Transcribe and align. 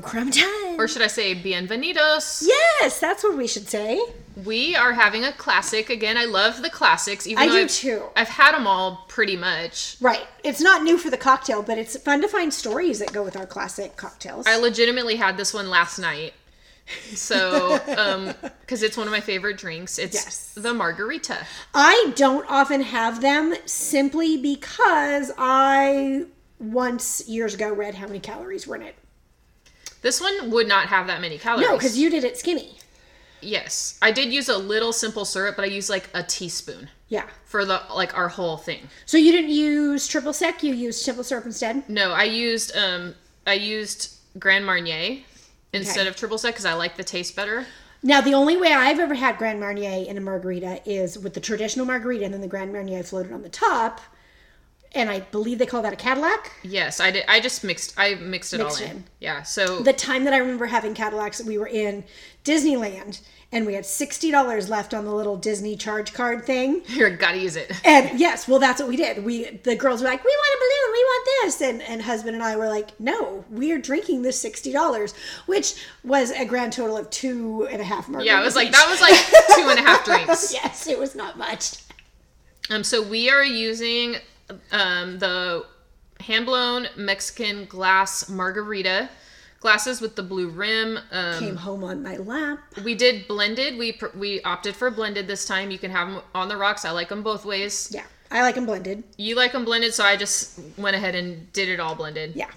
Crumb 0.00 0.30
Time. 0.30 0.78
or 0.78 0.86
should 0.88 1.02
I 1.02 1.06
say 1.06 1.34
bienvenidos? 1.34 2.46
yes, 2.46 2.98
that's 3.00 3.22
what 3.24 3.36
we 3.36 3.46
should 3.46 3.68
say. 3.68 4.00
We 4.44 4.76
are 4.76 4.92
having 4.92 5.24
a 5.24 5.32
classic 5.32 5.90
again. 5.90 6.16
I 6.16 6.24
love 6.24 6.62
the 6.62 6.70
classics. 6.70 7.26
Even 7.26 7.42
I 7.42 7.46
do 7.46 7.58
I've, 7.62 7.70
too. 7.70 8.02
I've 8.14 8.28
had 8.28 8.52
them 8.54 8.66
all 8.68 9.04
pretty 9.08 9.36
much. 9.36 9.96
Right. 10.00 10.26
It's 10.44 10.60
not 10.60 10.84
new 10.84 10.96
for 10.96 11.10
the 11.10 11.16
cocktail, 11.16 11.62
but 11.62 11.76
it's 11.76 11.96
fun 11.98 12.20
to 12.22 12.28
find 12.28 12.54
stories 12.54 13.00
that 13.00 13.12
go 13.12 13.24
with 13.24 13.36
our 13.36 13.46
classic 13.46 13.96
cocktails. 13.96 14.46
I 14.46 14.56
legitimately 14.56 15.16
had 15.16 15.36
this 15.36 15.52
one 15.52 15.68
last 15.70 15.98
night. 15.98 16.34
So, 17.14 17.80
um, 17.98 18.32
because 18.60 18.82
it's 18.84 18.96
one 18.96 19.06
of 19.08 19.12
my 19.12 19.20
favorite 19.20 19.58
drinks. 19.58 19.98
It's 19.98 20.14
Yes. 20.14 20.52
the 20.54 20.72
margarita. 20.72 21.44
I 21.74 22.12
don't 22.14 22.48
often 22.48 22.80
have 22.82 23.20
them 23.20 23.54
simply 23.66 24.36
because 24.36 25.32
I 25.36 26.26
once 26.60 27.28
years 27.28 27.54
ago 27.54 27.72
read 27.72 27.96
how 27.96 28.06
many 28.06 28.20
calories 28.20 28.66
were 28.66 28.76
in 28.76 28.82
it. 28.82 28.94
This 30.02 30.20
one 30.20 30.50
would 30.50 30.68
not 30.68 30.86
have 30.88 31.06
that 31.08 31.20
many 31.20 31.38
calories. 31.38 31.68
No, 31.68 31.76
because 31.76 31.98
you 31.98 32.10
did 32.10 32.24
it 32.24 32.36
skinny. 32.38 32.76
yes, 33.40 33.98
I 34.02 34.10
did 34.12 34.32
use 34.32 34.48
a 34.48 34.58
little 34.58 34.92
simple 34.92 35.24
syrup, 35.24 35.56
but 35.56 35.64
I 35.64 35.68
used 35.68 35.88
like 35.90 36.08
a 36.14 36.22
teaspoon 36.22 36.88
Yeah. 37.08 37.26
for 37.44 37.64
the 37.64 37.82
like 37.94 38.16
our 38.16 38.28
whole 38.28 38.56
thing. 38.56 38.88
So 39.06 39.16
you 39.16 39.32
didn't 39.32 39.50
use 39.50 40.06
triple 40.08 40.32
sec, 40.32 40.62
you 40.62 40.74
used 40.74 41.02
simple 41.02 41.24
syrup 41.24 41.46
instead? 41.46 41.88
No, 41.88 42.12
I 42.12 42.24
used 42.24 42.76
um 42.76 43.14
I 43.46 43.54
used 43.54 44.14
Grand 44.38 44.64
Marnier 44.66 45.18
instead 45.72 46.00
Okay. 46.02 46.08
of 46.08 46.16
triple 46.16 46.38
sec 46.38 46.54
because 46.54 46.64
I 46.66 46.74
like 46.74 46.96
the 46.96 47.04
taste 47.04 47.34
better. 47.36 47.66
Now, 48.00 48.20
the 48.20 48.34
only 48.34 48.56
way 48.56 48.72
I've 48.72 49.00
ever 49.00 49.14
had 49.14 49.38
Grand 49.38 49.58
Marnier 49.58 50.06
in 50.08 50.16
a 50.16 50.20
margarita 50.20 50.80
is 50.88 51.18
with 51.18 51.34
the 51.34 51.40
traditional 51.40 51.84
margarita 51.84 52.24
and 52.24 52.32
then 52.32 52.40
the 52.40 52.46
Grand 52.46 52.72
Marnier 52.72 53.02
floated 53.02 53.32
on 53.32 53.42
the 53.42 53.48
top. 53.48 54.00
And 54.98 55.08
I 55.08 55.20
believe 55.20 55.58
they 55.58 55.66
call 55.66 55.82
that 55.82 55.92
a 55.92 55.96
Cadillac. 55.96 56.52
Yes, 56.64 56.98
I 56.98 57.10
did. 57.12 57.24
I 57.28 57.38
just 57.40 57.62
mixed. 57.62 57.94
I 57.96 58.16
mixed 58.16 58.52
it 58.52 58.58
Mixed 58.58 58.80
all 58.82 58.84
in. 58.88 58.96
in. 58.96 59.04
Yeah. 59.20 59.42
So 59.44 59.80
The 59.80 59.92
time 59.92 60.24
that 60.24 60.34
I 60.34 60.38
remember 60.38 60.66
having 60.66 60.92
Cadillacs, 60.92 61.42
we 61.42 61.56
were 61.56 61.68
in 61.68 62.02
Disneyland 62.44 63.20
and 63.52 63.64
we 63.64 63.74
had 63.74 63.84
$60 63.84 64.68
left 64.68 64.92
on 64.92 65.04
the 65.06 65.14
little 65.14 65.36
Disney 65.36 65.76
charge 65.76 66.12
card 66.12 66.44
thing. 66.44 66.82
You're 66.88 67.10
gotta 67.16 67.38
use 67.38 67.56
it. 67.56 67.70
And 67.84 68.18
yes, 68.18 68.46
well, 68.48 68.58
that's 68.58 68.80
what 68.80 68.88
we 68.88 68.96
did. 68.96 69.24
We 69.24 69.44
the 69.62 69.76
girls 69.76 70.02
were 70.02 70.08
like, 70.08 70.22
"We 70.24 70.30
want 70.36 70.54
a 70.54 70.58
balloon, 70.58 70.92
we 70.92 71.04
want 71.04 71.28
this," 71.42 71.60
and 71.62 71.82
and 71.82 72.02
husband 72.02 72.34
and 72.34 72.42
I 72.44 72.56
were 72.56 72.68
like, 72.68 72.98
"No, 73.00 73.44
we 73.50 73.72
are 73.72 73.78
drinking 73.78 74.22
this 74.22 74.38
sixty 74.38 74.72
dollars," 74.72 75.14
which 75.46 75.76
was 76.04 76.30
a 76.32 76.44
grand 76.44 76.72
total 76.74 76.96
of 76.98 77.08
two 77.10 77.66
and 77.70 77.80
a 77.80 77.84
half 77.84 78.06
margaritas. 78.08 78.24
Yeah, 78.26 78.40
it 78.40 78.44
was 78.44 78.56
like 78.56 78.72
that 78.72 78.86
was 78.90 79.00
like 79.00 79.16
two 79.56 79.68
and 79.70 79.78
a 79.78 79.82
half 79.82 80.04
drinks. 80.04 80.52
yes, 80.52 80.86
it 80.86 80.98
was 80.98 81.14
not 81.14 81.38
much. 81.38 81.76
Um, 82.70 82.84
so 82.84 83.00
we 83.02 83.30
are 83.30 83.44
using 83.44 84.16
um 84.72 85.18
the 85.18 85.64
hand 86.20 86.46
blown 86.46 86.88
Mexican 86.96 87.64
glass 87.66 88.28
margarita 88.28 89.08
glasses 89.60 90.00
with 90.00 90.14
the 90.16 90.22
blue 90.22 90.48
rim. 90.48 90.98
Um, 91.10 91.38
Came 91.40 91.56
home 91.56 91.82
on 91.84 92.02
my 92.02 92.16
lap. 92.16 92.60
we 92.84 92.94
did 92.94 93.26
blended. 93.28 93.76
We 93.78 93.98
we 94.14 94.40
opted 94.42 94.76
for 94.76 94.90
blended 94.90 95.26
this 95.26 95.46
time. 95.46 95.70
You 95.70 95.78
can 95.78 95.90
have 95.90 96.08
them 96.08 96.22
on 96.34 96.48
the 96.48 96.56
rocks. 96.56 96.84
I 96.84 96.90
like 96.92 97.08
them 97.08 97.22
both 97.22 97.44
ways. 97.44 97.90
Yeah, 97.92 98.04
I 98.30 98.42
like 98.42 98.54
them 98.54 98.66
blended. 98.66 99.02
You 99.16 99.34
like 99.36 99.52
them 99.52 99.64
blended, 99.64 99.94
so 99.94 100.04
I 100.04 100.16
just 100.16 100.60
went 100.76 100.94
ahead 100.96 101.14
and 101.14 101.52
did 101.52 101.68
it 101.68 101.80
all 101.80 101.94
blended. 101.94 102.34
Yeah, 102.36 102.50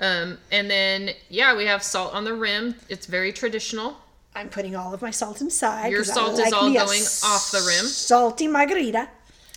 Um, 0.00 0.38
and 0.50 0.70
then 0.70 1.10
yeah, 1.30 1.56
we 1.56 1.64
have 1.66 1.82
salt 1.82 2.12
on 2.14 2.24
the 2.24 2.34
rim. 2.34 2.74
It's 2.88 3.06
very 3.06 3.32
traditional. 3.32 3.96
I'm 4.34 4.48
putting 4.48 4.74
all 4.76 4.94
of 4.94 5.02
my 5.02 5.10
salt 5.10 5.40
inside. 5.42 5.92
Your 5.92 6.04
salt 6.04 6.32
is 6.32 6.38
like 6.40 6.54
all 6.54 6.68
me 6.68 6.74
going 6.76 7.02
off 7.24 7.50
the 7.50 7.58
rim. 7.66 7.86
Salty 7.86 8.48
margarita. 8.48 9.08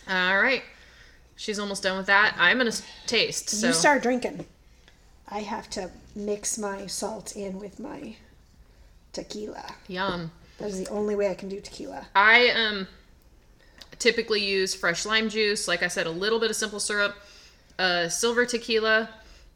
All 0.10 0.38
right, 0.42 0.64
she's 1.36 1.60
almost 1.60 1.84
done 1.84 1.98
with 1.98 2.08
that. 2.08 2.36
I'm 2.38 2.58
gonna 2.58 2.72
taste. 3.08 3.50
So 3.50 3.68
You 3.68 3.74
start 3.74 4.02
drinking. 4.04 4.46
I 5.30 5.40
have 5.40 5.70
to 5.72 5.90
mix 6.16 6.58
my 6.58 6.86
salt 6.88 7.36
in 7.36 7.60
with 7.60 7.80
my 7.80 8.16
tequila. 9.14 9.76
yum. 9.88 10.32
That 10.58 10.70
is 10.70 10.84
the 10.84 10.90
only 10.90 11.16
way 11.16 11.30
I 11.30 11.36
can 11.36 11.50
do 11.50 11.60
tequila. 11.60 12.08
I 12.16 12.50
um 12.52 12.88
typically 14.00 14.44
use 14.46 14.74
fresh 14.76 15.06
lime 15.06 15.30
juice. 15.30 15.68
Like 15.68 15.84
I 15.84 15.88
said, 15.88 16.06
a 16.08 16.12
little 16.12 16.40
bit 16.40 16.50
of 16.50 16.56
simple 16.56 16.80
syrup, 16.80 17.16
uh, 17.80 18.08
silver 18.10 18.46
tequila, 18.46 19.10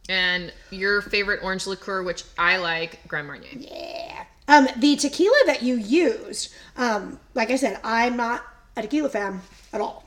and 0.07 0.51
your 0.71 1.01
favorite 1.01 1.41
orange 1.43 1.67
liqueur, 1.67 2.03
which 2.03 2.23
I 2.37 2.57
like, 2.57 3.05
Grand 3.07 3.27
Marnier. 3.27 3.49
Yeah. 3.53 4.25
Um, 4.47 4.67
the 4.77 4.95
tequila 4.95 5.35
that 5.45 5.61
you 5.61 5.75
used, 5.75 6.51
um, 6.77 7.19
like 7.35 7.51
I 7.51 7.55
said, 7.55 7.79
I'm 7.83 8.17
not 8.17 8.43
a 8.75 8.81
tequila 8.81 9.09
fan 9.09 9.41
at 9.71 9.81
all. 9.81 10.03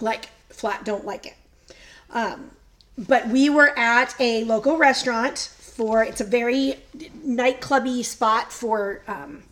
Like, 0.00 0.30
flat 0.50 0.84
don't 0.84 1.04
like 1.04 1.26
it. 1.26 1.34
Um, 2.10 2.50
but 2.96 3.28
we 3.28 3.48
were 3.48 3.78
at 3.78 4.14
a 4.18 4.44
local 4.44 4.76
restaurant 4.76 5.38
for, 5.58 6.02
it's 6.02 6.20
a 6.20 6.24
very 6.24 6.76
nightclubby 7.24 8.04
spot 8.04 8.52
for 8.52 9.02
um, 9.06 9.44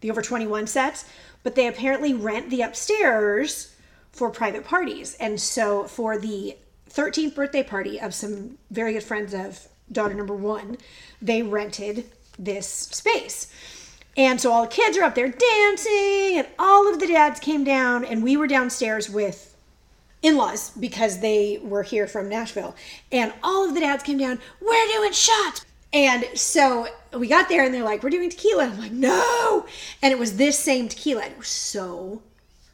the 0.00 0.10
over 0.10 0.22
21 0.22 0.66
sets, 0.68 1.04
but 1.42 1.54
they 1.54 1.66
apparently 1.66 2.14
rent 2.14 2.50
the 2.50 2.62
upstairs 2.62 3.74
for 4.12 4.30
private 4.30 4.64
parties. 4.64 5.16
And 5.18 5.40
so 5.40 5.84
for 5.84 6.16
the 6.18 6.56
13th 6.90 7.34
birthday 7.34 7.62
party 7.62 8.00
of 8.00 8.14
some 8.14 8.56
very 8.70 8.92
good 8.92 9.02
friends 9.02 9.34
of 9.34 9.66
daughter 9.90 10.14
number 10.14 10.34
one, 10.34 10.78
they 11.20 11.42
rented 11.42 12.04
this 12.38 12.68
space. 12.68 13.52
And 14.16 14.40
so 14.40 14.52
all 14.52 14.62
the 14.62 14.68
kids 14.68 14.96
are 14.96 15.04
up 15.04 15.14
there 15.14 15.28
dancing, 15.28 16.38
and 16.38 16.46
all 16.58 16.90
of 16.90 17.00
the 17.00 17.06
dads 17.06 17.38
came 17.40 17.64
down, 17.64 18.04
and 18.04 18.22
we 18.22 18.36
were 18.36 18.46
downstairs 18.46 19.10
with 19.10 19.55
in 20.22 20.36
laws 20.36 20.70
because 20.70 21.20
they 21.20 21.58
were 21.62 21.82
here 21.82 22.06
from 22.06 22.28
Nashville. 22.28 22.74
And 23.12 23.32
all 23.42 23.68
of 23.68 23.74
the 23.74 23.80
dads 23.80 24.02
came 24.02 24.18
down, 24.18 24.38
we're 24.60 24.88
doing 24.88 25.12
shots. 25.12 25.64
And 25.92 26.26
so 26.34 26.88
we 27.16 27.28
got 27.28 27.48
there 27.48 27.64
and 27.64 27.72
they're 27.72 27.84
like, 27.84 28.02
we're 28.02 28.10
doing 28.10 28.28
tequila. 28.30 28.64
I'm 28.64 28.78
like, 28.80 28.92
no. 28.92 29.66
And 30.02 30.12
it 30.12 30.18
was 30.18 30.36
this 30.36 30.58
same 30.58 30.88
tequila. 30.88 31.24
It 31.26 31.38
was 31.38 31.48
so 31.48 32.22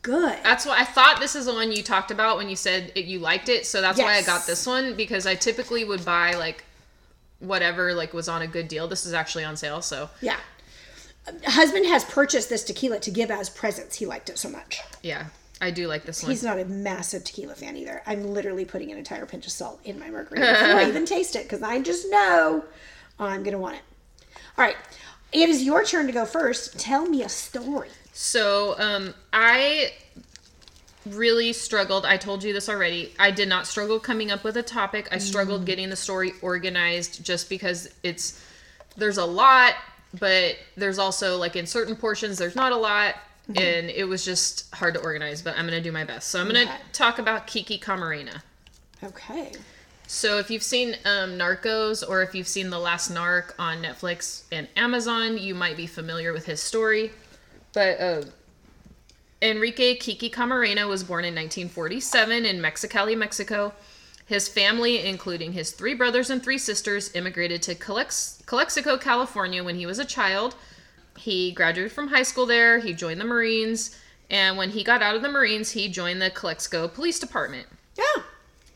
good. 0.00 0.36
That's 0.42 0.66
what 0.66 0.81
I 0.81 0.84
thought. 0.84 1.20
This 1.20 1.36
is 1.36 1.47
the 1.47 1.52
one 1.52 1.70
you 1.70 1.82
talked 1.82 2.10
about 2.10 2.36
when 2.36 2.48
you 2.48 2.56
said 2.56 2.91
it, 2.97 3.04
you 3.04 3.19
liked 3.20 3.48
it. 3.48 3.66
So 3.66 3.81
that's 3.81 3.98
why 3.98 4.14
I 4.14 4.22
got 4.22 4.47
this 4.47 4.66
one 4.66 4.94
because 4.97 5.26
I 5.26 5.34
typically 5.34 5.84
would 5.84 6.04
buy 6.04 6.32
like 6.32 6.64
whatever 7.38 7.92
like 7.94 8.12
was 8.14 8.28
on 8.28 8.42
a 8.42 8.47
good 8.47 8.66
deal. 8.69 8.88
This 8.88 9.04
is 9.06 9.12
actually 9.12 9.44
on 9.44 9.56
sale, 9.56 9.82
so 9.82 10.08
Yeah. 10.20 10.38
Husband 11.47 11.86
has 11.86 12.04
purchased 12.04 12.48
this 12.48 12.64
tequila 12.64 12.98
to 12.98 13.10
give 13.10 13.31
as 13.31 13.48
presents. 13.48 13.97
He 13.97 14.06
liked 14.06 14.28
it 14.28 14.38
so 14.38 14.48
much. 14.48 14.81
yeah, 15.04 15.26
I 15.62 15.71
do 15.71 15.87
like 15.87 16.05
this 16.05 16.23
one. 16.23 16.33
He's 16.33 16.43
not 16.43 16.59
a 16.59 16.65
massive 16.65 17.23
tequila 17.23 17.55
fan 17.55 17.77
either. 17.77 18.03
I'm 18.05 18.25
literally 18.25 18.65
putting 18.65 18.91
an 18.91 18.99
entire 18.99 19.25
pinch 19.25 19.47
of 19.47 19.53
salt 19.53 19.81
in 19.84 19.97
my 19.97 20.11
margarita 20.11 20.45
before 20.45 20.77
I 20.77 20.89
even 20.89 21.06
taste 21.06 21.37
it 21.37 21.45
because 21.45 21.62
I 21.62 21.81
just 21.81 22.11
know 22.11 22.65
I'm 23.21 23.45
going 23.45 23.53
to 23.53 23.61
want 23.61 23.77
it. 23.77 23.83
All 24.59 24.65
right. 24.65 24.77
It 25.33 25.49
is 25.49 25.62
your 25.62 25.84
turn 25.84 26.06
to 26.06 26.12
go 26.12 26.27
first. 26.27 26.81
Tell 26.81 27.06
me 27.06 27.23
a 27.23 27.28
story. 27.28 27.89
So, 28.12 28.75
um, 28.78 29.15
I 29.33 29.93
really 31.06 31.53
struggled. 31.53 32.05
I 32.05 32.17
told 32.17 32.43
you 32.43 32.53
this 32.53 32.69
already. 32.69 33.15
I 33.19 33.31
did 33.31 33.49
not 33.49 33.67
struggle 33.69 34.00
coming 34.00 34.33
up 34.33 34.43
with 34.43 34.56
a 34.56 34.62
topic. 34.62 35.09
I 35.12 35.19
struggled 35.19 35.65
getting 35.65 35.91
the 35.91 35.97
story 35.97 36.33
organized 36.43 37.25
just 37.25 37.49
because 37.49 37.89
it's 38.03 38.44
there's 38.97 39.17
a 39.17 39.25
lot, 39.25 39.75
but 40.19 40.56
there's 40.77 40.99
also 40.99 41.39
like 41.39 41.56
in 41.56 41.67
certain 41.67 41.97
portions 41.97 42.37
there's 42.37 42.56
not 42.56 42.73
a 42.73 42.77
lot. 42.77 43.15
And 43.48 43.91
it 43.91 44.04
was 44.08 44.25
just 44.25 44.72
hard 44.75 44.94
to 44.94 45.00
organize, 45.00 45.42
but 45.42 45.58
I'm 45.58 45.64
gonna 45.66 45.80
do 45.80 45.92
my 45.92 46.04
best. 46.04 46.28
So 46.28 46.41
I'm 46.41 46.47
gonna 46.47 46.62
Okay. 46.62 46.76
talk 46.92 47.19
about 47.19 47.47
Kiki 47.47 47.78
Camarena. 47.78 48.42
Okay. 49.03 49.53
So 50.06 50.38
if 50.38 50.50
you've 50.50 50.62
seen 50.62 50.94
um, 51.05 51.32
Narcos 51.38 52.06
or 52.08 52.22
if 52.22 52.34
you've 52.34 52.49
seen 52.49 52.70
The 52.70 52.78
Last 52.78 53.12
Narc 53.12 53.52
on 53.58 53.82
Netflix 53.82 54.43
and 54.52 54.69
Amazon, 54.76 55.38
you 55.38 55.55
might 55.55 55.76
be 55.76 55.87
familiar 55.87 56.32
with 56.32 56.46
his 56.46 56.61
story. 56.62 57.11
But 57.72 58.00
uh, 58.00 58.22
Enrique 59.40 59.96
Kiki 59.96 60.31
Camarena 60.31 60.87
was 60.88 61.02
born 61.02 61.25
in 61.25 61.34
1947 61.34 62.44
in 62.44 62.58
Mexicali, 62.61 63.17
Mexico. 63.17 63.72
His 64.26 64.49
family, 64.49 65.05
including 65.05 65.52
his 65.52 65.72
three 65.72 65.94
brothers 65.94 66.31
and 66.31 66.43
three 66.43 66.58
sisters, 66.58 67.11
immigrated 67.14 67.61
to 67.62 67.75
Calex- 67.75 68.40
Calexico, 68.46 68.96
California 68.96 69.64
when 69.64 69.75
he 69.76 69.84
was 69.87 69.99
a 69.99 70.05
child. 70.05 70.55
He 71.22 71.52
graduated 71.52 71.92
from 71.92 72.08
high 72.08 72.24
school 72.24 72.46
there, 72.46 72.80
he 72.80 72.92
joined 72.92 73.20
the 73.20 73.24
Marines, 73.24 73.96
and 74.28 74.56
when 74.56 74.70
he 74.70 74.82
got 74.82 75.02
out 75.02 75.14
of 75.14 75.22
the 75.22 75.28
Marines, 75.28 75.70
he 75.70 75.88
joined 75.88 76.20
the 76.20 76.30
Calexico 76.30 76.88
Police 76.88 77.20
Department. 77.20 77.69
Yeah. 77.96 78.24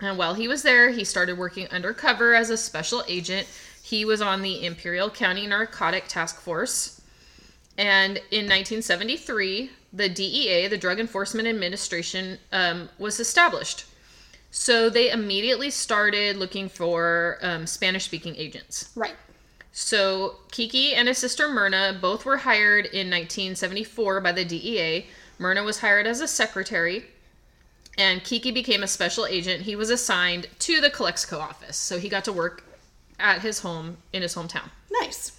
And 0.01 0.17
while 0.17 0.35
he 0.35 0.47
was 0.47 0.63
there, 0.63 0.91
he 0.91 1.03
started 1.03 1.39
working 1.39 1.67
undercover 1.73 2.37
as 2.37 2.49
a 2.49 2.57
special 2.57 3.03
agent. 3.09 3.49
He 3.83 4.05
was 4.05 4.23
on 4.23 4.43
the 4.43 4.65
Imperial 4.65 5.11
County 5.11 5.45
Narcotic 5.49 6.05
Task 6.07 6.41
Force. 6.41 7.01
And 7.77 8.19
in 8.31 8.47
1973, 8.47 9.73
the 9.93 10.09
DEA, 10.09 10.69
the 10.69 10.79
Drug 10.79 11.01
Enforcement 11.01 11.49
Administration, 11.49 12.39
um, 12.53 12.91
was 12.97 13.19
established. 13.19 13.87
So 14.53 14.89
they 14.89 15.11
immediately 15.11 15.71
started 15.71 16.37
looking 16.37 16.69
for 16.69 17.39
um, 17.43 17.67
Spanish 17.67 18.05
speaking 18.05 18.37
agents. 18.37 18.91
Right. 18.95 19.17
So 19.79 20.37
Kiki 20.51 20.95
and 20.95 21.07
his 21.07 21.19
sister 21.19 21.51
Myrna 21.51 21.99
both 22.01 22.25
were 22.25 22.39
hired 22.39 22.87
in 22.87 23.11
1974 23.11 24.23
by 24.23 24.33
the 24.33 24.43
DEA. 24.43 25.07
Myrna 25.39 25.63
was 25.65 25.81
hired 25.81 26.07
as 26.07 26.23
a 26.23 26.27
secretary, 26.27 27.05
and 27.99 28.25
Kiki 28.25 28.51
became 28.51 28.83
a 28.83 28.89
special 28.89 29.27
agent. 29.27 29.65
He 29.65 29.77
was 29.77 29.91
assigned 29.91 30.47
to 30.61 30.81
the 30.81 30.89
Calexico 30.89 31.41
office, 31.41 31.77
so 31.77 31.99
he 31.99 32.09
got 32.09 32.25
to 32.25 32.33
work 32.33 32.65
at 33.21 33.43
his 33.43 33.59
home 33.59 33.99
in 34.15 34.23
his 34.23 34.35
hometown. 34.35 34.71
Nice. 34.91 35.33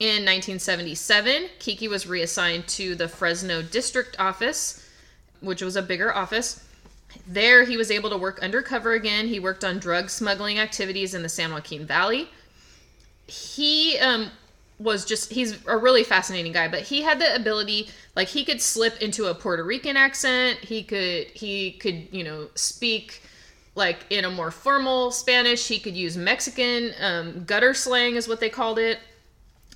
In 0.00 0.24
1977, 0.24 1.50
Kiki 1.60 1.86
was 1.86 2.04
reassigned 2.04 2.66
to 2.66 2.96
the 2.96 3.06
Fresno 3.06 3.62
district 3.62 4.16
office, 4.18 4.84
which 5.40 5.62
was 5.62 5.76
a 5.76 5.82
bigger 5.82 6.12
office. 6.12 6.64
There, 7.28 7.62
he 7.62 7.76
was 7.76 7.92
able 7.92 8.10
to 8.10 8.18
work 8.18 8.42
undercover 8.42 8.94
again. 8.94 9.28
He 9.28 9.38
worked 9.38 9.62
on 9.62 9.78
drug 9.78 10.10
smuggling 10.10 10.58
activities 10.58 11.14
in 11.14 11.22
the 11.22 11.28
San 11.28 11.52
Joaquin 11.52 11.86
Valley. 11.86 12.28
He 13.26 13.98
um, 13.98 14.30
was 14.78 15.04
just, 15.04 15.32
he's 15.32 15.64
a 15.66 15.76
really 15.76 16.04
fascinating 16.04 16.52
guy, 16.52 16.68
but 16.68 16.80
he 16.82 17.02
had 17.02 17.18
the 17.18 17.34
ability, 17.34 17.88
like, 18.16 18.28
he 18.28 18.44
could 18.44 18.60
slip 18.60 19.00
into 19.00 19.26
a 19.26 19.34
Puerto 19.34 19.64
Rican 19.64 19.96
accent. 19.96 20.58
He 20.58 20.82
could, 20.82 21.28
he 21.28 21.72
could, 21.72 22.08
you 22.10 22.24
know, 22.24 22.48
speak 22.54 23.22
like 23.74 24.04
in 24.10 24.24
a 24.26 24.30
more 24.30 24.50
formal 24.50 25.10
Spanish. 25.10 25.66
He 25.66 25.78
could 25.78 25.96
use 25.96 26.16
Mexican, 26.16 26.92
um, 27.00 27.44
gutter 27.44 27.72
slang 27.72 28.16
is 28.16 28.28
what 28.28 28.40
they 28.40 28.50
called 28.50 28.78
it. 28.78 28.98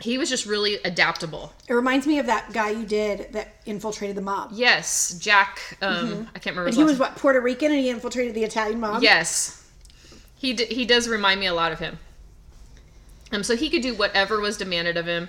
He 0.02 0.18
was 0.18 0.28
just 0.28 0.44
really 0.44 0.74
adaptable. 0.84 1.54
It 1.66 1.72
reminds 1.72 2.06
me 2.06 2.18
of 2.18 2.26
that 2.26 2.52
guy 2.52 2.68
you 2.68 2.84
did 2.84 3.32
that 3.32 3.54
infiltrated 3.64 4.14
the 4.14 4.20
mob. 4.20 4.50
Yes, 4.52 5.16
Jack. 5.18 5.78
Um, 5.80 6.28
I 6.34 6.38
can't 6.38 6.54
remember. 6.54 6.66
And 6.66 6.76
he 6.76 6.84
was 6.84 6.98
what 6.98 7.16
Puerto 7.16 7.40
Rican, 7.40 7.72
and 7.72 7.80
he 7.80 7.88
infiltrated 7.88 8.34
the 8.34 8.44
Italian 8.44 8.78
mob. 8.78 9.02
Yes, 9.02 9.66
he 10.36 10.52
d- 10.52 10.66
he 10.66 10.84
does 10.84 11.08
remind 11.08 11.40
me 11.40 11.46
a 11.46 11.54
lot 11.54 11.72
of 11.72 11.78
him. 11.78 11.98
Um, 13.32 13.42
so 13.42 13.56
he 13.56 13.70
could 13.70 13.82
do 13.82 13.94
whatever 13.94 14.40
was 14.40 14.56
demanded 14.56 14.96
of 14.96 15.06
him. 15.06 15.28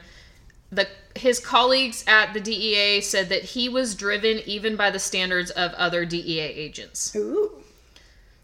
The 0.71 0.87
his 1.15 1.39
colleagues 1.39 2.03
at 2.07 2.33
the 2.33 2.39
DEA 2.39 3.01
said 3.01 3.29
that 3.29 3.43
he 3.43 3.69
was 3.69 3.95
driven 3.95 4.39
even 4.45 4.75
by 4.75 4.91
the 4.91 4.99
standards 4.99 5.49
of 5.51 5.73
other 5.73 6.05
DEA 6.05 6.39
agents. 6.39 7.15
Ooh. 7.15 7.63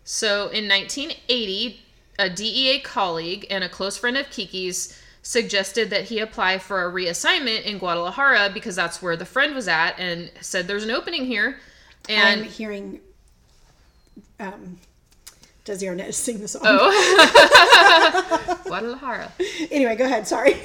So 0.04 0.50
in 0.50 0.68
1980, 0.68 1.80
a 2.20 2.30
DEA 2.30 2.80
colleague 2.80 3.46
and 3.50 3.64
a 3.64 3.70
close 3.70 3.98
friend 3.98 4.18
of 4.18 4.30
Kiki's 4.30 5.00
suggested 5.22 5.90
that 5.90 6.06
he 6.06 6.20
apply 6.20 6.58
for 6.58 6.86
a 6.86 6.92
reassignment 6.92 7.64
in 7.64 7.78
Guadalajara 7.78 8.52
because 8.54 8.76
that's 8.76 9.02
where 9.02 9.16
the 9.16 9.26
friend 9.26 9.56
was 9.56 9.68
at 9.68 9.98
and 9.98 10.30
said 10.42 10.68
there's 10.68 10.84
an 10.84 10.92
opening 10.92 11.26
here. 11.26 11.60
And 12.10 12.42
I'm 12.42 12.46
hearing 12.46 13.00
um, 14.40 14.80
Desi 15.66 15.84
Arnaz 15.88 16.14
sing 16.26 16.40
the 16.40 16.48
song. 16.48 16.62
oh, 16.66 18.60
Guadalajara. 18.66 19.32
Anyway, 19.72 19.96
go 19.96 20.06
ahead. 20.06 20.28
Sorry. 20.28 20.56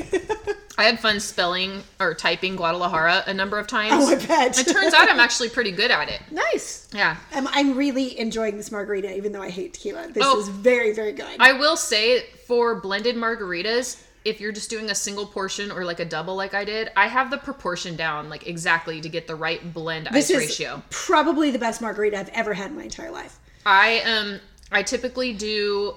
I 0.76 0.84
had 0.84 0.98
fun 1.00 1.18
spelling 1.20 1.82
or 2.00 2.14
typing 2.14 2.56
Guadalajara 2.56 3.24
a 3.26 3.34
number 3.34 3.58
of 3.58 3.66
times. 3.66 3.92
oh, 3.96 4.08
I 4.14 4.26
bet. 4.26 4.58
It 4.58 4.72
turns 4.72 4.94
out 4.94 5.08
I'm 5.10 5.20
actually 5.20 5.48
pretty 5.50 5.72
good 5.72 5.90
at 5.90 6.08
it. 6.08 6.20
nice. 6.30 6.88
Yeah. 6.94 7.16
I'm, 7.32 7.46
I'm 7.48 7.76
really 7.76 8.18
enjoying 8.18 8.56
this 8.56 8.70
margarita, 8.70 9.16
even 9.16 9.32
though 9.32 9.42
I 9.42 9.50
hate 9.50 9.74
tequila. 9.74 10.08
This 10.08 10.24
Oh. 10.26 10.40
is 10.40 10.48
very, 10.48 10.92
very 10.92 11.12
good. 11.12 11.36
I 11.40 11.52
will 11.52 11.76
say 11.76 12.22
for 12.46 12.76
blended 12.80 13.16
margaritas, 13.16 14.02
if 14.24 14.40
you're 14.40 14.52
just 14.52 14.68
doing 14.70 14.90
a 14.90 14.94
single 14.94 15.26
portion 15.26 15.70
or 15.72 15.84
like 15.84 16.00
a 16.00 16.04
double 16.04 16.36
like 16.36 16.54
I 16.54 16.64
did, 16.64 16.90
I 16.96 17.06
have 17.08 17.30
the 17.30 17.38
proportion 17.38 17.96
down 17.96 18.28
like 18.28 18.46
exactly 18.46 19.00
to 19.00 19.08
get 19.08 19.26
the 19.26 19.34
right 19.36 19.72
blend 19.72 20.06
this 20.12 20.26
ice 20.26 20.30
is 20.30 20.36
ratio. 20.38 20.82
probably 20.90 21.50
the 21.50 21.58
best 21.58 21.80
margarita 21.80 22.18
I've 22.18 22.28
ever 22.30 22.52
had 22.54 22.70
in 22.70 22.76
my 22.76 22.82
entire 22.84 23.10
life. 23.10 23.38
I 23.64 24.00
um 24.00 24.40
I 24.70 24.82
typically 24.82 25.32
do 25.32 25.94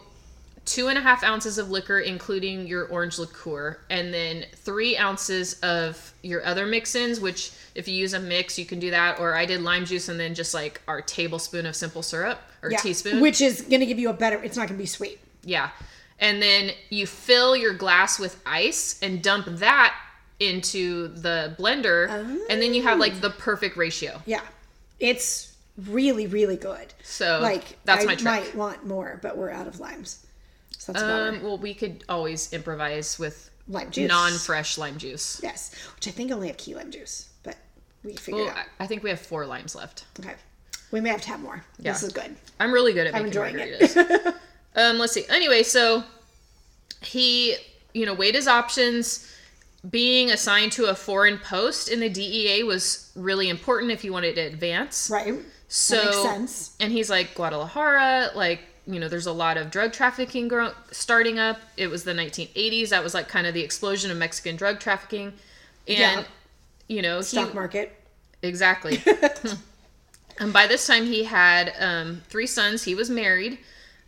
two 0.64 0.88
and 0.88 0.98
a 0.98 1.02
half 1.02 1.24
ounces 1.24 1.58
of 1.58 1.70
liquor, 1.72 2.00
including 2.00 2.68
your 2.68 2.86
orange 2.86 3.18
liqueur, 3.18 3.80
and 3.90 4.14
then 4.14 4.46
three 4.56 4.98
ounces 4.98 5.60
of 5.62 6.14
your 6.22 6.46
other 6.46 6.66
mix-ins. 6.66 7.20
Which, 7.20 7.52
if 7.76 7.88
you 7.88 7.96
use 7.96 8.14
a 8.14 8.20
mix, 8.20 8.60
you 8.60 8.66
can 8.66 8.80
do 8.80 8.92
that. 8.92 9.20
Or 9.20 9.36
I 9.36 9.46
did 9.46 9.62
lime 9.62 9.86
juice 9.86 10.08
and 10.08 10.20
then 10.20 10.36
just 10.36 10.54
like 10.54 10.82
our 10.88 11.02
tablespoon 11.02 11.66
of 11.66 11.76
simple 11.76 12.04
syrup 12.04 12.40
or 12.62 12.72
Yeah. 12.72 12.78
teaspoon. 12.78 13.22
Which 13.22 13.42
is 13.42 13.62
going 13.62 13.80
to 13.80 13.86
give 13.86 14.00
you 14.00 14.10
a 14.10 14.14
better, 14.14 14.42
it's 14.44 14.56
not 14.56 14.68
going 14.68 14.78
to 14.78 14.84
be 14.84 14.88
sweet. 14.88 15.20
Yeah. 15.44 15.72
And 16.20 16.42
then 16.42 16.72
you 16.90 17.08
fill 17.08 17.56
your 17.56 17.74
glass 17.74 18.20
with 18.20 18.40
ice 18.46 19.00
and 19.02 19.24
dump 19.24 19.48
that 19.48 19.96
into 20.40 21.08
the 21.10 21.56
blender. 21.58 22.08
And 22.50 22.62
then 22.62 22.74
you 22.74 22.84
have 22.84 23.00
like 23.00 23.14
oh. 23.14 23.20
the 23.20 23.30
perfect 23.32 23.76
ratio. 23.78 24.22
Yeah. 24.26 24.42
It's 25.00 25.51
really, 25.88 26.28
really 26.28 26.58
good. 26.58 26.94
So 27.04 27.40
Like, 27.42 27.78
that's 27.86 28.04
I 28.04 28.06
my 28.08 28.14
trick. 28.16 28.24
might 28.26 28.56
want 28.56 28.86
more, 28.86 29.20
but 29.22 29.38
we're 29.38 29.52
out 29.52 29.68
of 29.68 29.80
limes. 29.80 30.26
So 30.78 30.92
that's 30.94 31.04
Um, 31.04 31.44
well, 31.44 31.58
we 31.58 31.74
could 31.74 32.04
always 32.10 32.52
improvise 32.54 33.20
with 33.20 33.50
Lime 33.68 33.92
juice. 33.92 34.10
non-fresh 34.10 34.78
lime 34.78 34.98
juice. 34.98 35.40
Yes, 35.44 35.72
which 35.96 36.08
I 36.08 36.12
think 36.12 36.32
only 36.32 36.48
have 36.48 36.58
key 36.58 36.74
lime 36.76 36.92
juice, 36.92 37.28
but 37.44 37.56
we 38.04 38.12
can 38.12 38.18
figure 38.20 38.46
Well, 38.46 38.50
out. 38.54 38.66
I- 38.80 38.88
think 38.88 39.04
we 39.04 39.10
have 39.10 39.20
four 39.22 39.46
limes 39.46 39.76
left. 39.76 40.06
Okay. 40.20 40.34
We 40.92 41.00
may 41.00 41.10
have 41.10 41.22
to 41.22 41.30
have 41.30 41.40
more. 41.40 41.64
Yeah. 41.80 41.94
This 41.94 42.04
is 42.04 42.12
good. 42.12 42.36
I'm 42.60 42.72
really 42.74 42.92
good 42.94 43.08
at 43.08 43.16
I'm 43.16 43.24
making 43.24 43.42
enjoying 43.42 43.60
it. 43.60 43.80
margaritas. 43.80 44.36
um, 44.76 44.98
let's 44.98 45.14
see. 45.14 45.26
Anyway, 45.30 45.64
so 45.64 46.04
he, 47.02 47.56
you 47.94 48.06
know, 48.06 48.14
weighed 48.14 48.36
his 48.36 48.48
options. 48.48 49.28
Being 49.90 50.30
assigned 50.32 50.72
to 50.74 50.86
a 50.88 50.96
foreign 50.96 51.38
post 51.40 51.90
in 51.90 52.00
the 52.02 52.10
DEA 52.10 52.64
was 52.64 53.10
really 53.16 53.50
important 53.50 53.92
if 53.92 54.04
you 54.04 54.12
wanted 54.14 54.36
to 54.36 54.42
advance. 54.42 55.10
Right. 55.10 55.34
So 55.74 55.96
that 55.96 56.06
makes 56.06 56.18
sense. 56.22 56.76
And 56.82 56.92
he's 56.92 57.10
like 57.10 57.34
Guadalajara, 57.34 58.32
like 58.36 58.62
you 58.86 59.00
know, 59.00 59.08
there's 59.08 59.28
a 59.28 59.32
lot 59.32 59.58
of 59.58 59.72
drug 59.72 59.94
trafficking 59.94 60.48
grow- 60.48 60.74
starting 60.92 61.40
up. 61.40 61.60
It 61.78 61.88
was 61.88 62.04
the 62.04 62.14
1980s. 62.14 62.90
That 62.90 63.04
was 63.04 63.14
like 63.14 63.28
kind 63.28 63.48
of 63.48 63.54
the 63.54 63.62
explosion 63.62 64.12
of 64.12 64.18
Mexican 64.18 64.56
drug 64.58 64.80
trafficking, 64.80 65.28
and 65.88 65.98
Yeah. 65.98 66.24
you 66.88 67.02
know, 67.02 67.18
he, 67.18 67.24
Stock 67.24 67.54
market. 67.54 67.96
Exactly. 68.42 69.02
and 70.40 70.52
by 70.52 70.68
this 70.68 70.86
time, 70.88 71.06
he 71.06 71.24
had 71.24 71.74
um, 71.80 72.22
three 72.28 72.48
sons. 72.48 72.84
He 72.84 72.96
was 72.96 73.10
married. 73.10 73.60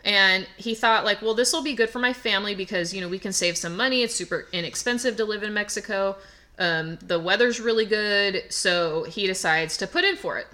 And 0.06 0.46
he 0.58 0.76
thought, 0.76 1.06
like, 1.06 1.22
well, 1.22 1.34
this 1.34 1.54
will 1.54 1.64
be 1.64 1.76
good 1.76 1.90
for 1.90 2.00
my 2.00 2.12
family 2.12 2.56
because, 2.56 2.94
you 2.94 3.00
know, 3.00 3.08
we 3.08 3.20
can 3.20 3.32
save 3.32 3.56
some 3.56 3.78
money. 3.78 4.02
It's 4.02 4.14
super 4.14 4.48
inexpensive 4.52 5.16
to 5.16 5.24
live 5.24 5.44
in 5.44 5.54
Mexico. 5.54 6.18
Um, 6.60 6.98
the 7.02 7.20
weather's 7.22 7.62
really 7.62 7.86
good. 7.86 8.44
So 8.50 9.06
he 9.06 9.28
decides 9.28 9.78
to 9.78 9.88
put 9.88 10.04
in 10.04 10.18
for 10.18 10.38
it. 10.38 10.48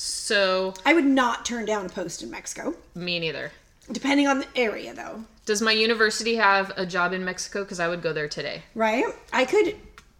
So, 0.00 0.74
I 0.86 0.94
would 0.94 1.04
not 1.04 1.44
turn 1.44 1.64
down 1.64 1.84
a 1.84 1.88
post 1.88 2.22
in 2.22 2.30
Mexico, 2.30 2.74
me 2.94 3.18
neither. 3.18 3.50
depending 3.90 4.28
on 4.28 4.38
the 4.38 4.46
area, 4.54 4.94
though. 4.94 5.24
Does 5.44 5.60
my 5.60 5.72
university 5.72 6.36
have 6.36 6.72
a 6.76 6.86
job 6.86 7.12
in 7.12 7.24
Mexico? 7.24 7.64
Because 7.64 7.80
I 7.80 7.88
would 7.88 8.00
go 8.00 8.12
there 8.12 8.28
today. 8.28 8.62
Right? 8.76 9.04
I 9.32 9.44
could 9.44 9.74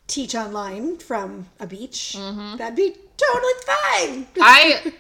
teach 0.09 0.35
online 0.35 0.99
from 0.99 1.47
a 1.61 1.67
beach. 1.69 2.17
Mm-hmm. 2.19 2.57
That'd 2.57 2.75
be 2.75 2.97
totally 3.17 3.53
fine. 3.67 4.27
I, 4.41 4.93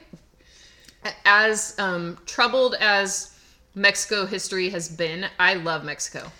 as 1.24 1.76
um, 1.80 2.16
troubled 2.26 2.76
as 2.78 3.34
Mexico 3.74 4.26
history 4.26 4.68
has 4.70 4.88
been, 4.88 5.26
I 5.40 5.54
love 5.54 5.82
Mexico. 5.84 6.30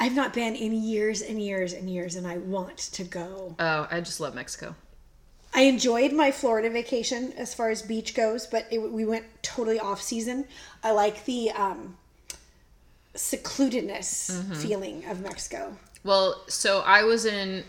I've 0.00 0.16
not 0.16 0.32
been 0.34 0.56
in 0.56 0.72
years 0.72 1.22
and 1.22 1.40
years 1.40 1.72
and 1.72 1.88
years, 1.88 2.16
and 2.16 2.26
I 2.26 2.38
want 2.38 2.76
to 2.78 3.04
go. 3.04 3.54
Oh, 3.60 3.86
I 3.88 4.00
just 4.00 4.18
love 4.18 4.34
Mexico. 4.34 4.74
I 5.54 5.62
enjoyed 5.62 6.12
my 6.12 6.32
Florida 6.32 6.68
vacation 6.68 7.32
as 7.36 7.54
far 7.54 7.70
as 7.70 7.80
beach 7.80 8.14
goes, 8.14 8.46
but 8.46 8.66
it, 8.72 8.78
we 8.78 9.04
went 9.04 9.24
totally 9.42 9.78
off 9.78 10.02
season. 10.02 10.46
I 10.82 10.90
like 10.90 11.24
the 11.26 11.52
um, 11.52 11.96
secludedness 13.14 14.30
Mm-hmm. 14.30 14.54
feeling 14.54 15.04
of 15.06 15.20
Mexico. 15.20 15.76
Well, 16.02 16.42
so 16.48 16.80
I 16.80 17.02
was 17.04 17.24
in 17.24 17.64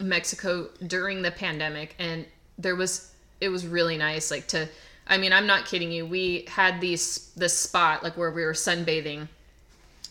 Mexico 0.00 0.68
during 0.86 1.22
the 1.22 1.30
pandemic 1.30 1.94
and 1.98 2.24
there 2.58 2.76
was 2.76 3.12
it 3.40 3.48
was 3.48 3.66
really 3.66 3.96
nice 3.96 4.30
like 4.30 4.46
to 4.48 4.68
I 5.06 5.16
mean, 5.16 5.32
I'm 5.32 5.46
not 5.46 5.64
kidding 5.64 5.90
you. 5.90 6.04
We 6.04 6.44
had 6.48 6.80
these 6.80 7.30
this 7.36 7.56
spot 7.56 8.02
like 8.02 8.16
where 8.16 8.30
we 8.30 8.44
were 8.44 8.52
sunbathing 8.52 9.28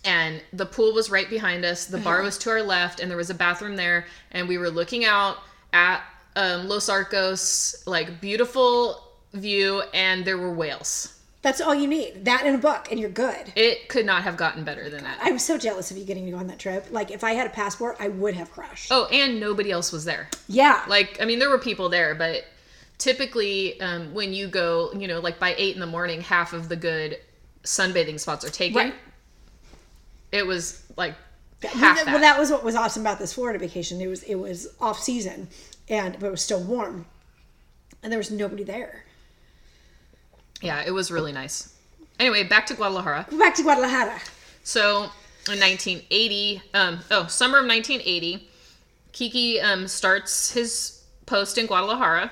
and 0.04 0.42
the 0.54 0.66
pool 0.66 0.94
was 0.94 1.10
right 1.10 1.30
behind 1.30 1.66
us. 1.66 1.86
The 1.86 1.98
bar 2.00 2.22
was 2.24 2.38
to 2.40 2.50
our 2.50 2.64
left 2.64 3.00
and 3.00 3.10
there 3.12 3.18
was 3.18 3.30
a 3.30 3.36
bathroom 3.36 3.76
there 3.76 4.06
and 4.32 4.48
we 4.48 4.58
were 4.58 4.70
looking 4.70 5.06
out 5.06 5.38
at 5.74 6.02
um, 6.38 6.68
Los 6.68 6.88
Arcos, 6.90 7.84
like 7.86 8.22
beautiful 8.22 9.04
view 9.34 9.82
and 9.94 10.24
there 10.24 10.38
were 10.38 10.54
whales. 10.54 11.14
That's 11.42 11.62
all 11.62 11.74
you 11.76 11.88
need. 11.88 12.26
That 12.26 12.46
in 12.46 12.56
a 12.56 12.58
book, 12.58 12.88
and 12.92 13.00
you're 13.00 13.10
good. 13.12 13.54
It 13.56 13.88
could 13.90 14.06
not 14.06 14.24
have 14.24 14.36
gotten 14.38 14.64
better 14.64 14.90
than 14.90 15.04
that. 15.04 15.20
I'm 15.22 15.38
so 15.40 15.58
jealous 15.58 15.92
of 15.92 15.98
you 15.98 16.04
getting 16.04 16.26
to 16.26 16.32
go 16.32 16.38
on 16.38 16.48
that 16.48 16.60
trip. 16.60 16.88
Like, 16.92 17.12
if 17.12 17.24
I 17.24 17.34
had 17.34 17.46
a 17.48 17.50
passport, 17.52 17.96
I 18.00 18.08
would 18.10 18.34
have 18.34 18.52
crashed. 18.52 18.90
Oh, 18.92 19.06
and 19.06 19.40
nobody 19.40 19.72
else 19.72 19.92
was 19.92 20.04
there. 20.04 20.30
yeah. 20.48 20.84
like 20.88 21.18
i 21.22 21.26
mean 21.26 21.40
there 21.40 21.50
were 21.50 21.60
people 21.60 21.90
there 21.90 22.16
but 22.16 22.44
typically 22.98 23.80
um, 23.82 24.14
when 24.14 24.34
you 24.34 24.48
go 24.48 24.92
you 24.94 25.08
know 25.08 25.20
like 25.20 25.38
by 25.40 25.54
eight 25.58 25.76
in 25.76 25.80
the 25.80 25.86
morning 25.98 26.20
half 26.22 26.54
of 26.54 26.68
the 26.70 26.76
good 26.76 27.18
sunbathing 27.64 28.20
spots 28.20 28.44
are 28.44 28.50
taken 28.50 28.78
Right. 28.78 28.94
it 30.32 30.46
was 30.46 30.84
like 30.98 31.14
that, 31.62 31.74
that. 31.74 32.04
well, 32.06 32.20
that 32.20 32.38
was 32.40 32.52
what 32.52 32.64
was 32.64 32.76
awesome 32.76 33.02
about 33.02 33.20
this 33.20 33.34
Florida 33.34 33.60
vacation. 33.60 34.00
It 34.02 34.08
was 34.08 34.24
it 34.24 34.36
was 34.36 34.68
off 34.80 35.00
season, 35.02 35.48
and 35.90 36.18
but 36.20 36.28
it 36.28 36.32
was 36.32 36.42
still 36.42 36.62
warm, 36.64 37.06
and 38.04 38.12
there 38.12 38.20
was 38.20 38.32
nobody 38.32 38.64
there. 38.64 39.04
yeah 40.62 40.84
it 40.86 40.92
was 40.92 41.12
really 41.12 41.32
nice 41.32 41.76
anyway 42.20 42.44
back 42.44 42.66
to 42.66 42.74
guadalajara 42.74 43.28
back 43.38 43.54
to 43.56 43.62
Guadalajara. 43.64 44.20
so 44.64 45.04
in 45.52 45.60
1980 45.60 46.62
um, 46.74 47.00
oh 47.12 47.28
summer 47.28 47.60
of 47.60 47.66
1980 47.68 48.48
kiki 49.12 49.60
um, 49.62 49.88
starts 49.88 50.52
his 50.52 51.04
post 51.26 51.58
in 51.58 51.66
guadalajara 51.68 52.32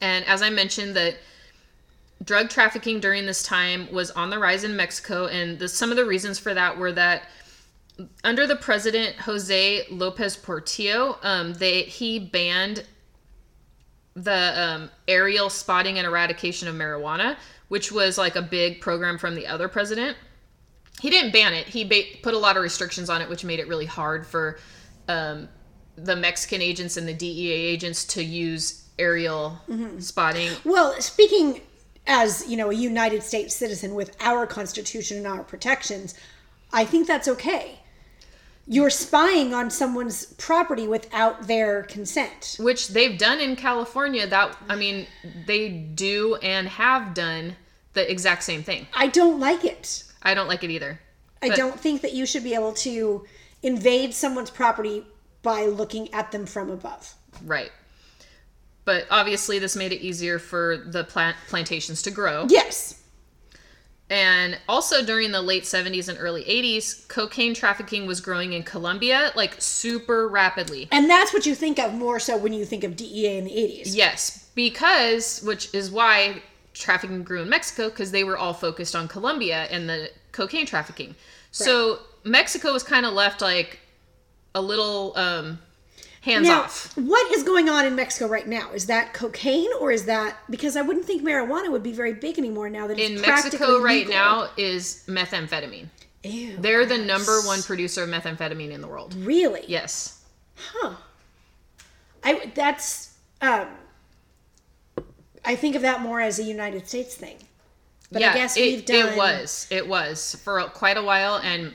and 0.00 0.24
as 0.26 0.42
i 0.42 0.50
mentioned 0.50 0.94
that 0.94 1.16
drug 2.24 2.48
trafficking 2.48 3.00
during 3.00 3.26
this 3.26 3.42
time 3.42 3.90
was 3.92 4.10
on 4.12 4.30
the 4.30 4.38
rise 4.38 4.62
in 4.64 4.76
mexico 4.76 5.26
and 5.26 5.58
the, 5.58 5.68
some 5.68 5.90
of 5.90 5.96
the 5.96 6.04
reasons 6.04 6.38
for 6.38 6.54
that 6.54 6.76
were 6.78 6.92
that 6.92 7.22
under 8.22 8.46
the 8.46 8.56
president 8.56 9.16
Jose 9.16 9.86
Lopez 9.90 10.36
Portillo, 10.36 11.18
um, 11.22 11.54
they 11.54 11.82
he 11.82 12.18
banned 12.18 12.84
the 14.14 14.62
um, 14.62 14.90
aerial 15.08 15.50
spotting 15.50 15.98
and 15.98 16.06
eradication 16.06 16.68
of 16.68 16.74
marijuana, 16.74 17.36
which 17.68 17.90
was 17.90 18.16
like 18.18 18.36
a 18.36 18.42
big 18.42 18.80
program 18.80 19.18
from 19.18 19.34
the 19.34 19.46
other 19.46 19.68
president. 19.68 20.16
He 21.00 21.10
didn't 21.10 21.32
ban 21.32 21.52
it. 21.52 21.66
He 21.66 21.84
ba- 21.84 22.18
put 22.22 22.34
a 22.34 22.38
lot 22.38 22.56
of 22.56 22.62
restrictions 22.62 23.10
on 23.10 23.20
it, 23.20 23.28
which 23.28 23.44
made 23.44 23.58
it 23.58 23.68
really 23.68 23.86
hard 23.86 24.26
for 24.26 24.58
um, 25.08 25.48
the 25.96 26.14
Mexican 26.14 26.62
agents 26.62 26.96
and 26.96 27.06
the 27.06 27.14
DEA 27.14 27.52
agents 27.52 28.04
to 28.06 28.22
use 28.22 28.88
aerial 28.98 29.58
spotting. 29.98 30.52
Well, 30.64 31.00
speaking 31.00 31.60
as 32.06 32.46
you 32.48 32.56
know, 32.56 32.70
a 32.70 32.74
United 32.74 33.22
States 33.22 33.54
citizen 33.54 33.94
with 33.94 34.16
our 34.20 34.46
Constitution 34.46 35.18
and 35.18 35.26
our 35.26 35.42
protections, 35.42 36.14
I 36.72 36.84
think 36.84 37.06
that's 37.06 37.28
okay. 37.28 37.80
You're 38.66 38.90
spying 38.90 39.52
on 39.52 39.70
someone's 39.70 40.26
property 40.34 40.88
without 40.88 41.46
their 41.46 41.82
consent. 41.82 42.56
which 42.58 42.88
they've 42.88 43.18
done 43.18 43.40
in 43.40 43.56
California. 43.56 44.26
That 44.26 44.56
I 44.68 44.76
mean, 44.76 45.06
they 45.46 45.68
do 45.68 46.36
and 46.36 46.66
have 46.68 47.12
done 47.14 47.56
the 47.92 48.10
exact 48.10 48.42
same 48.42 48.62
thing. 48.62 48.86
I 48.94 49.08
don't 49.08 49.38
like 49.38 49.64
it. 49.64 50.04
I 50.22 50.34
don't 50.34 50.48
like 50.48 50.64
it 50.64 50.70
either. 50.70 51.00
I 51.42 51.48
But- 51.48 51.56
don't 51.58 51.78
think 51.78 52.00
that 52.02 52.12
you 52.14 52.24
should 52.26 52.42
be 52.44 52.54
able 52.54 52.72
to 52.72 53.26
invade 53.62 54.14
someone's 54.14 54.50
property 54.50 55.06
by 55.42 55.66
looking 55.66 56.12
at 56.14 56.32
them 56.32 56.46
from 56.46 56.70
above. 56.70 57.14
Right. 57.44 57.70
But 58.86 59.06
obviously, 59.10 59.58
this 59.58 59.76
made 59.76 59.92
it 59.92 60.00
easier 60.00 60.38
for 60.38 60.76
the 60.76 61.04
plant 61.04 61.36
plantations 61.48 62.00
to 62.02 62.10
grow. 62.10 62.46
Yes. 62.48 63.00
And 64.14 64.56
also 64.68 65.04
during 65.04 65.32
the 65.32 65.42
late 65.42 65.64
70s 65.64 66.08
and 66.08 66.16
early 66.20 66.44
80s, 66.44 67.08
cocaine 67.08 67.52
trafficking 67.52 68.06
was 68.06 68.20
growing 68.20 68.52
in 68.52 68.62
Colombia 68.62 69.32
like 69.34 69.56
super 69.58 70.28
rapidly. 70.28 70.86
And 70.92 71.10
that's 71.10 71.34
what 71.34 71.46
you 71.46 71.56
think 71.56 71.80
of 71.80 71.92
more 71.94 72.20
so 72.20 72.36
when 72.36 72.52
you 72.52 72.64
think 72.64 72.84
of 72.84 72.94
DEA 72.94 73.38
in 73.38 73.44
the 73.46 73.50
80s. 73.50 73.96
Yes, 73.96 74.50
because 74.54 75.42
which 75.42 75.74
is 75.74 75.90
why 75.90 76.40
trafficking 76.74 77.24
grew 77.24 77.42
in 77.42 77.48
Mexico 77.48 77.88
because 77.88 78.12
they 78.12 78.22
were 78.22 78.38
all 78.38 78.54
focused 78.54 78.94
on 78.94 79.08
Colombia 79.08 79.66
and 79.68 79.88
the 79.88 80.10
cocaine 80.30 80.64
trafficking. 80.64 81.16
So 81.50 81.98
Mexico 82.22 82.72
was 82.72 82.84
kind 82.84 83.04
of 83.04 83.14
left 83.14 83.40
like 83.40 83.80
a 84.54 84.62
little 84.62 85.12
um 85.16 85.58
hands 86.24 86.48
Now, 86.48 86.62
off. 86.62 86.96
what 86.96 87.30
is 87.32 87.42
going 87.42 87.68
on 87.68 87.84
in 87.84 87.94
Mexico 87.94 88.26
right 88.26 88.46
now? 88.46 88.72
Is 88.72 88.86
that 88.86 89.12
cocaine 89.12 89.68
or 89.78 89.92
is 89.92 90.06
that 90.06 90.38
because 90.48 90.76
I 90.76 90.82
wouldn't 90.82 91.04
think 91.04 91.22
marijuana 91.22 91.70
would 91.70 91.82
be 91.82 91.92
very 91.92 92.14
big 92.14 92.38
anymore 92.38 92.70
now 92.70 92.86
that 92.86 92.98
it's 92.98 93.10
In 93.10 93.20
Mexico 93.20 93.80
right 93.80 94.06
legal. 94.06 94.12
now 94.14 94.48
is 94.56 95.04
methamphetamine. 95.06 95.88
Ew. 96.22 96.56
They're 96.58 96.86
the 96.86 96.96
number 96.98 97.40
one 97.42 97.62
producer 97.62 98.02
of 98.04 98.08
methamphetamine 98.08 98.70
in 98.70 98.80
the 98.80 98.88
world. 98.88 99.14
Really? 99.14 99.64
Yes. 99.68 100.22
Huh. 100.56 100.94
I 102.22 102.50
that's 102.54 103.14
um 103.42 103.66
I 105.44 105.56
think 105.56 105.76
of 105.76 105.82
that 105.82 106.00
more 106.00 106.22
as 106.22 106.38
a 106.38 106.42
United 106.42 106.88
States 106.88 107.14
thing. 107.14 107.36
But 108.10 108.22
yeah, 108.22 108.30
I 108.30 108.34
guess 108.34 108.56
it, 108.56 108.60
we've 108.62 108.84
done 108.86 109.12
it 109.12 109.16
was. 109.18 109.66
It 109.70 109.86
was 109.86 110.36
for 110.42 110.62
quite 110.68 110.96
a 110.96 111.02
while, 111.02 111.36
and 111.36 111.74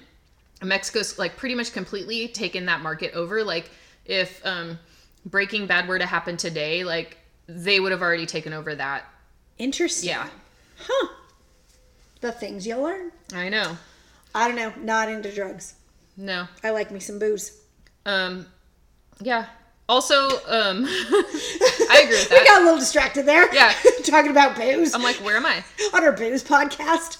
Mexico's 0.63 1.19
like 1.19 1.37
pretty 1.37 1.53
much 1.53 1.71
completely 1.71 2.27
taken 2.29 2.65
that 2.65 2.81
market 2.81 3.13
over. 3.13 3.43
Like 3.43 3.69
if 4.09 4.45
um, 4.45 4.77
Breaking 5.25 5.65
Bad 5.67 5.87
were 5.87 5.99
to 5.99 6.05
happen 6.05 6.35
today, 6.35 6.83
like 6.83 7.17
they 7.47 7.79
would 7.79 7.91
have 7.93 8.01
already 8.01 8.25
taken 8.25 8.51
over 8.53 8.75
that. 8.75 9.05
interesting. 9.57 10.09
Yeah, 10.09 10.27
Huh. 10.81 11.07
The 12.21 12.31
things 12.33 12.67
you 12.67 12.75
learn. 12.77 13.11
I 13.33 13.47
know. 13.49 13.77
I 14.35 14.47
don't 14.47 14.55
know, 14.57 14.73
not 14.81 15.09
into 15.09 15.33
drugs. 15.33 15.75
No. 16.17 16.47
I 16.63 16.69
like 16.71 16.91
me 16.91 16.99
some 16.99 17.17
booze. 17.19 17.61
Um, 18.05 18.45
yeah. 19.21 19.45
Also, 19.87 20.15
um, 20.47 20.85
I 20.87 22.01
agree 22.03 22.17
with 22.17 22.29
We 22.29 22.37
that. 22.37 22.43
got 22.45 22.61
a 22.61 22.65
little 22.65 22.79
distracted 22.79 23.25
there. 23.25 23.53
Yeah. 23.53 23.73
Talking 24.03 24.31
about 24.31 24.55
booze 24.55 24.93
I'm 24.93 25.01
like, 25.03 25.15
where 25.17 25.37
am 25.37 25.45
I? 25.45 25.63
on 25.93 26.03
our 26.03 26.11
booze 26.11 26.43
podcast. 26.43 27.17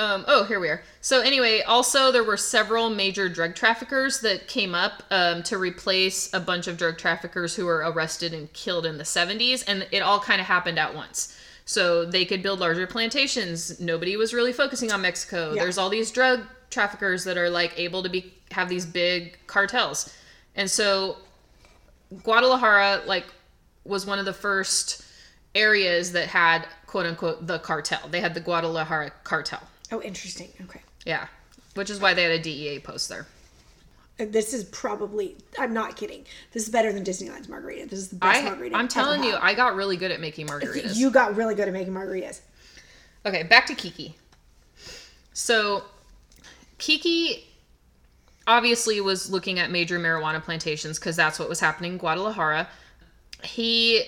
Um, 0.00 0.24
oh, 0.28 0.44
here 0.44 0.58
we 0.58 0.68
are. 0.68 0.82
So 1.02 1.20
anyway, 1.20 1.60
also 1.60 2.10
there 2.10 2.24
were 2.24 2.38
several 2.38 2.88
major 2.88 3.28
drug 3.28 3.54
traffickers 3.54 4.20
that 4.20 4.48
came 4.48 4.74
up 4.74 5.02
um, 5.10 5.42
to 5.42 5.58
replace 5.58 6.32
a 6.32 6.40
bunch 6.40 6.68
of 6.68 6.78
drug 6.78 6.96
traffickers 6.96 7.54
who 7.54 7.66
were 7.66 7.84
arrested 7.86 8.32
and 8.32 8.50
killed 8.54 8.86
in 8.86 8.96
the 8.96 9.04
70s, 9.04 9.62
and 9.68 9.86
it 9.92 9.98
all 9.98 10.18
kind 10.18 10.40
of 10.40 10.46
happened 10.46 10.78
at 10.78 10.94
once. 10.94 11.36
So 11.66 12.06
they 12.06 12.24
could 12.24 12.42
build 12.42 12.60
larger 12.60 12.86
plantations. 12.86 13.78
Nobody 13.78 14.16
was 14.16 14.32
really 14.32 14.54
focusing 14.54 14.90
on 14.90 15.02
Mexico. 15.02 15.52
Yeah. 15.52 15.64
There's 15.64 15.76
all 15.76 15.90
these 15.90 16.10
drug 16.10 16.44
traffickers 16.70 17.24
that 17.24 17.36
are 17.36 17.50
like 17.50 17.78
able 17.78 18.02
to 18.02 18.08
be 18.08 18.32
have 18.52 18.70
these 18.70 18.86
big 18.86 19.36
cartels, 19.46 20.14
and 20.56 20.70
so 20.70 21.18
Guadalajara 22.22 23.02
like 23.06 23.26
was 23.84 24.06
one 24.06 24.18
of 24.18 24.24
the 24.24 24.32
first 24.32 25.04
areas 25.54 26.12
that 26.12 26.28
had 26.28 26.66
quote 26.86 27.04
unquote 27.04 27.46
the 27.46 27.58
cartel. 27.58 28.08
They 28.10 28.20
had 28.20 28.32
the 28.32 28.40
Guadalajara 28.40 29.12
cartel. 29.24 29.60
Oh, 29.92 30.00
interesting. 30.02 30.48
Okay. 30.62 30.80
Yeah. 31.04 31.26
Which 31.74 31.90
is 31.90 32.00
why 32.00 32.14
they 32.14 32.22
had 32.24 32.32
a 32.32 32.38
DEA 32.38 32.80
post 32.80 33.08
there. 33.08 33.26
Uh, 34.18 34.26
this 34.28 34.52
is 34.52 34.64
probably, 34.64 35.36
I'm 35.58 35.72
not 35.72 35.96
kidding. 35.96 36.24
This 36.52 36.64
is 36.64 36.68
better 36.68 36.92
than 36.92 37.04
Disneyland's 37.04 37.48
margarita. 37.48 37.88
This 37.88 37.98
is 37.98 38.08
the 38.08 38.16
best 38.16 38.40
I, 38.40 38.44
margarita. 38.44 38.76
I'm 38.76 38.88
telling 38.88 39.24
you, 39.24 39.32
had. 39.32 39.40
I 39.42 39.54
got 39.54 39.76
really 39.76 39.96
good 39.96 40.10
at 40.10 40.20
making 40.20 40.46
margaritas. 40.46 40.96
You 40.96 41.10
got 41.10 41.36
really 41.36 41.54
good 41.54 41.68
at 41.68 41.74
making 41.74 41.92
margaritas. 41.92 42.40
Okay, 43.24 43.42
back 43.44 43.66
to 43.66 43.74
Kiki. 43.74 44.16
So, 45.32 45.84
Kiki 46.78 47.46
obviously 48.46 49.00
was 49.00 49.30
looking 49.30 49.58
at 49.58 49.70
major 49.70 49.98
marijuana 49.98 50.42
plantations 50.42 50.98
because 50.98 51.16
that's 51.16 51.38
what 51.38 51.48
was 51.48 51.60
happening 51.60 51.92
in 51.92 51.98
Guadalajara. 51.98 52.68
He 53.42 54.04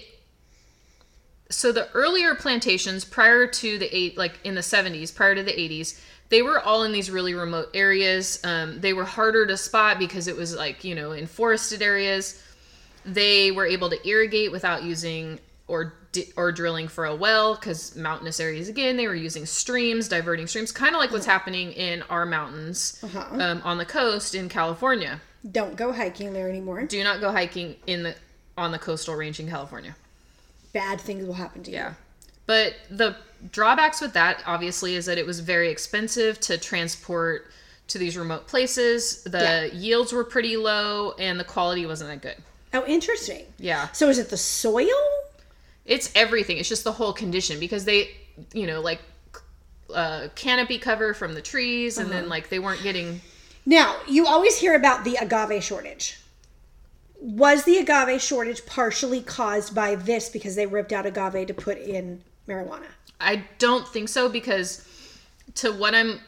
so 1.52 1.70
the 1.72 1.88
earlier 1.92 2.34
plantations 2.34 3.04
prior 3.04 3.46
to 3.46 3.78
the 3.78 3.94
eight 3.96 4.16
like 4.16 4.38
in 4.44 4.54
the 4.54 4.60
70s 4.60 5.14
prior 5.14 5.34
to 5.34 5.42
the 5.42 5.52
80s 5.52 6.00
they 6.28 6.40
were 6.42 6.58
all 6.60 6.82
in 6.84 6.92
these 6.92 7.10
really 7.10 7.34
remote 7.34 7.68
areas. 7.74 8.40
Um, 8.42 8.80
they 8.80 8.94
were 8.94 9.04
harder 9.04 9.46
to 9.46 9.56
spot 9.58 9.98
because 9.98 10.26
it 10.28 10.34
was 10.36 10.56
like 10.56 10.82
you 10.82 10.94
know 10.94 11.12
in 11.12 11.26
forested 11.26 11.82
areas. 11.82 12.42
They 13.04 13.50
were 13.50 13.66
able 13.66 13.90
to 13.90 14.08
irrigate 14.08 14.50
without 14.52 14.82
using 14.82 15.40
or 15.68 15.92
di- 16.12 16.32
or 16.36 16.50
drilling 16.52 16.88
for 16.88 17.04
a 17.04 17.14
well 17.14 17.54
because 17.54 17.94
mountainous 17.96 18.40
areas 18.40 18.68
again 18.68 18.96
they 18.96 19.06
were 19.06 19.14
using 19.14 19.44
streams 19.46 20.08
diverting 20.08 20.46
streams 20.46 20.72
kind 20.72 20.94
of 20.94 21.00
like 21.00 21.10
what's 21.12 21.26
happening 21.26 21.72
in 21.72 22.02
our 22.10 22.24
mountains 22.26 22.98
Uh-huh. 23.04 23.26
um, 23.40 23.60
on 23.64 23.76
the 23.78 23.84
coast 23.86 24.34
in 24.34 24.48
california. 24.48 25.20
Don't 25.50 25.76
go 25.76 25.92
hiking 25.92 26.32
there 26.32 26.48
anymore. 26.48 26.82
do 26.84 27.02
not 27.04 27.20
go 27.20 27.30
hiking 27.30 27.76
in 27.86 28.02
the 28.04 28.14
on 28.56 28.72
the 28.72 28.78
coastal 28.78 29.14
range 29.14 29.38
in 29.40 29.48
california 29.48 29.94
Bad 30.72 31.00
things 31.00 31.24
will 31.26 31.34
happen 31.34 31.62
to 31.64 31.70
you. 31.70 31.76
yeah. 31.76 31.94
But 32.46 32.74
the 32.90 33.16
drawbacks 33.50 34.00
with 34.00 34.12
that 34.14 34.42
obviously 34.46 34.94
is 34.94 35.06
that 35.06 35.18
it 35.18 35.26
was 35.26 35.40
very 35.40 35.70
expensive 35.70 36.40
to 36.40 36.58
transport 36.58 37.50
to 37.88 37.98
these 37.98 38.16
remote 38.16 38.46
places. 38.46 39.22
The 39.24 39.70
Yeah. 39.72 39.78
yields 39.78 40.12
were 40.12 40.24
pretty 40.24 40.56
low 40.56 41.12
and 41.18 41.38
the 41.38 41.44
quality 41.44 41.84
wasn't 41.86 42.10
that 42.10 42.22
good. 42.22 42.42
Oh, 42.74 42.84
interesting. 42.86 43.44
Yeah. 43.58 43.88
So 43.92 44.08
is 44.08 44.18
it 44.18 44.30
the 44.30 44.36
soil? 44.36 44.88
It's 45.84 46.10
everything. 46.14 46.56
It's 46.58 46.68
just 46.68 46.84
the 46.84 46.92
whole 46.92 47.12
condition 47.12 47.60
because 47.60 47.84
they, 47.84 48.10
you 48.52 48.66
know, 48.66 48.80
like 48.80 49.00
uh, 49.92 50.28
canopy 50.34 50.78
cover 50.78 51.12
from 51.12 51.34
the 51.34 51.42
trees 51.42 51.98
and 51.98 52.10
then 52.10 52.28
like 52.28 52.48
they 52.48 52.58
weren't 52.58 52.82
getting 52.82 53.20
Now, 53.66 53.96
you 54.08 54.26
always 54.26 54.56
hear 54.58 54.74
about 54.74 55.04
the 55.04 55.16
agave 55.16 55.62
shortage. 55.62 56.18
Was 57.22 57.62
the 57.62 57.78
agave 57.78 58.20
shortage 58.20 58.66
partially 58.66 59.20
caused 59.20 59.76
by 59.76 59.94
this 59.94 60.28
because 60.28 60.56
they 60.56 60.66
ripped 60.66 60.92
out 60.92 61.06
agave 61.06 61.46
to 61.46 61.54
put 61.54 61.78
in 61.78 62.20
marijuana? 62.48 62.86
I 63.20 63.44
don't 63.58 63.86
think 63.86 64.08
so 64.08 64.28
because 64.28 64.84
to 65.54 65.72
what 65.72 65.94
I'm 65.94 66.18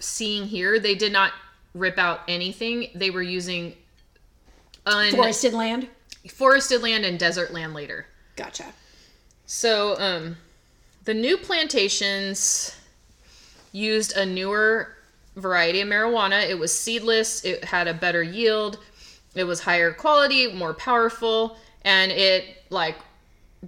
seeing 0.00 0.46
here, 0.46 0.78
they 0.78 0.94
did 0.94 1.12
not 1.14 1.32
rip 1.72 1.96
out 1.96 2.20
anything. 2.28 2.88
They 2.94 3.08
were 3.08 3.22
using 3.22 3.74
un- 4.84 5.12
Forested 5.12 5.54
land? 5.54 5.88
forested 6.30 6.82
land 6.82 7.06
and 7.06 7.18
desert 7.18 7.50
land 7.50 7.72
later. 7.72 8.04
Gotcha. 8.36 8.66
So, 9.46 9.98
um, 9.98 10.36
the 11.04 11.14
new 11.14 11.38
plantations 11.38 12.76
used 13.72 14.14
a 14.14 14.26
newer 14.26 14.94
variety 15.36 15.80
of 15.80 15.88
marijuana. 15.88 16.46
It 16.46 16.58
was 16.58 16.78
seedless, 16.78 17.42
it 17.46 17.64
had 17.64 17.88
a 17.88 17.94
better 17.94 18.22
yield, 18.22 18.78
it 19.34 19.44
was 19.44 19.60
higher 19.60 19.92
quality, 19.92 20.52
more 20.52 20.74
powerful, 20.74 21.56
and 21.82 22.10
it 22.12 22.44
like 22.70 22.96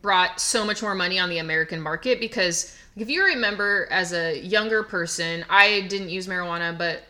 brought 0.02 0.40
so 0.40 0.64
much 0.64 0.82
more 0.82 0.94
money 0.94 1.18
on 1.18 1.28
the 1.30 1.38
American 1.38 1.80
market 1.80 2.20
because 2.20 2.76
if 2.96 3.08
you 3.08 3.24
remember 3.24 3.88
as 3.90 4.12
a 4.12 4.38
younger 4.40 4.82
person, 4.82 5.44
I 5.48 5.82
didn't 5.88 6.10
use 6.10 6.26
marijuana, 6.26 6.76
but 6.76 7.02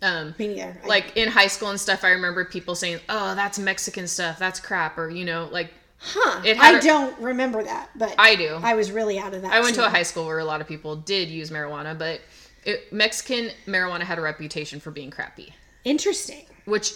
um 0.00 0.34
neither. 0.38 0.76
I- 0.82 0.86
like 0.86 1.16
in 1.16 1.28
high 1.28 1.46
school 1.46 1.68
and 1.70 1.80
stuff, 1.80 2.02
I 2.04 2.10
remember 2.10 2.44
people 2.44 2.74
saying, 2.74 2.98
"Oh, 3.08 3.34
that's 3.34 3.58
Mexican 3.58 4.08
stuff. 4.08 4.38
That's 4.38 4.58
crap," 4.60 4.98
or 4.98 5.10
you 5.10 5.24
know, 5.24 5.48
like 5.52 5.72
Huh. 6.04 6.40
It 6.44 6.58
I 6.58 6.78
a- 6.78 6.82
don't 6.82 7.16
remember 7.20 7.62
that, 7.62 7.90
but 7.94 8.12
I 8.18 8.34
do. 8.34 8.58
I 8.60 8.74
was 8.74 8.90
really 8.90 9.20
out 9.20 9.34
of 9.34 9.42
that. 9.42 9.52
I 9.52 9.60
went 9.60 9.76
to 9.76 9.86
a 9.86 9.88
high 9.88 10.02
school 10.02 10.26
where 10.26 10.40
a 10.40 10.44
lot 10.44 10.60
of 10.60 10.66
people 10.66 10.96
did 10.96 11.28
use 11.28 11.50
marijuana, 11.52 11.96
but 11.96 12.20
it, 12.64 12.92
Mexican 12.92 13.50
marijuana 13.68 14.00
had 14.00 14.18
a 14.18 14.20
reputation 14.20 14.80
for 14.80 14.90
being 14.90 15.10
crappy, 15.12 15.52
Interesting. 15.84 16.44
which 16.64 16.92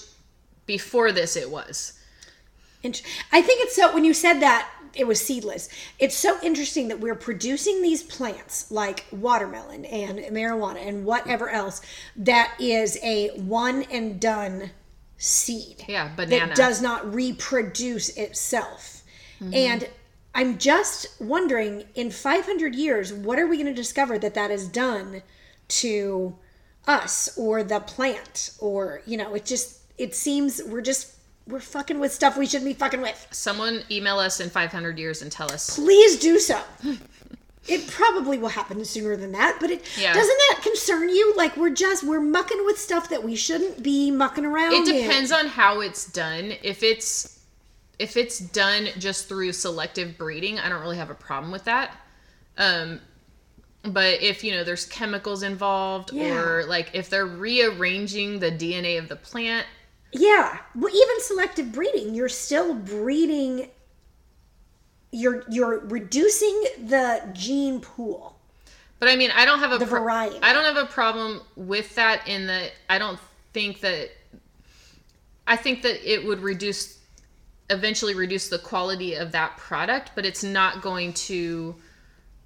before 0.66 1.12
this 1.12 1.36
it 1.36 1.50
was. 1.50 1.92
I 2.84 3.42
think 3.42 3.62
it's 3.62 3.74
so 3.74 3.92
when 3.92 4.04
you 4.04 4.14
said 4.14 4.40
that 4.40 4.70
it 4.94 5.06
was 5.06 5.20
seedless. 5.20 5.68
It's 5.98 6.16
so 6.16 6.38
interesting 6.42 6.88
that 6.88 7.00
we're 7.00 7.14
producing 7.14 7.82
these 7.82 8.02
plants 8.02 8.70
like 8.70 9.04
watermelon 9.12 9.84
and 9.84 10.18
marijuana 10.34 10.86
and 10.86 11.04
whatever 11.04 11.50
else 11.50 11.82
that 12.16 12.54
is 12.58 12.98
a 13.02 13.28
one 13.38 13.82
and 13.84 14.20
done 14.20 14.70
seed. 15.18 15.84
Yeah, 15.88 16.14
banana. 16.14 16.48
That 16.48 16.56
does 16.56 16.80
not 16.80 17.14
reproduce 17.14 18.10
itself. 18.10 19.02
Mm-hmm. 19.40 19.54
And 19.54 19.88
I'm 20.34 20.58
just 20.58 21.20
wondering 21.20 21.84
in 21.94 22.10
500 22.10 22.74
years 22.74 23.12
what 23.12 23.38
are 23.38 23.46
we 23.46 23.56
going 23.56 23.66
to 23.66 23.74
discover 23.74 24.18
that 24.18 24.34
that 24.34 24.50
has 24.50 24.68
done 24.68 25.22
to 25.68 26.36
us 26.86 27.36
or 27.36 27.64
the 27.64 27.80
plant 27.80 28.52
or 28.60 29.02
you 29.06 29.16
know 29.16 29.34
it 29.34 29.44
just 29.44 29.75
it 29.98 30.14
seems 30.14 30.62
we're 30.66 30.80
just 30.80 31.12
we're 31.48 31.60
fucking 31.60 31.98
with 32.00 32.12
stuff 32.12 32.36
we 32.36 32.46
shouldn't 32.46 32.64
be 32.66 32.74
fucking 32.74 33.00
with 33.00 33.26
Someone 33.30 33.82
email 33.90 34.18
us 34.18 34.40
in 34.40 34.50
500 34.50 34.98
years 34.98 35.22
and 35.22 35.30
tell 35.30 35.50
us. 35.52 35.76
please 35.76 36.18
do 36.18 36.38
so 36.38 36.60
it 37.68 37.86
probably 37.88 38.38
will 38.38 38.48
happen 38.48 38.84
sooner 38.84 39.16
than 39.16 39.32
that 39.32 39.56
but 39.60 39.70
it 39.70 39.82
Yeah. 39.98 40.12
doesn't 40.12 40.38
that 40.50 40.60
concern 40.62 41.08
you 41.08 41.34
like 41.36 41.56
we're 41.56 41.70
just 41.70 42.04
we're 42.04 42.20
mucking 42.20 42.64
with 42.64 42.78
stuff 42.78 43.08
that 43.10 43.22
we 43.24 43.36
shouldn't 43.36 43.82
be 43.82 44.10
mucking 44.10 44.44
around 44.44 44.72
It 44.72 44.88
in. 44.88 45.02
depends 45.02 45.32
on 45.32 45.46
how 45.46 45.80
it's 45.80 46.06
done. 46.10 46.52
If 46.62 46.82
it's 46.82 47.38
if 47.98 48.16
it's 48.16 48.38
done 48.38 48.88
just 48.98 49.26
through 49.28 49.52
selective 49.52 50.18
breeding, 50.18 50.58
I 50.58 50.68
don't 50.68 50.82
really 50.82 50.98
have 50.98 51.10
a 51.10 51.14
problem 51.14 51.50
with 51.52 51.64
that. 51.64 51.96
Um 52.58 53.00
but 53.84 54.20
if 54.20 54.42
you 54.42 54.52
know 54.52 54.64
there's 54.64 54.84
chemicals 54.84 55.42
involved 55.44 56.12
Yeah. 56.12 56.38
or 56.40 56.64
like 56.66 56.90
if 56.92 57.08
they're 57.08 57.26
rearranging 57.26 58.38
the 58.40 58.50
DNA 58.50 58.98
of 58.98 59.08
the 59.08 59.16
plant, 59.16 59.66
Yeah, 60.18 60.58
well, 60.74 60.94
even 60.94 61.20
selective 61.20 61.72
breeding, 61.72 62.14
you're 62.14 62.28
still 62.28 62.74
breeding. 62.74 63.68
You're 65.12 65.44
you're 65.48 65.80
reducing 65.80 66.64
the 66.86 67.22
gene 67.32 67.80
pool. 67.80 68.36
But 68.98 69.08
I 69.08 69.16
mean, 69.16 69.30
I 69.34 69.44
don't 69.44 69.58
have 69.58 69.72
a 69.72 69.78
The 69.78 69.86
pro- 69.86 70.00
variety. 70.00 70.38
I 70.42 70.52
don't 70.52 70.64
have 70.64 70.76
a 70.76 70.86
problem 70.86 71.42
with 71.54 71.94
that 71.96 72.26
in 72.26 72.46
that 72.46 72.72
I 72.88 72.98
don't 72.98 73.18
think 73.52 73.80
that 73.80 74.10
I 75.46 75.56
think 75.56 75.82
that 75.82 76.10
it 76.10 76.26
would 76.26 76.40
reduce 76.40 76.98
eventually 77.68 78.14
reduce 78.14 78.48
the 78.48 78.58
quality 78.58 79.14
of 79.14 79.32
that 79.32 79.56
product, 79.56 80.12
but 80.14 80.24
it's 80.24 80.44
not 80.44 80.82
going 80.82 81.12
to 81.12 81.74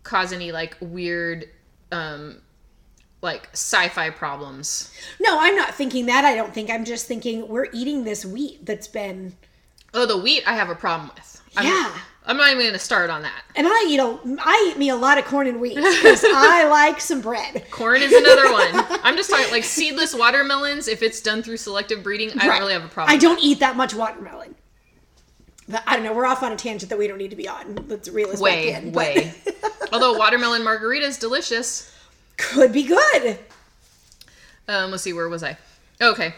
cause 0.03 0.33
any 0.33 0.51
like 0.51 0.77
weird 0.81 1.49
um 1.93 2.41
like 3.23 3.49
sci-fi 3.53 4.11
problems. 4.11 4.93
No, 5.21 5.39
I'm 5.41 5.57
not 5.57 5.75
thinking 5.75 6.07
that. 6.07 6.25
I 6.25 6.35
don't 6.35 6.55
think. 6.55 6.71
I'm 6.71 6.85
just 6.85 7.07
thinking 7.07 7.49
we're 7.49 7.69
eating 7.73 8.05
this 8.05 8.25
wheat 8.25 8.65
that's 8.65 8.89
been. 8.89 9.35
Oh, 9.93 10.07
the 10.07 10.17
wheat 10.19 10.43
I 10.47 10.55
have 10.55 10.71
a 10.71 10.75
problem 10.75 11.11
with. 11.15 11.43
I'm, 11.57 11.67
Yeah. 11.67 11.93
I'm 12.27 12.37
not 12.37 12.49
even 12.49 12.61
going 12.61 12.73
to 12.75 12.79
start 12.79 13.11
on 13.11 13.23
that. 13.23 13.43
And 13.57 13.67
I 13.67 13.87
eat 13.89 13.99
a, 13.99 14.19
I 14.41 14.69
eat 14.71 14.79
me 14.79 14.91
a 14.91 14.95
lot 14.97 15.19
of 15.19 15.25
corn 15.25 15.47
and 15.49 15.61
wheat 15.61 15.75
because 15.75 16.23
I 16.29 16.69
like 16.69 17.01
some 17.01 17.21
bread. 17.23 17.65
Corn 17.71 18.01
is 18.03 18.13
another 18.13 18.53
one. 18.53 18.71
I'm 19.03 19.17
just 19.17 19.31
talking 19.31 19.51
like 19.51 19.65
seedless 19.65 20.15
watermelons 20.15 20.87
if 20.87 21.03
it's 21.03 21.21
done 21.21 21.43
through 21.43 21.57
selective 21.57 22.03
breeding, 22.03 22.31
I 22.39 22.47
don't 22.47 22.59
really 22.61 22.75
have 22.75 22.85
a 22.85 22.89
problem. 22.89 23.15
I 23.15 23.19
don't 23.19 23.41
eat 23.43 23.61
that 23.61 23.77
much 23.77 23.95
watermelon. 23.95 24.55
But 25.69 25.83
I 25.87 25.95
don't 25.97 26.05
know. 26.05 26.13
We're 26.13 26.27
off 26.27 26.43
on 26.43 26.53
a 26.53 26.57
tangent 26.57 26.91
that 26.91 26.99
we 26.99 27.07
don't 27.09 27.19
need 27.19 27.31
to 27.31 27.37
be 27.37 27.49
on. 27.49 27.87
Let's 27.89 28.09
reel 28.09 28.29
us 28.31 28.41
way, 28.41 28.73
back 28.73 28.83
in. 28.83 28.93
but- 28.93 29.15
way. 29.17 29.35
Although 29.93 30.17
watermelon 30.17 30.63
margarita 30.63 31.07
is 31.07 31.17
delicious. 31.17 31.93
Could 32.41 32.73
be 32.73 32.85
good. 32.85 33.39
Um, 34.67 34.91
let's 34.91 35.03
see, 35.03 35.13
where 35.13 35.29
was 35.29 35.43
I? 35.43 35.57
Okay, 36.01 36.35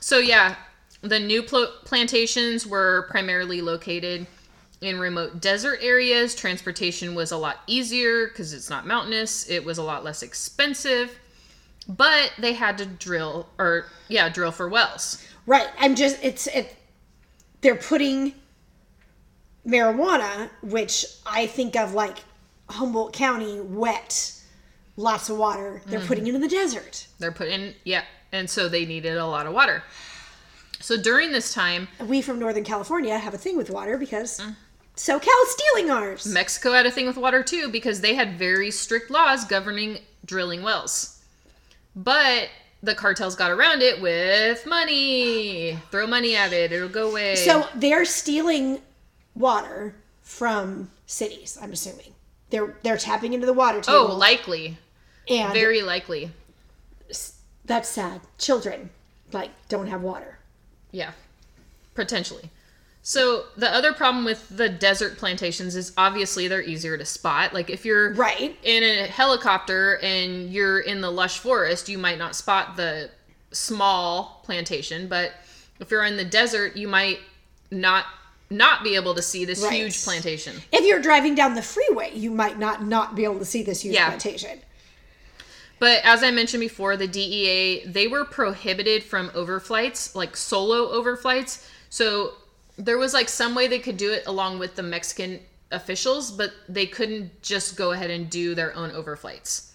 so 0.00 0.18
yeah, 0.18 0.56
the 1.00 1.18
new 1.18 1.42
pl- 1.42 1.72
plantations 1.84 2.66
were 2.66 3.06
primarily 3.10 3.60
located 3.60 4.26
in 4.80 4.98
remote 4.98 5.40
desert 5.40 5.78
areas. 5.82 6.34
Transportation 6.34 7.14
was 7.14 7.32
a 7.32 7.36
lot 7.36 7.60
easier 7.66 8.28
because 8.28 8.52
it's 8.52 8.70
not 8.70 8.86
mountainous. 8.86 9.48
It 9.48 9.64
was 9.64 9.78
a 9.78 9.82
lot 9.82 10.04
less 10.04 10.22
expensive, 10.22 11.18
but 11.88 12.32
they 12.38 12.52
had 12.52 12.78
to 12.78 12.86
drill 12.86 13.48
or 13.58 13.86
yeah, 14.08 14.28
drill 14.28 14.52
for 14.52 14.68
wells. 14.68 15.24
Right. 15.46 15.68
I'm 15.78 15.94
just 15.94 16.22
it's 16.22 16.46
it 16.48 16.76
they're 17.60 17.74
putting 17.74 18.34
marijuana, 19.66 20.50
which 20.62 21.06
I 21.26 21.46
think 21.46 21.76
of 21.76 21.94
like 21.94 22.18
Humboldt 22.68 23.12
County, 23.12 23.60
wet, 23.60 24.32
lots 24.98 25.30
of 25.30 25.38
water. 25.38 25.80
They're 25.86 26.00
putting 26.00 26.24
mm-hmm. 26.24 26.34
it 26.34 26.34
in 26.34 26.40
the 26.42 26.48
desert. 26.48 27.06
They're 27.18 27.32
putting, 27.32 27.72
yeah, 27.84 28.02
and 28.32 28.50
so 28.50 28.68
they 28.68 28.84
needed 28.84 29.16
a 29.16 29.26
lot 29.26 29.46
of 29.46 29.54
water. 29.54 29.82
So 30.80 31.00
during 31.00 31.32
this 31.32 31.54
time, 31.54 31.88
We 32.06 32.20
from 32.20 32.38
Northern 32.38 32.64
California 32.64 33.16
have 33.16 33.32
a 33.32 33.38
thing 33.38 33.56
with 33.56 33.70
water 33.70 33.96
because 33.96 34.38
mm. 34.38 34.54
SoCal's 34.96 35.50
stealing 35.50 35.90
ours. 35.90 36.26
Mexico 36.26 36.72
had 36.72 36.86
a 36.86 36.90
thing 36.90 37.06
with 37.06 37.16
water 37.16 37.42
too 37.42 37.68
because 37.70 38.00
they 38.00 38.14
had 38.14 38.38
very 38.38 38.70
strict 38.70 39.10
laws 39.10 39.44
governing 39.44 39.98
drilling 40.24 40.62
wells. 40.62 41.22
But 41.96 42.48
the 42.82 42.94
cartels 42.94 43.34
got 43.34 43.50
around 43.50 43.82
it 43.82 44.00
with 44.00 44.66
money. 44.66 45.78
Throw 45.90 46.06
money 46.06 46.36
at 46.36 46.52
it, 46.52 46.70
it'll 46.70 46.88
go 46.88 47.10
away. 47.10 47.36
So 47.36 47.66
they're 47.74 48.04
stealing 48.04 48.80
water 49.34 49.96
from 50.22 50.90
cities, 51.06 51.58
I'm 51.60 51.72
assuming. 51.72 52.14
They're 52.50 52.76
they're 52.82 52.96
tapping 52.96 53.32
into 53.32 53.46
the 53.46 53.52
water 53.52 53.80
too. 53.80 53.92
oh, 53.92 54.16
likely. 54.16 54.78
And 55.28 55.52
Very 55.52 55.82
likely. 55.82 56.30
that's 57.64 57.88
sad. 57.88 58.20
Children 58.38 58.90
like 59.32 59.50
don't 59.68 59.88
have 59.88 60.02
water. 60.02 60.38
Yeah. 60.90 61.12
Potentially. 61.94 62.50
So 63.02 63.44
the 63.56 63.72
other 63.72 63.92
problem 63.92 64.24
with 64.24 64.48
the 64.54 64.68
desert 64.68 65.16
plantations 65.18 65.74
is 65.76 65.92
obviously 65.96 66.48
they're 66.48 66.62
easier 66.62 66.96
to 66.98 67.04
spot. 67.04 67.54
Like 67.54 67.70
if 67.70 67.84
you're 67.84 68.12
Right. 68.14 68.56
in 68.62 68.82
a 68.82 69.06
helicopter 69.06 69.98
and 70.02 70.50
you're 70.52 70.80
in 70.80 71.00
the 71.00 71.10
lush 71.10 71.38
forest, 71.38 71.88
you 71.88 71.98
might 71.98 72.18
not 72.18 72.34
spot 72.36 72.76
the 72.76 73.10
small 73.50 74.42
plantation, 74.44 75.08
but 75.08 75.32
if 75.80 75.90
you're 75.90 76.04
in 76.04 76.16
the 76.16 76.24
desert, 76.24 76.76
you 76.76 76.88
might 76.88 77.20
not 77.70 78.06
not 78.50 78.82
be 78.82 78.94
able 78.94 79.14
to 79.14 79.20
see 79.20 79.44
this 79.44 79.60
Right. 79.62 79.74
huge 79.74 80.02
plantation. 80.04 80.62
If 80.72 80.82
you're 80.86 81.00
driving 81.02 81.34
down 81.34 81.54
the 81.54 81.60
freeway, 81.62 82.12
you 82.14 82.30
might 82.30 82.58
not 82.58 82.82
not 82.84 83.14
be 83.14 83.24
able 83.24 83.38
to 83.40 83.44
see 83.44 83.62
this 83.62 83.82
huge 83.82 83.94
Yeah. 83.94 84.08
plantation. 84.08 84.62
But 85.78 86.00
as 86.04 86.22
I 86.22 86.30
mentioned 86.30 86.60
before, 86.60 86.96
the 86.96 87.06
DEA 87.06 87.86
they 87.86 88.06
were 88.08 88.24
prohibited 88.24 89.02
from 89.02 89.30
overflights, 89.30 90.14
like 90.14 90.36
solo 90.36 91.00
overflights. 91.00 91.68
So 91.90 92.34
there 92.76 92.98
was 92.98 93.14
like 93.14 93.28
some 93.28 93.54
way 93.54 93.66
they 93.66 93.78
could 93.78 93.96
do 93.96 94.12
it 94.12 94.26
along 94.26 94.58
with 94.58 94.76
the 94.76 94.82
Mexican 94.82 95.40
officials, 95.70 96.30
but 96.30 96.52
they 96.68 96.86
couldn't 96.86 97.42
just 97.42 97.76
go 97.76 97.92
ahead 97.92 98.10
and 98.10 98.30
do 98.30 98.54
their 98.54 98.74
own 98.74 98.90
overflights. 98.90 99.70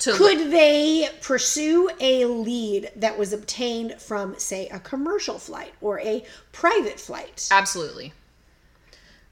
To 0.00 0.12
Could 0.14 0.50
they 0.50 1.10
pursue 1.20 1.90
a 2.00 2.24
lead 2.24 2.90
that 2.96 3.18
was 3.18 3.34
obtained 3.34 4.00
from, 4.00 4.38
say, 4.38 4.66
a 4.68 4.80
commercial 4.80 5.38
flight 5.38 5.74
or 5.82 6.00
a 6.00 6.24
private 6.52 6.98
flight? 6.98 7.48
Absolutely. 7.50 8.14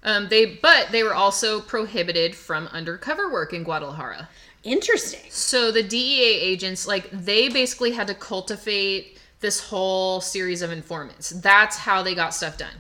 Um, 0.02 0.28
they 0.28 0.46
but 0.46 0.92
they 0.92 1.02
were 1.02 1.14
also 1.14 1.60
prohibited 1.60 2.36
from 2.36 2.66
undercover 2.68 3.32
work 3.32 3.52
in 3.52 3.64
Guadalajara. 3.64 4.28
Interesting. 4.68 5.20
So 5.31 5.72
the 5.72 5.83
DEA 5.83 6.40
agents, 6.40 6.87
like 6.87 7.11
they 7.11 7.48
basically 7.48 7.92
had 7.92 8.07
to 8.09 8.14
cultivate 8.14 9.18
this 9.40 9.61
whole 9.61 10.20
series 10.20 10.62
of 10.62 10.70
informants. 10.70 11.31
That's 11.31 11.76
how 11.76 12.02
they 12.02 12.14
got 12.14 12.35
stuff 12.35 12.59
done. 12.59 12.74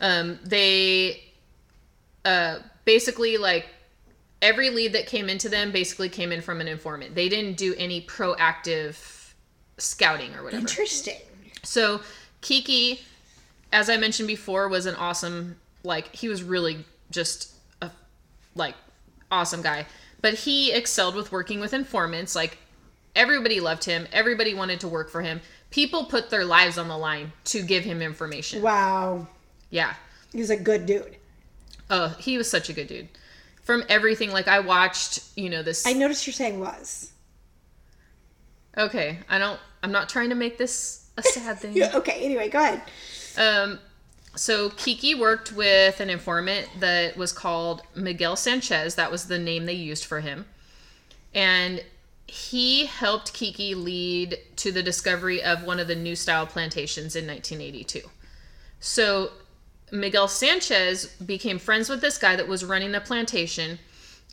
Um, 0.00 0.38
they 0.44 1.22
uh, 2.24 2.58
basically 2.84 3.36
like 3.36 3.66
every 4.40 4.70
lead 4.70 4.92
that 4.94 5.06
came 5.06 5.28
into 5.28 5.48
them 5.48 5.70
basically 5.70 6.08
came 6.08 6.32
in 6.32 6.40
from 6.40 6.60
an 6.60 6.68
informant. 6.68 7.14
They 7.14 7.28
didn't 7.28 7.56
do 7.56 7.74
any 7.78 8.02
proactive 8.02 9.32
scouting 9.78 10.34
or 10.34 10.42
whatever. 10.42 10.60
Interesting. 10.60 11.18
So 11.62 12.00
Kiki, 12.40 13.02
as 13.72 13.88
I 13.88 13.96
mentioned 13.96 14.26
before, 14.26 14.68
was 14.68 14.86
an 14.86 14.96
awesome 14.96 15.56
like 15.84 16.14
he 16.14 16.28
was 16.28 16.42
really 16.42 16.84
just 17.10 17.52
a 17.80 17.90
like 18.54 18.74
awesome 19.30 19.62
guy. 19.62 19.86
But 20.22 20.34
he 20.34 20.72
excelled 20.72 21.14
with 21.14 21.30
working 21.32 21.60
with 21.60 21.74
informants. 21.74 22.34
Like 22.34 22.56
everybody 23.14 23.60
loved 23.60 23.84
him. 23.84 24.06
Everybody 24.12 24.54
wanted 24.54 24.80
to 24.80 24.88
work 24.88 25.10
for 25.10 25.20
him. 25.20 25.40
People 25.70 26.04
put 26.04 26.30
their 26.30 26.44
lives 26.44 26.78
on 26.78 26.88
the 26.88 26.96
line 26.96 27.32
to 27.44 27.62
give 27.62 27.84
him 27.84 28.00
information. 28.00 28.62
Wow. 28.62 29.26
Yeah. 29.70 29.94
He's 30.32 30.50
a 30.50 30.56
good 30.56 30.86
dude. 30.86 31.16
Oh, 31.90 32.08
he 32.18 32.38
was 32.38 32.48
such 32.50 32.70
a 32.70 32.72
good 32.72 32.86
dude. 32.86 33.08
From 33.62 33.84
everything, 33.88 34.30
like 34.32 34.48
I 34.48 34.60
watched, 34.60 35.20
you 35.36 35.50
know, 35.50 35.62
this. 35.62 35.86
I 35.86 35.92
noticed 35.92 36.26
you're 36.26 36.32
saying 36.34 36.58
was. 36.58 37.12
okay, 38.76 39.18
I 39.28 39.38
don't. 39.38 39.60
I'm 39.82 39.92
not 39.92 40.08
trying 40.08 40.30
to 40.30 40.34
make 40.34 40.58
this 40.58 41.10
a 41.18 41.22
sad 41.22 41.58
thing. 41.60 41.80
Okay, 41.82 42.24
anyway, 42.24 42.48
go 42.48 42.58
ahead. 42.58 42.82
Um, 43.36 43.78
so 44.34 44.70
Kiki 44.70 45.14
worked 45.14 45.52
with 45.52 46.00
an 46.00 46.08
informant 46.08 46.68
that 46.80 47.16
was 47.16 47.32
called 47.32 47.82
Miguel 47.94 48.36
Sanchez. 48.36 48.94
That 48.94 49.10
was 49.10 49.26
the 49.26 49.38
name 49.38 49.66
they 49.66 49.74
used 49.74 50.04
for 50.04 50.20
him. 50.20 50.46
And 51.34 51.82
he 52.26 52.86
helped 52.86 53.34
Kiki 53.34 53.74
lead 53.74 54.38
to 54.56 54.72
the 54.72 54.82
discovery 54.82 55.42
of 55.42 55.64
one 55.64 55.78
of 55.78 55.86
the 55.86 55.94
new 55.94 56.16
style 56.16 56.46
plantations 56.46 57.14
in 57.14 57.26
1982. 57.26 58.08
So 58.80 59.32
Miguel 59.90 60.28
Sanchez 60.28 61.06
became 61.06 61.58
friends 61.58 61.90
with 61.90 62.00
this 62.00 62.16
guy 62.16 62.34
that 62.36 62.48
was 62.48 62.64
running 62.64 62.92
the 62.92 63.00
plantation, 63.00 63.78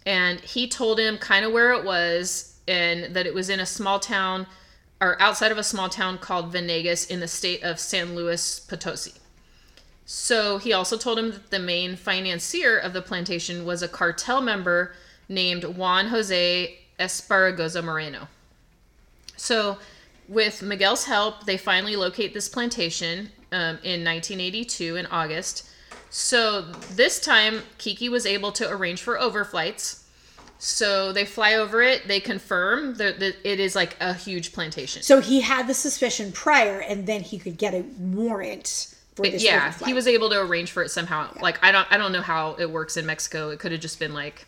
and 0.05 0.39
he 0.39 0.67
told 0.67 0.97
him 0.97 1.17
kind 1.17 1.43
of 1.43 1.51
where 1.51 1.73
it 1.73 1.83
was 1.83 2.57
and 2.67 3.13
that 3.13 3.27
it 3.27 3.33
was 3.33 3.49
in 3.49 3.59
a 3.59 3.65
small 3.65 3.99
town 3.99 4.47
or 5.01 5.21
outside 5.21 5.51
of 5.51 5.57
a 5.57 5.63
small 5.63 5.89
town 5.89 6.17
called 6.17 6.53
Vanegas 6.53 7.09
in 7.09 7.19
the 7.19 7.27
state 7.27 7.63
of 7.63 7.79
San 7.79 8.15
Luis 8.15 8.59
Potosi. 8.59 9.18
So 10.11 10.57
he 10.57 10.73
also 10.73 10.97
told 10.97 11.19
him 11.19 11.29
that 11.29 11.51
the 11.51 11.59
main 11.59 11.95
financier 11.95 12.75
of 12.75 12.93
the 12.93 13.01
plantation 13.03 13.63
was 13.63 13.83
a 13.83 13.87
cartel 13.87 14.41
member 14.41 14.93
named 15.29 15.63
Juan 15.63 16.07
Jose 16.07 16.79
Esparragoza 16.99 17.83
Moreno. 17.83 18.27
So, 19.37 19.77
with 20.27 20.63
Miguel's 20.63 21.05
help, 21.05 21.45
they 21.45 21.57
finally 21.57 21.95
locate 21.95 22.33
this 22.33 22.49
plantation 22.49 23.29
um, 23.51 23.77
in 23.83 24.03
1982 24.03 24.95
in 24.95 25.05
August. 25.05 25.69
So, 26.09 26.63
this 26.89 27.19
time, 27.19 27.61
Kiki 27.77 28.09
was 28.09 28.25
able 28.25 28.51
to 28.53 28.67
arrange 28.67 29.03
for 29.03 29.15
overflights. 29.15 30.05
So, 30.57 31.13
they 31.13 31.23
fly 31.23 31.53
over 31.53 31.83
it, 31.83 32.07
they 32.07 32.19
confirm 32.19 32.95
that 32.95 33.21
it 33.21 33.59
is 33.59 33.75
like 33.75 33.95
a 33.99 34.15
huge 34.15 34.53
plantation. 34.53 35.03
So 35.03 35.21
he 35.21 35.41
had 35.41 35.67
the 35.67 35.75
suspicion 35.75 36.31
prior, 36.31 36.79
and 36.79 37.05
then 37.05 37.21
he 37.21 37.37
could 37.37 37.59
get 37.59 37.75
a 37.75 37.85
warrant 37.99 38.95
this. 39.19 39.43
yeah, 39.43 39.73
he 39.85 39.93
was 39.93 40.07
able 40.07 40.29
to 40.29 40.39
arrange 40.39 40.71
for 40.71 40.83
it 40.83 40.89
somehow. 40.89 41.31
Like 41.41 41.63
I 41.63 41.71
don't 41.71 41.87
I 41.91 41.97
don't 41.97 42.11
know 42.11 42.21
how 42.21 42.55
it 42.59 42.69
works 42.69 42.97
in 42.97 43.05
Mexico. 43.05 43.49
It 43.49 43.59
could 43.59 43.71
have 43.71 43.81
just 43.81 43.99
been 43.99 44.13
like 44.13 44.47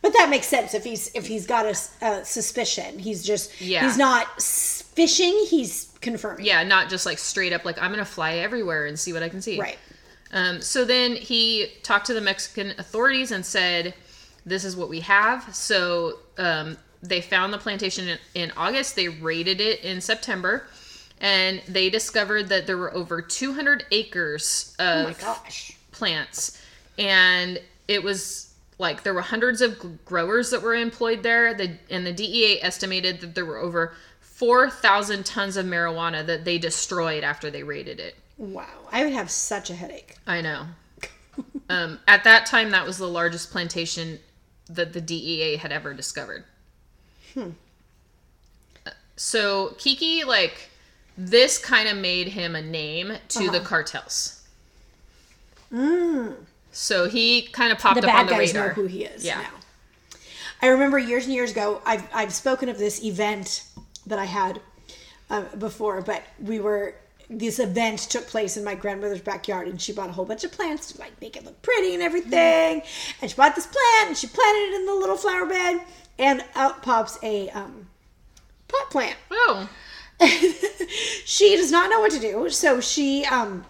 But 0.00 0.12
that 0.14 0.28
makes 0.30 0.46
sense 0.46 0.74
if 0.74 0.84
he's 0.84 1.14
if 1.14 1.26
he's 1.26 1.46
got 1.46 1.66
a 1.66 2.24
suspicion. 2.24 2.98
He's 2.98 3.22
just 3.24 3.60
Yeah. 3.60 3.84
he's 3.84 3.96
not 3.96 4.40
fishing. 4.42 5.46
He's 5.48 5.88
confirming. 6.00 6.44
yeah, 6.44 6.62
not 6.64 6.88
just 6.90 7.06
like 7.06 7.18
straight 7.18 7.52
up 7.52 7.64
like 7.64 7.80
I'm 7.80 7.90
gonna 7.90 8.04
fly 8.04 8.34
everywhere 8.34 8.86
and 8.86 8.98
see 8.98 9.12
what 9.12 9.22
I 9.22 9.28
can 9.28 9.40
see. 9.42 9.58
Right. 9.60 9.78
Um, 10.32 10.60
so 10.62 10.84
then 10.84 11.14
he 11.14 11.68
talked 11.82 12.06
to 12.06 12.14
the 12.14 12.20
Mexican 12.20 12.70
authorities 12.78 13.30
and 13.32 13.44
said, 13.44 13.92
"This 14.46 14.64
is 14.64 14.74
what 14.74 14.88
we 14.88 15.00
have." 15.00 15.54
So 15.54 16.20
um, 16.38 16.78
they 17.02 17.20
found 17.20 17.52
the 17.52 17.58
plantation 17.58 18.08
in, 18.08 18.18
in 18.34 18.50
August. 18.56 18.96
They 18.96 19.08
raided 19.08 19.60
it 19.60 19.80
in 19.84 20.00
September, 20.00 20.66
and 21.22 21.62
they 21.68 21.88
discovered 21.88 22.48
that 22.50 22.66
there 22.66 22.76
were 22.76 22.92
over 22.92 23.22
200 23.22 23.86
acres 23.92 24.74
of 24.78 25.06
Oh 25.06 25.14
gosh. 25.18 25.76
plants 25.92 26.60
and 26.98 27.58
it 27.88 28.02
was 28.02 28.52
like 28.78 29.02
there 29.04 29.14
were 29.14 29.22
hundreds 29.22 29.60
of 29.62 30.04
growers 30.04 30.50
that 30.50 30.60
were 30.62 30.74
employed 30.74 31.22
there 31.22 31.54
the, 31.54 31.78
and 31.90 32.04
the 32.06 32.12
dea 32.12 32.60
estimated 32.62 33.20
that 33.20 33.34
there 33.34 33.46
were 33.46 33.58
over 33.58 33.94
4000 34.20 35.24
tons 35.24 35.56
of 35.56 35.64
marijuana 35.64 36.26
that 36.26 36.44
they 36.44 36.58
destroyed 36.58 37.22
after 37.24 37.50
they 37.50 37.62
raided 37.62 37.98
it 38.00 38.16
Wow. 38.38 38.66
I 38.90 39.04
would 39.04 39.12
have 39.12 39.30
such 39.30 39.70
a 39.70 39.74
headache. 39.74 40.16
i 40.26 40.40
know 40.40 40.66
um, 41.70 42.00
at 42.08 42.24
that 42.24 42.44
time 42.46 42.70
that 42.70 42.84
was 42.84 42.98
the 42.98 43.06
largest 43.08 43.50
plantation 43.52 44.18
that 44.68 44.92
the 44.92 45.00
dea 45.00 45.56
had 45.56 45.70
ever 45.72 45.94
discovered 45.94 46.44
Uh, 48.86 48.90
so 49.16 49.74
kiki 49.78 50.24
like 50.24 50.68
this 51.16 51.58
kind 51.58 51.88
of 51.88 51.96
made 51.96 52.28
him 52.28 52.54
a 52.54 52.62
name 52.62 53.12
to 53.28 53.50
the 53.50 53.60
cartels 53.60 54.38
so 56.70 57.08
he 57.08 57.42
kind 57.42 57.72
of 57.72 57.78
popped 57.78 58.00
The 58.00 58.08
up 58.08 58.14
on 58.14 58.26
the 58.26 58.32
guys 58.32 58.52
radar 58.52 58.68
know 58.68 58.74
who 58.74 58.86
he 58.86 59.04
is 59.04 59.24
Yeah. 59.24 59.40
now. 59.40 60.18
I 60.60 60.66
remember 60.68 60.98
years 60.98 61.24
and 61.24 61.34
years 61.34 61.50
ago, 61.50 61.80
I've, 61.84 62.06
I've 62.14 62.32
spoken 62.32 62.68
of 62.68 62.78
this 62.78 63.02
event 63.02 63.64
that 64.06 64.18
I 64.18 64.24
had 64.26 64.60
uh, 65.28 65.42
before, 65.58 66.00
but 66.02 66.22
we 66.40 66.60
were, 66.60 66.94
this 67.28 67.58
event 67.58 67.98
took 68.00 68.26
place 68.28 68.56
in 68.56 68.64
my 68.64 68.74
grandmother's 68.74 69.20
backyard 69.20 69.66
and 69.66 69.80
she 69.80 69.92
bought 69.92 70.08
a 70.08 70.12
whole 70.12 70.24
bunch 70.24 70.44
of 70.44 70.52
plants 70.52 70.92
to 70.92 70.98
like 71.00 71.18
make 71.20 71.36
it 71.36 71.44
look 71.44 71.60
pretty 71.62 71.94
and 71.94 72.02
everything. 72.02 72.82
And 73.20 73.30
she 73.30 73.36
bought 73.36 73.56
this 73.56 73.66
plant 73.66 74.08
and 74.08 74.16
she 74.16 74.26
planted 74.28 74.74
it 74.74 74.80
in 74.80 74.86
the 74.86 74.94
little 74.94 75.16
flower 75.16 75.46
bed 75.46 75.80
and 76.18 76.44
out 76.54 76.82
pops 76.82 77.18
a 77.22 77.48
um, 77.50 77.86
pot 78.68 78.90
plant. 78.90 79.16
Oh, 79.30 79.68
she 81.24 81.56
does 81.56 81.70
not 81.70 81.90
know 81.90 82.00
what 82.00 82.12
to 82.12 82.18
do, 82.18 82.48
so 82.50 82.80
she 82.80 83.24
um, 83.26 83.64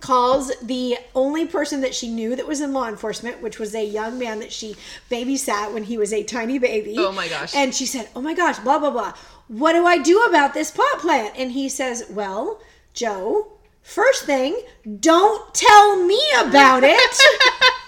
calls 0.00 0.52
the 0.60 0.98
only 1.14 1.46
person 1.46 1.80
that 1.80 1.94
she 1.94 2.08
knew 2.08 2.36
that 2.36 2.46
was 2.46 2.60
in 2.60 2.72
law 2.72 2.88
enforcement, 2.88 3.40
which 3.40 3.58
was 3.58 3.74
a 3.74 3.84
young 3.84 4.18
man 4.18 4.38
that 4.38 4.52
she 4.52 4.76
babysat 5.10 5.72
when 5.72 5.84
he 5.84 5.96
was 5.96 6.12
a 6.12 6.22
tiny 6.22 6.58
baby. 6.58 6.94
Oh 6.98 7.12
my 7.12 7.28
gosh. 7.28 7.54
And 7.54 7.74
she 7.74 7.86
said, 7.86 8.08
"Oh 8.14 8.20
my 8.20 8.34
gosh, 8.34 8.58
blah 8.58 8.78
blah 8.78 8.90
blah. 8.90 9.14
What 9.48 9.72
do 9.72 9.86
I 9.86 9.98
do 9.98 10.22
about 10.22 10.54
this 10.54 10.70
pot 10.70 10.98
plant?" 10.98 11.34
And 11.36 11.52
he 11.52 11.68
says, 11.68 12.04
"Well, 12.10 12.60
Joe, 12.92 13.52
first 13.82 14.24
thing, 14.24 14.60
don't 15.00 15.54
tell 15.54 15.96
me 16.04 16.20
about 16.38 16.82
it." 16.84 17.18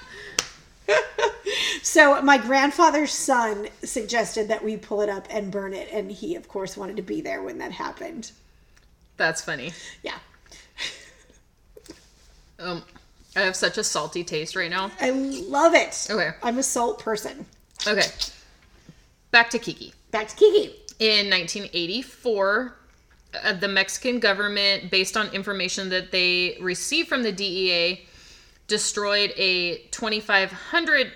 so 1.82 2.20
my 2.22 2.38
grandfather's 2.38 3.12
son 3.12 3.68
suggested 3.82 4.48
that 4.48 4.64
we 4.64 4.76
pull 4.76 5.00
it 5.00 5.08
up 5.08 5.26
and 5.30 5.50
burn 5.50 5.72
it, 5.72 5.88
and 5.92 6.10
he, 6.10 6.34
of 6.34 6.48
course, 6.48 6.76
wanted 6.76 6.96
to 6.96 7.02
be 7.02 7.20
there 7.20 7.42
when 7.42 7.58
that 7.58 7.72
happened. 7.72 8.32
that's 9.16 9.42
funny. 9.42 9.72
Yeah. 10.02 10.18
Um, 12.58 12.82
I 13.36 13.40
have 13.40 13.54
such 13.54 13.76
a 13.76 13.84
salty 13.84 14.24
taste 14.24 14.56
right 14.56 14.70
now. 14.70 14.90
I 15.00 15.10
love 15.10 15.74
it. 15.74 16.06
Okay. 16.10 16.30
I'm 16.42 16.58
a 16.58 16.62
salt 16.62 16.98
person. 16.98 17.44
Okay, 17.86 18.06
back 19.30 19.50
to 19.50 19.58
Kiki. 19.58 19.92
Back 20.10 20.28
to 20.28 20.36
Kiki. 20.36 20.74
In 20.98 21.28
1984, 21.28 22.74
uh, 23.44 23.52
the 23.52 23.68
Mexican 23.68 24.18
government, 24.18 24.90
based 24.90 25.16
on 25.16 25.28
information 25.34 25.90
that 25.90 26.10
they 26.10 26.56
received 26.60 27.08
from 27.08 27.22
the 27.22 27.32
DEA, 27.32 28.05
destroyed 28.66 29.32
a 29.36 29.78
2,500 29.90 31.12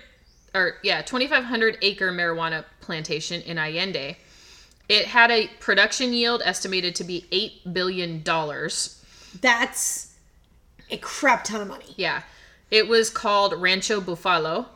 or 0.53 0.75
yeah 0.83 1.01
2,500 1.01 1.77
acre 1.81 2.11
marijuana 2.11 2.65
plantation 2.81 3.41
in 3.41 3.57
Allende. 3.57 4.17
It 4.89 5.05
had 5.05 5.31
a 5.31 5.47
production 5.59 6.13
yield 6.13 6.41
estimated 6.43 6.95
to 6.95 7.03
be 7.03 7.25
eight 7.31 7.73
billion 7.73 8.23
dollars. 8.23 9.03
That's 9.39 10.13
a 10.89 10.97
crap 10.97 11.45
ton 11.45 11.61
of 11.61 11.67
money. 11.67 11.93
Yeah. 11.95 12.23
It 12.69 12.87
was 12.87 13.09
called 13.09 13.53
Rancho 13.53 14.01
Buffalo. 14.01 14.67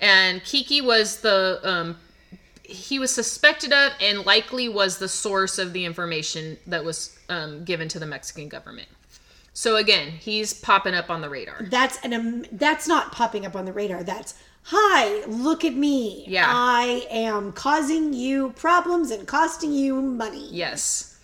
And 0.00 0.42
Kiki 0.44 0.80
was 0.80 1.20
the 1.20 1.60
um 1.64 1.96
he 2.62 2.98
was 2.98 3.10
suspected 3.14 3.72
of 3.72 3.92
and 4.00 4.24
likely 4.24 4.68
was 4.68 4.98
the 4.98 5.08
source 5.08 5.58
of 5.58 5.72
the 5.72 5.84
information 5.84 6.56
that 6.66 6.84
was 6.84 7.16
um, 7.28 7.62
given 7.64 7.88
to 7.88 7.98
the 7.98 8.06
Mexican 8.06 8.48
government. 8.48 8.88
So 9.54 9.76
again, 9.76 10.10
he's 10.10 10.52
popping 10.52 10.94
up 10.94 11.08
on 11.10 11.20
the 11.20 11.30
radar. 11.30 11.62
That's 11.62 12.04
an 12.04 12.12
um, 12.12 12.44
that's 12.52 12.88
not 12.88 13.12
popping 13.12 13.46
up 13.46 13.54
on 13.54 13.64
the 13.64 13.72
radar. 13.72 14.02
That's 14.02 14.34
hi, 14.64 15.24
look 15.26 15.64
at 15.64 15.74
me. 15.74 16.24
Yeah. 16.26 16.46
I 16.48 17.06
am 17.08 17.52
causing 17.52 18.12
you 18.12 18.50
problems 18.56 19.12
and 19.12 19.26
costing 19.28 19.72
you 19.72 20.02
money. 20.02 20.48
Yes. 20.50 21.20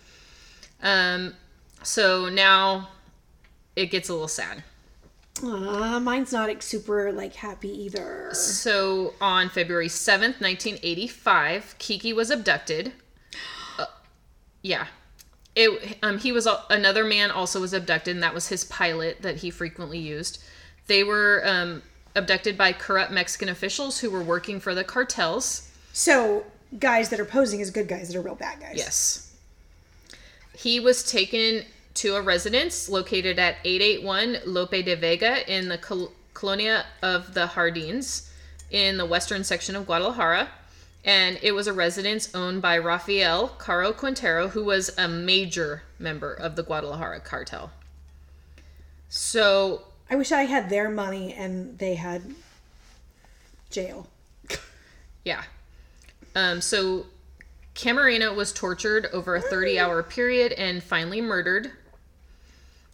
Um 0.80 1.34
so 1.82 2.28
now 2.28 2.88
it 3.74 3.86
gets 3.86 4.08
a 4.08 4.12
little 4.12 4.28
sad. 4.28 4.62
Aw, 5.42 5.98
mine's 5.98 6.32
not 6.32 6.48
like, 6.48 6.62
super 6.62 7.12
like 7.12 7.34
happy 7.34 7.70
either. 7.84 8.30
So 8.32 9.14
on 9.20 9.48
February 9.48 9.88
7th, 9.88 10.40
1985, 10.40 11.76
Kiki 11.78 12.12
was 12.12 12.30
abducted. 12.30 12.92
Uh, 13.78 13.86
yeah. 14.62 14.86
It 15.56 15.98
um 16.02 16.18
he 16.18 16.32
was 16.32 16.48
another 16.68 17.04
man 17.04 17.30
also 17.30 17.60
was 17.60 17.72
abducted 17.72 18.14
and 18.14 18.22
that 18.22 18.34
was 18.34 18.48
his 18.48 18.64
pilot 18.64 19.22
that 19.22 19.38
he 19.38 19.50
frequently 19.50 19.98
used. 19.98 20.42
They 20.86 21.02
were 21.02 21.42
um 21.44 21.82
abducted 22.14 22.56
by 22.56 22.72
corrupt 22.72 23.12
Mexican 23.12 23.48
officials 23.48 24.00
who 24.00 24.10
were 24.10 24.22
working 24.22 24.60
for 24.60 24.74
the 24.74 24.84
cartels. 24.84 25.70
So 25.92 26.44
guys 26.78 27.08
that 27.08 27.20
are 27.20 27.24
posing 27.24 27.60
as 27.60 27.70
good 27.70 27.88
guys 27.88 28.08
that 28.08 28.16
are 28.16 28.22
real 28.22 28.34
bad 28.34 28.60
guys. 28.60 28.74
Yes. 28.76 29.34
He 30.56 30.78
was 30.78 31.02
taken 31.02 31.64
to 31.94 32.16
a 32.16 32.22
residence 32.22 32.88
located 32.88 33.38
at 33.38 33.56
881 33.64 34.38
Lope 34.46 34.70
de 34.70 34.94
Vega 34.94 35.52
in 35.52 35.68
the 35.68 35.78
col- 35.78 36.12
colonia 36.34 36.86
of 37.02 37.34
the 37.34 37.46
Jardines 37.46 38.30
in 38.70 38.96
the 38.96 39.06
western 39.06 39.42
section 39.42 39.74
of 39.74 39.86
Guadalajara. 39.86 40.48
And 41.04 41.38
it 41.42 41.52
was 41.52 41.66
a 41.66 41.72
residence 41.72 42.34
owned 42.34 42.60
by 42.60 42.76
Rafael 42.76 43.48
Caro 43.48 43.92
Quintero, 43.92 44.48
who 44.48 44.64
was 44.64 44.90
a 44.98 45.08
major 45.08 45.82
member 45.98 46.32
of 46.32 46.56
the 46.56 46.62
Guadalajara 46.62 47.20
cartel. 47.20 47.72
So, 49.08 49.82
I 50.10 50.16
wish 50.16 50.30
I 50.30 50.42
had 50.42 50.68
their 50.68 50.90
money 50.90 51.32
and 51.32 51.78
they 51.78 51.94
had 51.94 52.22
jail. 53.70 54.08
yeah. 55.24 55.44
Um, 56.34 56.60
so, 56.60 57.06
Camarena 57.74 58.34
was 58.34 58.52
tortured 58.52 59.06
over 59.12 59.34
a 59.34 59.40
30 59.40 59.78
hour 59.78 60.02
period 60.02 60.52
and 60.52 60.82
finally 60.82 61.20
murdered. 61.20 61.70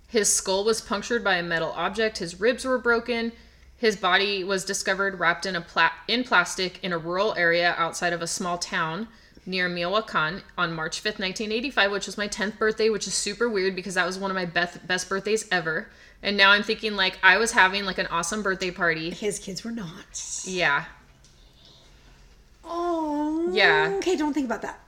His 0.08 0.32
skull 0.32 0.64
was 0.64 0.80
punctured 0.80 1.24
by 1.24 1.36
a 1.36 1.42
metal 1.42 1.72
object. 1.72 2.18
His 2.18 2.38
ribs 2.38 2.64
were 2.64 2.78
broken. 2.78 3.32
His 3.78 3.96
body 3.96 4.42
was 4.42 4.64
discovered 4.64 5.20
wrapped 5.20 5.44
in 5.46 5.54
a 5.54 5.60
pla- 5.60 5.92
in 6.08 6.24
plastic 6.24 6.82
in 6.82 6.92
a 6.92 6.98
rural 6.98 7.34
area 7.34 7.74
outside 7.76 8.12
of 8.12 8.22
a 8.22 8.26
small 8.26 8.58
town 8.58 9.08
near 9.44 9.68
Michoacan 9.68 10.42
on 10.58 10.72
March 10.72 11.00
5th, 11.00 11.20
1985, 11.20 11.92
which 11.92 12.06
was 12.06 12.18
my 12.18 12.26
10th 12.26 12.58
birthday, 12.58 12.88
which 12.88 13.06
is 13.06 13.14
super 13.14 13.48
weird 13.48 13.76
because 13.76 13.94
that 13.94 14.06
was 14.06 14.18
one 14.18 14.30
of 14.30 14.34
my 14.34 14.46
best 14.46 14.86
best 14.86 15.08
birthdays 15.08 15.46
ever. 15.52 15.88
And 16.22 16.36
now 16.36 16.50
I'm 16.50 16.62
thinking 16.62 16.96
like 16.96 17.18
I 17.22 17.36
was 17.36 17.52
having 17.52 17.84
like 17.84 17.98
an 17.98 18.06
awesome 18.06 18.42
birthday 18.42 18.70
party. 18.70 19.10
His 19.10 19.38
kids 19.38 19.62
were 19.62 19.70
not. 19.70 20.42
Yeah. 20.44 20.86
Oh. 22.64 23.48
Yeah. 23.52 23.94
Okay, 23.98 24.16
don't 24.16 24.32
think 24.32 24.46
about 24.46 24.62
that. 24.62 24.80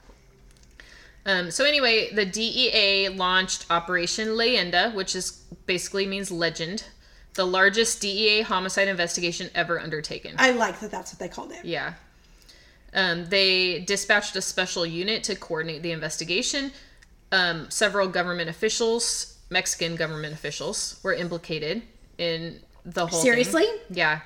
Um, 1.26 1.50
so 1.50 1.64
anyway, 1.64 2.12
the 2.12 2.24
DEA 2.24 3.10
launched 3.10 3.66
Operation 3.70 4.28
Leyenda, 4.28 4.94
which 4.94 5.14
is 5.14 5.42
basically 5.66 6.06
means 6.06 6.30
legend, 6.30 6.84
the 7.38 7.46
largest 7.46 8.00
DEA 8.00 8.40
homicide 8.40 8.88
investigation 8.88 9.48
ever 9.54 9.78
undertaken. 9.78 10.34
I 10.38 10.50
like 10.50 10.80
that 10.80 10.90
that's 10.90 11.12
what 11.12 11.20
they 11.20 11.28
called 11.28 11.52
it. 11.52 11.64
Yeah. 11.64 11.94
Um, 12.92 13.26
they 13.26 13.78
dispatched 13.78 14.34
a 14.34 14.42
special 14.42 14.84
unit 14.84 15.22
to 15.22 15.36
coordinate 15.36 15.82
the 15.82 15.92
investigation. 15.92 16.72
Um, 17.30 17.70
several 17.70 18.08
government 18.08 18.50
officials, 18.50 19.38
Mexican 19.50 19.94
government 19.94 20.34
officials, 20.34 20.98
were 21.04 21.14
implicated 21.14 21.82
in 22.18 22.58
the 22.84 23.06
whole 23.06 23.20
thing. 23.20 23.30
Seriously? 23.30 23.66
Yeah. 23.88 24.22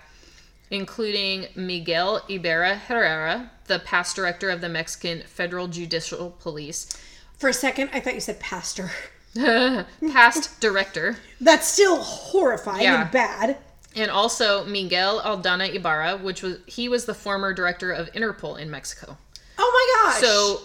Including 0.70 1.48
Miguel 1.55 2.25
Ibarra 2.31 2.77
Herrera, 2.77 3.51
the 3.66 3.81
past 3.81 4.16
director 4.16 4.48
of 4.48 4.62
the 4.62 4.70
Mexican 4.70 5.20
Federal 5.27 5.68
Judicial 5.68 6.35
Police, 6.40 6.96
For 7.37 7.51
a 7.51 7.53
second, 7.53 7.90
I 7.92 8.01
thought 8.01 8.14
you 8.14 8.20
said 8.20 8.40
pastor. 8.40 8.90
past 10.12 10.61
director, 10.61 11.16
That's 11.40 11.66
still 11.66 11.97
horrifying 12.03 12.83
Yeah. 12.83 13.03
and 13.03 13.11
bad. 13.11 13.57
and 13.97 14.11
also 14.11 14.64
Miguel 14.64 15.21
Aldana 15.21 15.75
Ibarra, 15.75 16.16
which 16.18 16.42
was 16.42 16.59
he 16.66 16.88
was 16.88 17.05
the 17.07 17.14
former 17.14 17.53
director 17.55 17.92
of 17.92 18.11
Interpol 18.12 18.59
in 18.59 18.71
Mexico. 18.71 19.16
Oh 19.59 20.03
my 20.05 20.11
gosh. 20.12 20.21
So 20.21 20.61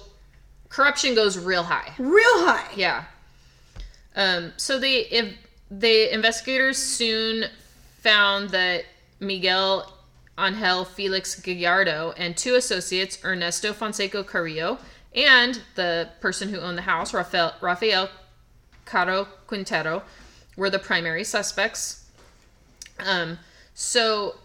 corruption 0.70 1.16
goes 1.16 1.38
real 1.38 1.64
high. 1.64 1.94
real 1.98 2.46
high. 2.46 2.68
Yeah. 2.76 3.06
Um, 4.16 4.52
so 4.58 4.80
the 4.80 4.90
if 5.16 5.34
the 5.70 6.14
investigators 6.14 6.78
soon 6.78 7.46
found 8.02 8.50
that 8.50 8.86
Miguel 9.20 9.94
Angel 10.40 10.86
Felix 10.86 11.40
Gallardo 11.40 12.14
and 12.18 12.36
two 12.38 12.56
associates, 12.56 13.20
Ernesto 13.24 13.74
Fonseca 13.74 14.24
Carrillo 14.24 14.78
and 15.16 15.62
the 15.76 16.10
person 16.22 16.50
who 16.50 16.60
owned 16.60 16.78
the 16.78 16.84
house, 16.84 17.14
Rafael, 17.14 17.54
Rafael 17.60 18.10
Caro 18.88 19.28
Quintero, 19.46 20.04
were 20.56 20.70
the 20.70 20.80
primary 20.80 21.24
suspects. 21.24 22.06
Um, 23.00 23.38
so 23.76 24.36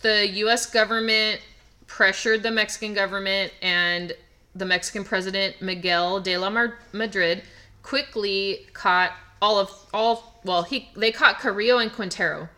the 0.00 0.26
U.S. 0.28 0.66
government 0.66 1.40
pressured 1.86 2.42
the 2.42 2.50
Mexican 2.50 2.94
government 2.94 3.52
and 3.60 4.14
the 4.54 4.64
Mexican 4.64 5.04
president 5.04 5.60
Miguel 5.60 6.20
de 6.20 6.36
la 6.38 6.50
Mar- 6.50 6.78
Madrid 6.92 7.42
quickly 7.82 8.66
caught 8.72 9.12
all 9.40 9.58
of 9.58 9.70
all 9.92 10.40
well 10.44 10.62
he 10.62 10.88
they 10.96 11.10
caught 11.10 11.38
Carrillo 11.38 11.78
and 11.78 11.92
Quintero, 11.92 12.48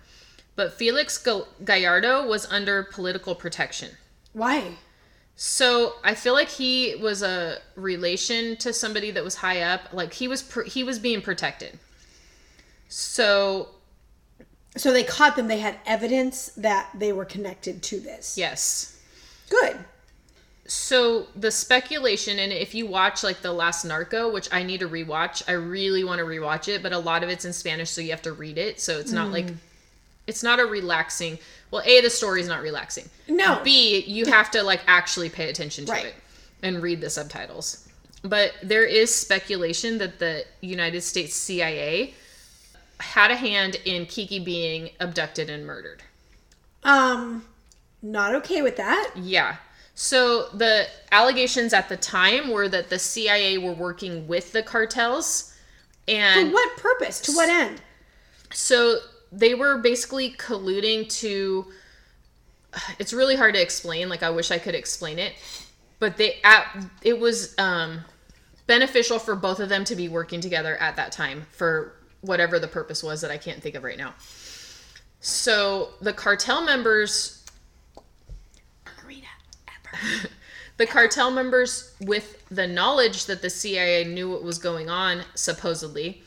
but 0.55 0.75
Felix 0.75 1.19
Gallardo 1.65 2.27
was 2.27 2.47
under 2.47 2.85
political 2.85 3.35
protection. 3.35 3.91
Why? 4.33 4.77
So 5.37 5.95
I 6.05 6.15
feel 6.15 6.33
like 6.33 6.49
he 6.49 6.95
was 6.97 7.23
a 7.23 7.59
relation 7.75 8.57
to 8.59 8.73
somebody 8.73 9.11
that 9.11 9.25
was 9.25 9.37
high 9.37 9.63
up. 9.63 9.93
Like 9.93 10.13
he 10.13 10.29
was 10.29 10.43
pr- 10.43 10.63
he 10.63 10.85
was 10.85 10.99
being 10.99 11.21
protected. 11.23 11.79
So 12.89 13.69
So 14.77 14.93
they 14.93 15.05
caught 15.05 15.37
them. 15.37 15.49
They 15.49 15.59
had 15.59 15.77
evidence 15.87 16.51
that 16.57 16.91
they 16.95 17.13
were 17.13 17.25
connected 17.25 17.83
to 17.85 18.01
this. 18.01 18.37
yes, 18.39 18.97
Good. 19.51 19.79
so 20.67 21.27
the 21.37 21.51
speculation 21.51 22.39
and 22.39 22.51
if 22.53 22.75
you 22.75 22.87
watch 22.87 23.23
like 23.23 23.43
the 23.43 23.53
last 23.53 23.85
narco 23.85 24.33
which 24.33 24.49
i 24.51 24.63
need 24.63 24.81
to 24.81 24.89
rewatch 24.89 25.43
i 25.47 25.53
really 25.53 26.03
want 26.03 26.19
to 26.19 26.25
rewatch 26.25 26.69
it 26.69 26.83
but 26.83 26.93
a 26.93 26.99
lot 26.99 27.23
of 27.23 27.29
it's 27.29 27.45
in 27.45 27.53
spanish 27.53 27.91
so 27.91 28.01
you 28.01 28.11
have 28.11 28.23
to 28.23 28.33
read 28.33 28.57
it 28.57 28.81
so 28.81 28.99
it's 28.99 29.13
not 29.13 29.31
like 29.31 29.47
mm. 29.47 29.57
it's 30.27 30.43
not 30.43 30.59
a 30.59 30.65
relaxing 30.65 31.39
well 31.75 31.83
a 31.85 32.01
the 32.01 32.09
story's 32.11 32.49
not 32.49 32.63
relaxing 32.63 33.09
No. 33.29 33.61
b 33.63 34.03
you 34.07 34.25
have 34.27 34.51
to 34.53 34.63
like 34.63 34.81
actually 34.87 35.29
pay 35.29 35.51
attention 35.51 35.85
to 35.87 35.93
Right. 35.93 36.07
it 36.07 36.15
and 36.63 36.81
read 36.83 37.01
the 37.03 37.11
subtitles 37.11 37.87
but 38.23 38.53
there 38.63 38.85
is 38.85 39.15
speculation 39.15 39.99
that 39.99 40.19
the 40.19 40.45
united 40.63 41.03
states 41.03 41.35
cia 41.37 42.15
had 43.01 43.31
a 43.31 43.37
hand 43.37 43.75
in 43.85 44.07
kiki 44.07 44.39
being 44.39 44.91
abducted 45.01 45.51
and 45.51 45.67
murdered 45.67 46.03
Um, 46.85 47.45
not 48.03 48.35
okay 48.35 48.61
with 48.63 48.77
that. 48.77 49.13
Yeah. 49.17 49.57
So 49.95 50.49
the 50.53 50.87
allegations 51.13 51.73
at 51.73 51.89
the 51.89 51.97
time 51.97 52.51
were 52.51 52.69
that 52.69 52.91
the 52.91 52.99
CIA 52.99 53.57
were 53.57 53.73
working 53.73 54.29
with 54.29 54.53
the 54.53 54.63
cartels 54.63 55.55
and 56.07 56.49
For 56.51 56.55
what 56.55 56.77
purpose? 56.77 57.21
To 57.21 57.33
what 57.33 57.49
end? 57.49 57.81
so 58.53 58.99
they 59.35 59.55
were 59.55 59.79
basically 59.79 60.33
colluding 60.33 61.09
to 61.09 61.67
it's 62.99 63.13
really 63.13 63.37
hard 63.37 63.55
to 63.55 63.63
explain 63.63 64.09
like 64.09 64.23
I 64.23 64.31
wish 64.31 64.51
I 64.51 64.59
could 64.59 64.75
explain 64.75 65.19
it 65.19 65.35
but 65.99 66.17
they 66.17 66.41
at 66.45 66.67
it 67.03 67.19
was 67.19 67.55
um 67.59 68.01
beneficial 68.67 69.19
for 69.19 69.35
both 69.35 69.61
of 69.61 69.69
them 69.69 69.85
to 69.85 69.97
be 69.97 70.09
working 70.09 70.41
together 70.41 70.77
at 70.79 70.97
that 70.97 71.13
time 71.13 71.47
for 71.51 71.95
whatever 72.23 72.59
the 72.59 72.69
purpose 72.69 73.03
was 73.03 73.21
that 73.21 73.31
I 73.31 73.37
can't 73.37 73.63
think 73.63 73.75
of 73.75 73.85
right 73.85 73.99
now. 73.99 74.15
So 75.21 75.91
the 76.01 76.13
cartel 76.13 76.65
members 76.65 77.45
ever. 78.99 80.29
the 80.77 80.87
cartel 80.87 81.31
members 81.31 81.95
with 82.01 82.45
the 82.49 82.67
knowledge 82.67 83.27
that 83.27 83.43
the 83.43 83.51
CIA 83.51 84.05
knew 84.05 84.31
what 84.31 84.43
was 84.43 84.59
going 84.59 84.89
on 84.89 85.23
supposedly 85.35 86.23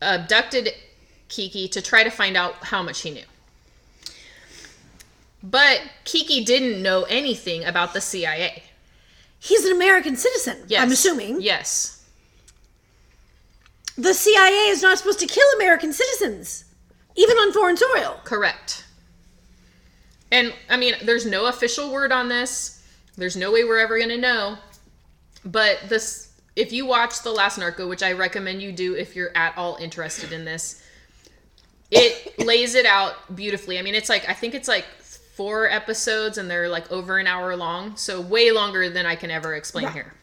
abducted 0.00 0.70
Kiki 1.30 1.66
to 1.68 1.80
try 1.80 2.04
to 2.04 2.10
find 2.10 2.36
out 2.36 2.56
how 2.64 2.82
much 2.82 3.00
he 3.00 3.10
knew. 3.10 3.24
But 5.42 5.80
Kiki 6.04 6.44
didn't 6.44 6.82
know 6.82 7.04
anything 7.04 7.64
about 7.64 7.94
the 7.94 8.00
CIA. 8.02 8.64
He's 9.38 9.64
an 9.64 9.72
American 9.72 10.16
citizen. 10.16 10.58
Yes. 10.68 10.82
I'm 10.82 10.92
assuming. 10.92 11.40
Yes. 11.40 12.04
The 13.96 14.12
CIA 14.12 14.68
is 14.68 14.82
not 14.82 14.98
supposed 14.98 15.20
to 15.20 15.26
kill 15.26 15.46
American 15.56 15.94
citizens, 15.94 16.64
even 17.16 17.38
on 17.38 17.52
foreign 17.52 17.76
soil. 17.76 18.20
Correct. 18.24 18.84
And 20.30 20.52
I 20.68 20.76
mean, 20.76 20.94
there's 21.02 21.24
no 21.24 21.46
official 21.46 21.90
word 21.90 22.12
on 22.12 22.28
this. 22.28 22.86
There's 23.16 23.36
no 23.36 23.50
way 23.50 23.64
we're 23.64 23.78
ever 23.78 23.98
going 23.98 24.10
to 24.10 24.18
know. 24.18 24.58
But 25.44 25.80
this 25.88 26.30
if 26.56 26.72
you 26.72 26.84
watch 26.84 27.22
The 27.22 27.30
Last 27.30 27.58
Narco, 27.58 27.88
which 27.88 28.02
I 28.02 28.12
recommend 28.12 28.60
you 28.60 28.72
do 28.72 28.94
if 28.94 29.16
you're 29.16 29.34
at 29.36 29.56
all 29.56 29.76
interested 29.76 30.32
in 30.32 30.44
this, 30.44 30.82
it 31.90 32.38
lays 32.38 32.74
it 32.74 32.86
out 32.86 33.34
beautifully. 33.34 33.78
I 33.78 33.82
mean, 33.82 33.94
it's 33.94 34.08
like 34.08 34.28
I 34.28 34.32
think 34.32 34.54
it's 34.54 34.68
like 34.68 34.84
four 35.34 35.68
episodes 35.70 36.38
and 36.38 36.50
they're 36.50 36.68
like 36.68 36.90
over 36.92 37.18
an 37.18 37.26
hour 37.26 37.56
long, 37.56 37.96
so 37.96 38.20
way 38.20 38.50
longer 38.50 38.90
than 38.90 39.06
I 39.06 39.16
can 39.16 39.30
ever 39.30 39.54
explain 39.54 39.86
Right. 39.86 39.94
here. 39.94 40.14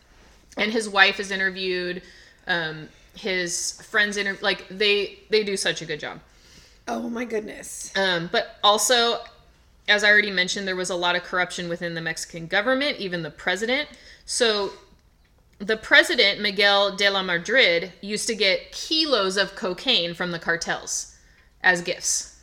And 0.58 0.72
his 0.72 0.88
wife 0.90 1.20
is 1.20 1.32
interviewed, 1.32 2.02
um, 2.48 2.90
his 3.16 3.82
friends 3.82 4.18
interview 4.18 4.42
like 4.44 4.68
they 4.70 5.20
they 5.30 5.44
do 5.44 5.58
such 5.58 5.82
a 5.82 5.86
good 5.86 6.00
job. 6.00 6.20
Oh 6.88 7.10
my 7.10 7.26
goodness. 7.26 7.92
Um, 7.98 8.30
but 8.32 8.56
also, 8.64 9.20
as 9.90 10.04
I 10.04 10.10
already 10.10 10.32
mentioned, 10.32 10.68
there 10.68 10.76
was 10.76 10.90
a 10.90 10.96
lot 10.96 11.16
of 11.16 11.24
corruption 11.24 11.68
within 11.68 11.96
the 11.96 12.02
Mexican 12.02 12.48
government, 12.48 12.98
even 12.98 13.24
the 13.24 13.30
president. 13.30 13.90
So, 14.26 14.72
the 15.60 15.78
president, 15.78 16.40
Miguel 16.42 16.96
de 16.96 17.10
la 17.10 17.24
Madrid, 17.24 17.92
used 18.02 18.28
to 18.28 18.36
get 18.36 18.72
kilos 18.72 19.36
of 19.36 19.56
cocaine 19.56 20.14
from 20.14 20.32
the 20.32 20.40
cartels 20.40 21.17
as 21.62 21.82
gifts. 21.82 22.40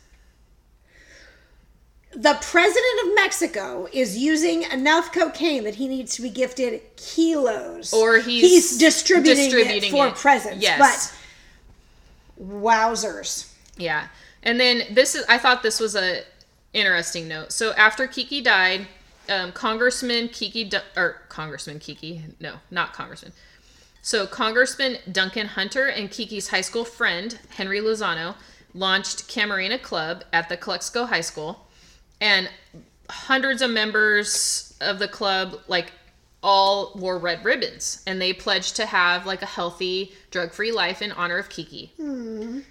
The 2.15 2.37
president 2.41 3.07
of 3.07 3.15
Mexico 3.15 3.89
is 3.91 4.17
using 4.17 4.63
enough 4.63 5.11
cocaine 5.11 5.65
that 5.65 5.75
he 5.75 5.87
needs 5.89 6.15
to 6.15 6.21
be 6.21 6.29
gifted 6.29 6.81
kilos. 6.95 7.93
Or 7.93 8.19
he's 8.19 8.77
distributing, 8.77 9.49
distributing 9.49 9.89
it 9.89 9.91
for 9.91 10.07
it. 10.07 10.15
presents. 10.15 10.63
Yes. 10.63 10.79
But 12.37 12.45
wowzers. 12.45 13.51
Yeah. 13.77 14.07
And 14.43 14.59
then 14.59 14.83
this 14.91 15.15
is 15.15 15.25
I 15.27 15.37
thought 15.37 15.61
this 15.61 15.79
was 15.79 15.95
a 15.95 16.21
interesting 16.71 17.27
note. 17.27 17.51
So 17.51 17.73
after 17.73 18.07
Kiki 18.07 18.41
died, 18.41 18.87
um, 19.27 19.51
Congressman 19.51 20.29
Kiki 20.29 20.71
or 20.95 21.21
Congressman 21.27 21.79
Kiki, 21.79 22.23
no, 22.39 22.55
not 22.71 22.93
Congressman. 22.93 23.33
So 24.01 24.27
Congressman 24.27 24.97
Duncan 25.11 25.47
Hunter 25.47 25.87
and 25.87 26.11
Kiki's 26.11 26.49
high 26.49 26.61
school 26.61 26.85
friend 26.85 27.39
Henry 27.49 27.79
Lozano 27.79 28.35
launched 28.75 29.27
Camarena 29.27 29.81
Club 29.81 30.23
at 30.31 30.49
the 30.49 30.57
Calexico 30.57 31.05
High 31.05 31.21
School, 31.21 31.65
and 32.21 32.47
hundreds 33.09 33.61
of 33.63 33.71
members 33.71 34.75
of 34.81 34.99
the 34.99 35.07
club, 35.07 35.57
like 35.67 35.91
all 36.43 36.91
wore 36.95 37.17
red 37.17 37.43
ribbons 37.43 38.03
and 38.05 38.21
they 38.21 38.31
pledged 38.31 38.75
to 38.75 38.85
have 38.85 39.25
like 39.25 39.41
a 39.41 39.47
healthy, 39.47 40.13
drug 40.29 40.51
free 40.53 40.71
life 40.71 41.01
in 41.01 41.11
honor 41.13 41.39
of 41.39 41.49
Kiki. 41.49 41.91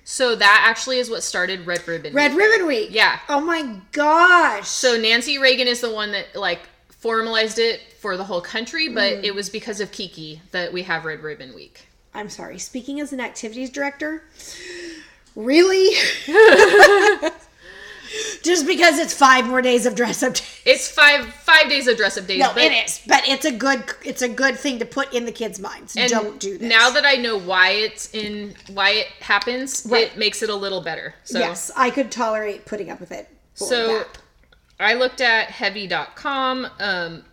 So 0.05 0.37
that 0.37 0.65
actually 0.69 0.99
is 0.99 1.11
what 1.11 1.25
started 1.25 1.67
Red 1.67 1.87
Ribbon. 1.89 2.15
Red 2.15 2.33
Week. 2.37 2.39
Ribbon 2.41 2.67
Week. 2.69 2.89
Yeah. 2.93 3.19
Oh 3.29 3.41
my 3.41 3.81
gosh. 3.91 4.69
So 4.69 4.97
Nancy 4.97 5.39
Reagan 5.39 5.67
is 5.67 5.81
the 5.81 5.93
one 5.93 6.13
that 6.13 6.37
like 6.37 6.61
formalized 6.91 7.59
it 7.59 7.81
for 7.99 8.17
the 8.17 8.23
whole 8.23 8.41
country, 8.41 8.89
but 8.89 9.15
Hmm. 9.19 9.25
it 9.25 9.35
was 9.35 9.51
because 9.51 9.81
of 9.81 9.91
Kiki 9.91 10.41
that 10.53 10.73
we 10.73 10.83
have 10.85 11.05
Red 11.05 11.25
Ribbon 11.25 11.53
Week. 11.53 11.89
I'm 12.15 12.31
sorry. 12.31 12.59
Speaking 12.61 13.01
as 13.01 13.13
an 13.13 13.21
activities 13.21 13.71
director, 13.71 14.23
really? 15.37 15.91
Just 18.43 18.67
because 18.67 18.99
it's 18.99 19.13
five 19.13 19.47
more 19.47 19.61
days 19.61 19.87
of 19.87 19.95
dress 19.97 20.23
up 20.23 20.35
days. 20.35 20.61
It's 20.65 20.89
five 20.89 21.27
five 21.35 21.69
days 21.69 21.89
of 21.89 21.97
dress 21.97 22.17
up 22.17 22.27
days. 22.27 22.39
No, 22.39 22.53
but 22.55 22.63
it 22.63 22.85
is, 22.87 23.01
but 23.09 23.27
it's 23.27 23.45
a 23.45 23.51
good 23.51 23.83
it's 24.05 24.23
a 24.23 24.29
good 24.29 24.57
thing 24.57 24.79
to 24.79 24.85
put 24.85 25.13
in 25.13 25.25
the 25.25 25.33
kids' 25.33 25.59
minds. 25.59 25.97
And 25.97 26.09
Don't 26.11 26.39
do 26.39 26.57
this. 26.59 26.69
Now 26.69 26.91
that 26.91 27.05
I 27.05 27.15
know 27.15 27.39
why 27.39 27.71
it's 27.71 28.15
in 28.15 28.55
why 28.73 28.91
it 28.91 29.07
happens, 29.21 29.85
Right. 29.91 30.05
it 30.13 30.17
makes 30.17 30.43
it 30.43 30.51
a 30.51 30.55
little 30.55 30.81
better. 30.81 31.15
So 31.25 31.39
yes, 31.41 31.73
I 31.77 31.91
could 31.91 32.13
tolerate 32.13 32.67
putting 32.67 32.89
up 32.91 33.01
with 33.01 33.11
it. 33.11 33.29
So 33.55 33.87
that. 33.89 34.19
I 34.79 34.95
looked 34.95 35.21
at 35.21 35.51
heavy.com, 35.51 36.69
um, 36.81 37.25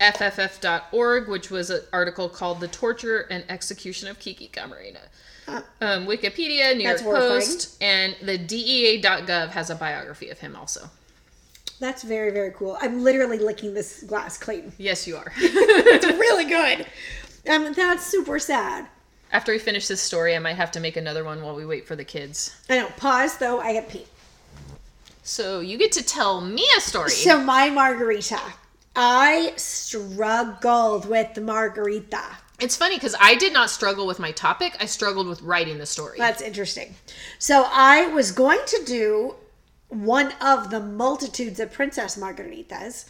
FFF.org, 0.00 1.28
which 1.28 1.50
was 1.50 1.70
an 1.70 1.80
article 1.92 2.28
called 2.28 2.60
The 2.60 2.68
Torture 2.68 3.20
and 3.30 3.44
Execution 3.48 4.08
of 4.08 4.18
Kiki 4.18 4.48
Camarena. 4.52 5.08
Um, 5.46 6.06
Wikipedia, 6.06 6.76
New 6.76 6.84
That's 6.84 7.02
York 7.02 7.16
horrifying. 7.16 7.40
Post, 7.40 7.82
and 7.82 8.16
the 8.22 8.38
DEA.gov 8.38 9.50
has 9.50 9.70
a 9.70 9.74
biography 9.74 10.30
of 10.30 10.38
him 10.38 10.56
also. 10.56 10.88
that's 11.80 12.02
very 12.02 12.30
very 12.30 12.50
cool. 12.52 12.78
I'm 12.80 13.02
literally 13.02 13.38
licking 13.38 13.74
this 13.74 14.02
glass 14.04 14.38
clean. 14.38 14.72
Yes, 14.78 15.06
you 15.06 15.16
are. 15.16 15.32
It's 15.38 16.06
really 16.26 16.44
good. 16.44 16.86
Um, 17.50 17.72
that's 17.74 18.04
super 18.06 18.38
sad. 18.38 18.86
After 19.32 19.52
we 19.52 19.58
finish 19.58 19.86
this 19.88 20.00
story, 20.00 20.34
I 20.34 20.38
might 20.38 20.54
have 20.56 20.70
to 20.72 20.80
make 20.80 20.96
another 20.96 21.24
one 21.24 21.42
while 21.42 21.54
we 21.56 21.66
wait 21.66 21.86
for 21.86 21.96
the 21.96 22.04
kids. 22.04 22.56
I 22.70 22.78
know. 22.78 22.88
Pause 22.96 23.36
though. 23.38 23.60
I 23.60 23.72
get 23.74 23.88
pee. 23.88 24.06
So 25.22 25.60
you 25.60 25.76
get 25.76 25.92
to 25.92 26.02
tell 26.04 26.40
me 26.40 26.64
a 26.76 26.80
story. 26.80 27.10
So 27.10 27.40
my 27.42 27.68
margarita. 27.70 28.40
I 28.96 29.52
struggled 29.56 31.08
with 31.08 31.34
the 31.34 31.40
margarita. 31.40 32.22
It's 32.60 32.76
funny 32.76 32.96
because 32.96 33.16
I 33.20 33.34
did 33.34 33.52
not 33.52 33.70
struggle 33.70 34.06
with 34.06 34.18
my 34.18 34.30
topic. 34.32 34.76
I 34.80 34.86
struggled 34.86 35.26
with 35.26 35.42
writing 35.42 35.78
the 35.78 35.86
story. 35.86 36.18
That's 36.18 36.42
interesting. 36.42 36.94
So 37.38 37.66
I 37.70 38.06
was 38.08 38.30
going 38.30 38.60
to 38.66 38.82
do 38.84 39.34
one 39.88 40.32
of 40.40 40.70
the 40.70 40.80
multitudes 40.80 41.60
of 41.60 41.72
princess 41.72 42.16
margaritas. 42.16 43.06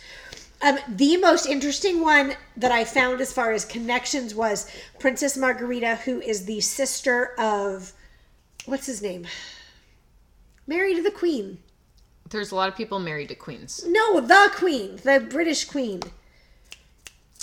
Um, 0.63 0.79
the 0.89 1.17
most 1.19 1.47
interesting 1.47 2.01
one 2.01 2.35
that 2.57 2.73
I 2.73 2.85
found 2.85 3.21
as 3.21 3.33
far 3.33 3.53
as 3.53 3.65
connections 3.65 4.35
was 4.35 4.71
Princess 4.99 5.37
Margarita, 5.37 5.97
who 5.97 6.21
is 6.21 6.47
the 6.47 6.61
sister 6.61 7.35
of 7.39 7.93
what's 8.65 8.87
his 8.87 9.03
name? 9.03 9.27
Married 10.67 10.97
to 10.97 11.03
the 11.03 11.11
Queen. 11.11 11.59
There's 12.31 12.51
a 12.51 12.57
lot 12.57 12.71
of 12.71 12.77
people 12.77 12.99
married 12.99 13.29
to 13.29 13.35
queens. 13.35 13.85
No, 13.87 14.21
the 14.21 14.51
Queen, 14.55 14.97
the 15.05 15.21
British 15.29 15.67
Queen. 15.67 16.01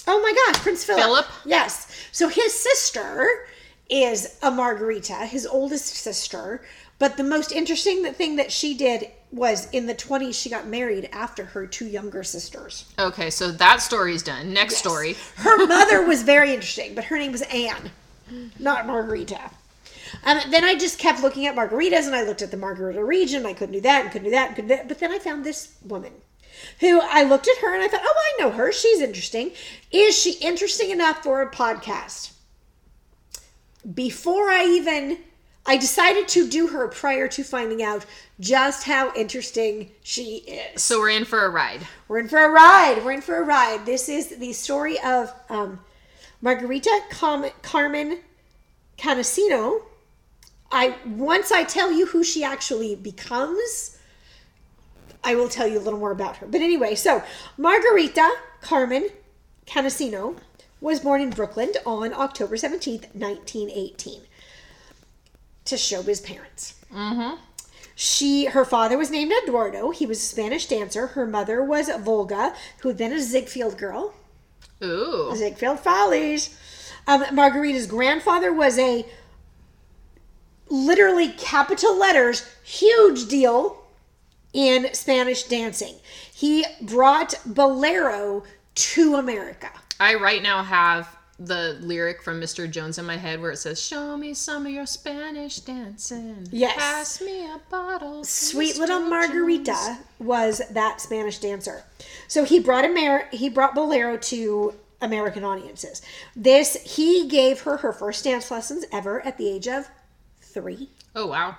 Oh 0.07 0.21
my 0.21 0.33
gosh, 0.33 0.61
Prince 0.61 0.83
Philip. 0.83 1.03
Philip? 1.03 1.25
Yes. 1.45 2.07
So 2.11 2.27
his 2.27 2.53
sister 2.53 3.47
is 3.89 4.37
a 4.41 4.49
Margarita, 4.49 5.25
his 5.25 5.45
oldest 5.45 5.87
sister. 5.87 6.63
But 6.97 7.17
the 7.17 7.23
most 7.23 7.51
interesting 7.51 8.05
thing 8.13 8.35
that 8.35 8.51
she 8.51 8.75
did 8.75 9.09
was 9.31 9.69
in 9.71 9.87
the 9.87 9.95
20s, 9.95 10.39
she 10.39 10.49
got 10.49 10.67
married 10.67 11.09
after 11.11 11.45
her 11.45 11.65
two 11.65 11.87
younger 11.87 12.23
sisters. 12.23 12.85
Okay, 12.99 13.29
so 13.29 13.51
that 13.51 13.81
story's 13.81 14.21
done. 14.23 14.53
Next 14.53 14.75
story. 14.75 15.15
Her 15.37 15.65
mother 15.67 16.05
was 16.05 16.21
very 16.23 16.53
interesting, 16.53 16.93
but 16.93 17.05
her 17.05 17.17
name 17.17 17.31
was 17.31 17.41
Anne, 17.43 17.91
not 18.59 18.85
Margarita. 18.85 19.49
Um, 20.25 20.39
then 20.49 20.63
I 20.63 20.75
just 20.75 20.99
kept 20.99 21.21
looking 21.21 21.47
at 21.47 21.55
margaritas 21.55 22.05
and 22.05 22.15
I 22.15 22.23
looked 22.23 22.41
at 22.41 22.51
the 22.51 22.57
margarita 22.57 23.03
region. 23.03 23.45
I 23.45 23.53
couldn't 23.53 23.73
do 23.73 23.81
that 23.81 24.03
and 24.03 24.11
couldn't 24.11 24.25
do 24.25 24.31
that 24.31 24.47
and 24.47 24.55
couldn't 24.55 24.69
do 24.69 24.75
that. 24.75 24.87
But 24.87 24.99
then 24.99 25.11
I 25.11 25.19
found 25.19 25.43
this 25.43 25.75
woman 25.83 26.11
who 26.81 26.99
I 26.99 27.23
looked 27.23 27.47
at 27.47 27.57
her 27.59 27.73
and 27.73 27.81
I 27.81 27.87
thought, 27.87 28.01
oh, 28.03 28.15
I 28.17 28.43
know 28.43 28.51
her. 28.51 28.71
She's 28.71 29.01
interesting. 29.01 29.51
Is 29.91 30.17
she 30.17 30.33
interesting 30.33 30.89
enough 30.89 31.23
for 31.23 31.41
a 31.41 31.49
podcast? 31.49 32.33
Before 33.93 34.49
I 34.49 34.65
even, 34.65 35.19
I 35.65 35.77
decided 35.77 36.27
to 36.29 36.49
do 36.49 36.67
her 36.67 36.87
prior 36.87 37.27
to 37.29 37.43
finding 37.43 37.83
out 37.83 38.05
just 38.39 38.83
how 38.83 39.13
interesting 39.15 39.91
she 40.01 40.37
is. 40.37 40.81
So 40.81 40.99
we're 40.99 41.11
in 41.11 41.23
for 41.25 41.45
a 41.45 41.49
ride. 41.49 41.87
We're 42.07 42.19
in 42.19 42.27
for 42.27 42.43
a 42.43 42.49
ride. 42.49 43.01
We're 43.05 43.11
in 43.13 43.21
for 43.21 43.37
a 43.37 43.43
ride. 43.43 43.85
This 43.85 44.09
is 44.09 44.37
the 44.37 44.51
story 44.51 44.99
of 45.01 45.31
um, 45.49 45.79
Margarita 46.41 46.99
Com- 47.11 47.45
Carmen 47.61 48.19
Cansino. 48.97 49.83
I 50.71 50.95
once 51.05 51.51
I 51.51 51.63
tell 51.63 51.91
you 51.91 52.07
who 52.07 52.23
she 52.23 52.43
actually 52.43 52.95
becomes, 52.95 53.97
I 55.23 55.35
will 55.35 55.49
tell 55.49 55.67
you 55.67 55.77
a 55.77 55.81
little 55.81 55.99
more 55.99 56.11
about 56.11 56.37
her. 56.37 56.47
But 56.47 56.61
anyway, 56.61 56.95
so 56.95 57.23
Margarita 57.57 58.29
Carmen 58.61 59.09
Cansino 59.65 60.37
was 60.79 60.99
born 60.99 61.21
in 61.21 61.29
Brooklyn 61.29 61.71
on 61.85 62.13
October 62.13 62.55
17th, 62.55 63.13
1918 63.13 64.21
to 65.65 65.75
showbiz 65.75 66.23
parents. 66.23 66.75
Mm-hmm. 66.91 67.39
She, 67.95 68.45
her 68.45 68.65
father 68.65 68.97
was 68.97 69.11
named 69.11 69.31
Eduardo. 69.43 69.91
He 69.91 70.07
was 70.07 70.17
a 70.17 70.25
Spanish 70.25 70.65
dancer. 70.65 71.07
Her 71.07 71.27
mother 71.27 71.63
was 71.63 71.89
Volga, 71.99 72.55
who 72.79 72.89
had 72.89 72.97
been 72.97 73.13
a 73.13 73.21
Ziegfeld 73.21 73.77
girl. 73.77 74.13
Ooh. 74.83 75.35
Ziegfeld 75.35 75.79
Follies. 75.79 76.57
Um, 77.07 77.23
Margarita's 77.33 77.85
grandfather 77.85 78.51
was 78.51 78.79
a 78.79 79.05
literally 80.69 81.29
capital 81.29 81.97
letters 81.97 82.49
huge 82.63 83.27
deal 83.27 83.80
in 84.53 84.93
Spanish 84.93 85.43
dancing. 85.43 85.95
He 86.33 86.65
brought 86.81 87.35
bolero 87.45 88.43
to 88.73 89.15
America. 89.15 89.69
I 89.99 90.15
right 90.15 90.41
now 90.41 90.63
have 90.63 91.17
the 91.39 91.77
lyric 91.81 92.21
from 92.21 92.39
Mr. 92.39 92.69
Jones 92.69 92.99
in 92.99 93.05
my 93.05 93.17
head 93.17 93.41
where 93.41 93.51
it 93.51 93.57
says, 93.57 93.81
Show 93.81 94.15
me 94.15 94.33
some 94.33 94.65
of 94.65 94.71
your 94.71 94.85
Spanish 94.85 95.59
dancing. 95.59 96.47
Yes. 96.51 96.75
Pass 96.75 97.21
me 97.21 97.45
a 97.45 97.59
bottle. 97.69 98.23
Sweet 98.23 98.75
Mr. 98.75 98.79
little 98.79 98.99
Jones." 98.99 99.09
Margarita 99.09 99.97
was 100.19 100.61
that 100.69 101.01
Spanish 101.01 101.39
dancer. 101.39 101.83
So 102.27 102.43
he 102.43 102.59
brought 102.59 102.85
Amer- 102.85 103.27
he 103.31 103.49
brought 103.49 103.73
bolero 103.73 104.17
to 104.17 104.75
American 105.01 105.43
audiences. 105.43 106.01
This 106.35 106.75
he 106.83 107.27
gave 107.27 107.61
her 107.61 107.77
her 107.77 107.91
first 107.91 108.23
dance 108.23 108.51
lessons 108.51 108.85
ever 108.91 109.25
at 109.25 109.37
the 109.37 109.49
age 109.49 109.67
of 109.67 109.87
3. 110.41 110.89
Oh, 111.15 111.25
wow. 111.27 111.57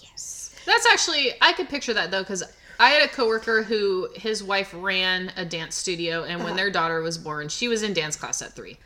Yes. 0.00 0.41
That's 0.66 0.86
actually, 0.86 1.32
I 1.40 1.52
could 1.52 1.68
picture 1.68 1.94
that 1.94 2.10
though, 2.10 2.22
because 2.22 2.42
I 2.80 2.90
had 2.90 3.02
a 3.02 3.08
coworker 3.08 3.62
who 3.62 4.08
his 4.14 4.42
wife 4.42 4.74
ran 4.76 5.32
a 5.36 5.44
dance 5.44 5.76
studio, 5.76 6.24
and 6.24 6.36
Uh-huh. 6.36 6.44
when 6.44 6.56
their 6.56 6.70
daughter 6.70 7.00
was 7.00 7.18
born, 7.18 7.48
she 7.48 7.68
was 7.68 7.82
in 7.82 7.92
dance 7.92 8.16
class 8.16 8.42
at 8.42 8.54
three. 8.54 8.78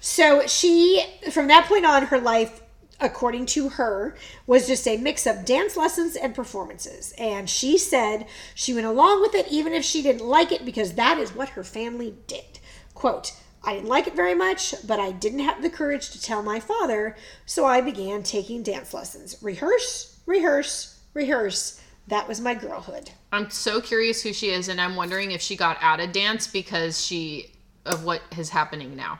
So 0.00 0.46
she, 0.46 1.04
from 1.30 1.48
that 1.48 1.66
point 1.66 1.84
on, 1.84 2.06
her 2.06 2.18
life, 2.18 2.62
according 3.00 3.46
to 3.46 3.70
her, 3.70 4.16
was 4.46 4.66
just 4.66 4.86
a 4.88 4.96
mix 4.96 5.26
of 5.26 5.44
dance 5.44 5.76
lessons 5.76 6.16
and 6.16 6.34
performances. 6.34 7.12
And 7.18 7.48
she 7.48 7.78
said 7.78 8.26
she 8.54 8.74
went 8.74 8.86
along 8.86 9.20
with 9.20 9.34
it 9.34 9.48
even 9.48 9.72
if 9.72 9.84
she 9.84 10.02
didn't 10.02 10.26
like 10.26 10.52
it 10.52 10.64
because 10.64 10.94
that 10.94 11.18
is 11.18 11.34
what 11.34 11.50
her 11.50 11.64
family 11.64 12.14
did. 12.26 12.58
Quote, 12.94 13.32
I 13.62 13.74
didn't 13.74 13.88
like 13.88 14.06
it 14.06 14.16
very 14.16 14.34
much, 14.34 14.74
but 14.86 14.98
I 14.98 15.12
didn't 15.12 15.40
have 15.40 15.62
the 15.62 15.70
courage 15.70 16.10
to 16.10 16.20
tell 16.20 16.42
my 16.42 16.60
father, 16.60 17.16
so 17.44 17.66
I 17.66 17.82
began 17.82 18.22
taking 18.22 18.62
dance 18.62 18.94
lessons. 18.94 19.36
Rehearse, 19.42 20.18
rehearse, 20.26 21.00
rehearse. 21.14 21.80
That 22.08 22.26
was 22.26 22.40
my 22.40 22.54
girlhood. 22.54 23.10
I'm 23.32 23.50
so 23.50 23.80
curious 23.80 24.22
who 24.22 24.32
she 24.32 24.50
is, 24.50 24.68
and 24.68 24.80
I'm 24.80 24.96
wondering 24.96 25.30
if 25.30 25.40
she 25.40 25.56
got 25.56 25.78
out 25.80 26.00
of 26.00 26.12
dance 26.12 26.46
because 26.46 27.04
she 27.04 27.52
of 27.86 28.04
what 28.04 28.22
is 28.36 28.50
happening 28.50 28.96
now. 28.96 29.18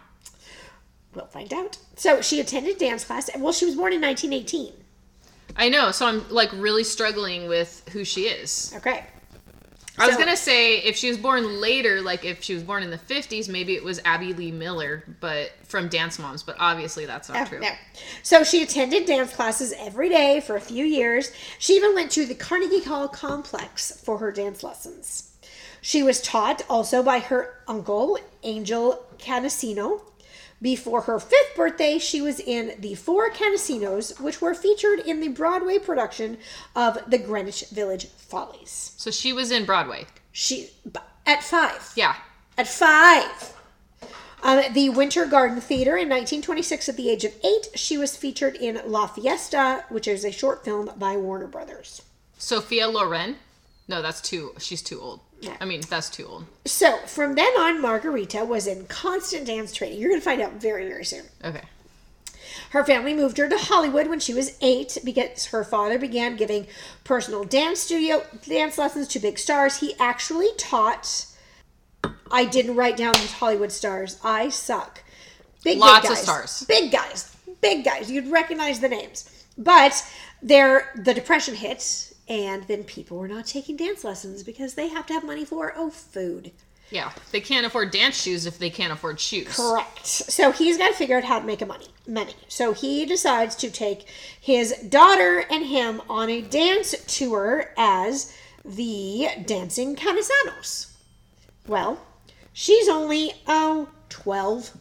We'll 1.14 1.27
find 1.27 1.53
out. 1.53 1.79
So 1.97 2.20
she 2.20 2.41
attended 2.41 2.79
dance 2.79 3.05
class. 3.05 3.31
Well, 3.37 3.53
she 3.53 3.64
was 3.64 3.75
born 3.75 3.93
in 3.93 4.01
1918. 4.01 4.72
I 5.57 5.68
know, 5.68 5.91
so 5.91 6.07
I'm 6.07 6.29
like 6.29 6.51
really 6.53 6.85
struggling 6.85 7.49
with 7.49 7.89
who 7.93 8.05
she 8.05 8.22
is. 8.22 8.72
Okay. 8.77 9.05
I 10.01 10.07
was 10.07 10.17
gonna 10.17 10.37
say 10.37 10.79
if 10.79 10.97
she 10.97 11.09
was 11.09 11.19
born 11.19 11.61
later, 11.61 12.01
like 12.01 12.25
if 12.25 12.43
she 12.43 12.55
was 12.55 12.63
born 12.63 12.83
in 12.83 12.91
the 12.91 12.99
50s, 12.99 13.49
maybe 13.49 13.75
it 13.75 13.85
was 13.85 14.01
Abby 14.05 14.33
Lee 14.33 14.51
Miller, 14.51 15.05
but 15.21 15.53
from 15.63 15.89
Dance 15.89 16.19
Moms. 16.19 16.43
But 16.43 16.57
obviously 16.59 17.07
that's 17.07 17.29
not 17.29 17.49
true. 17.49 17.61
No. 17.61 17.71
So 18.23 18.43
she 18.45 18.63
attended 18.63 19.07
dance 19.07 19.35
classes 19.35 19.75
every 19.79 20.09
day 20.09 20.41
for 20.41 20.57
a 20.57 20.61
few 20.61 20.85
years. 20.85 21.33
She 21.59 21.75
even 21.75 21.95
went 21.95 22.11
to 22.13 22.27
the 22.27 22.35
Carnegie 22.35 22.83
Hall 22.83 23.09
complex 23.09 24.01
for 24.03 24.19
her 24.19 24.33
dance 24.33 24.63
lessons. 24.63 25.31
She 25.83 26.03
was 26.03 26.21
taught 26.21 26.63
also 26.69 27.03
by 27.03 27.21
her 27.21 27.55
uncle, 27.67 28.19
Angel 28.43 29.05
Cansino. 29.19 30.03
Before 30.63 31.03
her 31.03 31.19
fifth 31.19 31.57
birthday, 31.57 31.99
she 31.99 32.21
was 32.21 32.39
in 32.39 32.75
the 32.79 32.95
Four 32.95 33.31
Cansinos, 33.31 34.21
which 34.21 34.43
were 34.43 34.55
featured 34.55 35.01
in 35.01 35.21
the 35.21 35.29
Broadway 35.29 35.79
production 35.79 36.37
of 36.77 36.99
The 37.09 37.19
Greenwich 37.19 37.65
Village 37.71 38.07
Follies. 38.09 38.93
So 38.97 39.11
she 39.11 39.33
was 39.33 39.51
in 39.51 39.65
Broadway. 39.65 40.07
She, 40.33 40.71
at 41.27 41.43
five. 41.43 41.93
Yeah. 41.97 42.15
At 42.59 42.69
five. 42.69 43.55
Um, 44.43 44.63
the 44.73 44.91
Winter 44.91 45.27
Garden 45.27 45.61
Theater 45.61 45.93
in 45.93 46.09
1926, 46.09 46.89
at 46.89 46.97
the 46.97 47.11
age 47.11 47.25
of 47.25 47.33
eight, 47.45 47.69
she 47.75 47.99
was 47.99 48.17
featured 48.17 48.57
in 48.57 48.81
La 48.87 49.07
Fiesta, 49.07 49.85
which 49.89 50.09
is 50.09 50.25
a 50.25 50.33
short 50.33 50.65
film 50.65 50.91
by 50.97 51.17
Warner 51.17 51.47
Brothers. 51.47 52.03
Sophia 52.39 52.89
Loren. 52.89 53.37
No, 53.89 54.01
that's 54.01 54.21
too. 54.21 54.53
She's 54.59 54.83
too 54.83 55.01
old. 55.01 55.21
Yeah. 55.41 55.57
I 55.61 55.64
mean, 55.64 55.80
that's 55.88 56.11
too 56.11 56.26
old. 56.26 56.45
So 56.66 56.99
from 57.07 57.34
then 57.34 57.53
on, 57.59 57.80
Margarita 57.80 58.45
was 58.45 58.66
in 58.66 58.86
constant 58.86 59.47
dance 59.47 59.72
training. 59.72 59.99
You're 59.99 60.11
going 60.11 60.20
to 60.20 60.24
find 60.24 60.41
out 60.41 60.55
very, 60.55 60.86
very 60.86 61.05
soon. 61.05 61.24
Okay. 61.43 61.62
Her 62.70 62.84
family 62.84 63.14
moved 63.14 63.38
her 63.38 63.49
to 63.49 63.59
Hollywood 63.59 64.07
when 64.07 64.20
she 64.20 64.34
was 64.34 64.57
eight 64.61 64.99
because 65.05 65.47
her 65.47 65.64
father 65.64 65.99
began 65.99 66.36
giving 66.36 66.66
personal 67.05 67.43
dance 67.45 67.80
studio 67.80 68.24
dance 68.47 68.78
lessons 68.78 69.09
to 69.09 69.18
big 69.18 69.38
stars. 69.38 69.78
He 69.78 69.95
actually 69.99 70.51
taught. 70.57 71.26
I 72.30 72.45
didn't 72.45 72.76
write 72.76 72.97
down 72.97 73.14
these 73.14 73.32
Hollywood 73.32 73.72
stars. 73.72 74.18
I 74.22 74.51
suck. 74.51 75.03
Big, 75.64 75.74
big 75.74 75.78
Lots 75.78 76.11
of 76.11 76.16
stars. 76.16 76.64
Big 76.68 76.93
guys. 76.93 77.36
Big 77.61 77.84
guys. 77.84 78.11
You'd 78.11 78.28
recognize 78.28 78.80
the 78.80 78.88
names. 78.88 79.28
But 79.59 80.07
there, 80.43 80.93
the 80.97 81.12
depression 81.12 81.55
hit, 81.55 82.10
and 82.31 82.62
then 82.68 82.85
people 82.85 83.18
were 83.18 83.28
not 83.28 83.45
taking 83.45 83.76
dance 83.76 84.05
lessons 84.05 84.45
because 84.45 84.74
they 84.74 84.89
have 84.89 85.05
to 85.07 85.12
have 85.12 85.24
money 85.24 85.45
for 85.45 85.74
oh 85.76 85.91
food. 85.91 86.53
Yeah. 86.89 87.11
They 87.33 87.41
can't 87.41 87.66
afford 87.66 87.91
dance 87.91 88.20
shoes 88.20 88.47
if 88.47 88.59
they 88.59 88.70
can't 88.70 88.93
afford 88.93 89.20
shoes. 89.20 89.55
Correct. 89.57 90.07
So 90.07 90.53
he's 90.53 90.78
got 90.78 90.89
to 90.89 90.95
figure 90.95 91.16
out 91.16 91.24
how 91.24 91.41
to 91.41 91.47
make 91.47 91.61
a 91.61 91.66
money. 91.66 91.89
Money. 92.07 92.35
So 92.49 92.72
he 92.72 93.05
decides 93.05 93.57
to 93.57 93.70
take 93.70 94.09
his 94.41 94.72
daughter 94.89 95.45
and 95.51 95.66
him 95.66 96.01
on 96.09 96.31
a 96.31 96.41
dance 96.41 96.95
tour 97.07 97.72
as 97.76 98.35
the 98.64 99.28
Dancing 99.45 99.97
Cansinos. 99.97 100.93
Well, 101.66 102.01
she's 102.53 102.89
only 102.89 103.33
oh 103.47 103.89
12. 104.09 104.76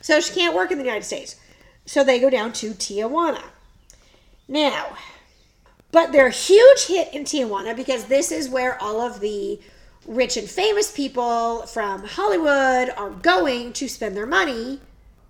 So 0.00 0.20
she 0.20 0.34
can't 0.34 0.54
work 0.54 0.72
in 0.72 0.78
the 0.78 0.84
United 0.84 1.04
States. 1.04 1.36
So 1.86 2.02
they 2.02 2.18
go 2.18 2.30
down 2.30 2.52
to 2.54 2.72
Tijuana. 2.72 3.42
Now, 4.48 4.96
but 5.92 6.12
they're 6.12 6.28
a 6.28 6.30
huge 6.30 6.86
hit 6.86 7.12
in 7.12 7.24
Tijuana 7.24 7.74
because 7.74 8.04
this 8.04 8.30
is 8.30 8.48
where 8.48 8.80
all 8.82 9.00
of 9.00 9.20
the 9.20 9.60
rich 10.06 10.36
and 10.36 10.48
famous 10.48 10.90
people 10.90 11.66
from 11.66 12.04
Hollywood 12.04 12.90
are 12.96 13.10
going 13.10 13.72
to 13.74 13.88
spend 13.88 14.16
their 14.16 14.26
money 14.26 14.80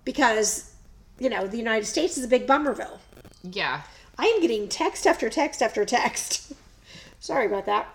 because, 0.05 0.73
you 1.19 1.29
know, 1.29 1.47
the 1.47 1.57
United 1.57 1.85
States 1.85 2.17
is 2.17 2.23
a 2.23 2.27
big 2.27 2.47
bummerville. 2.47 2.99
Yeah. 3.43 3.81
I 4.17 4.25
am 4.25 4.41
getting 4.41 4.67
text 4.67 5.07
after 5.07 5.29
text 5.29 5.61
after 5.61 5.85
text. 5.85 6.53
Sorry 7.19 7.45
about 7.45 7.65
that. 7.65 7.87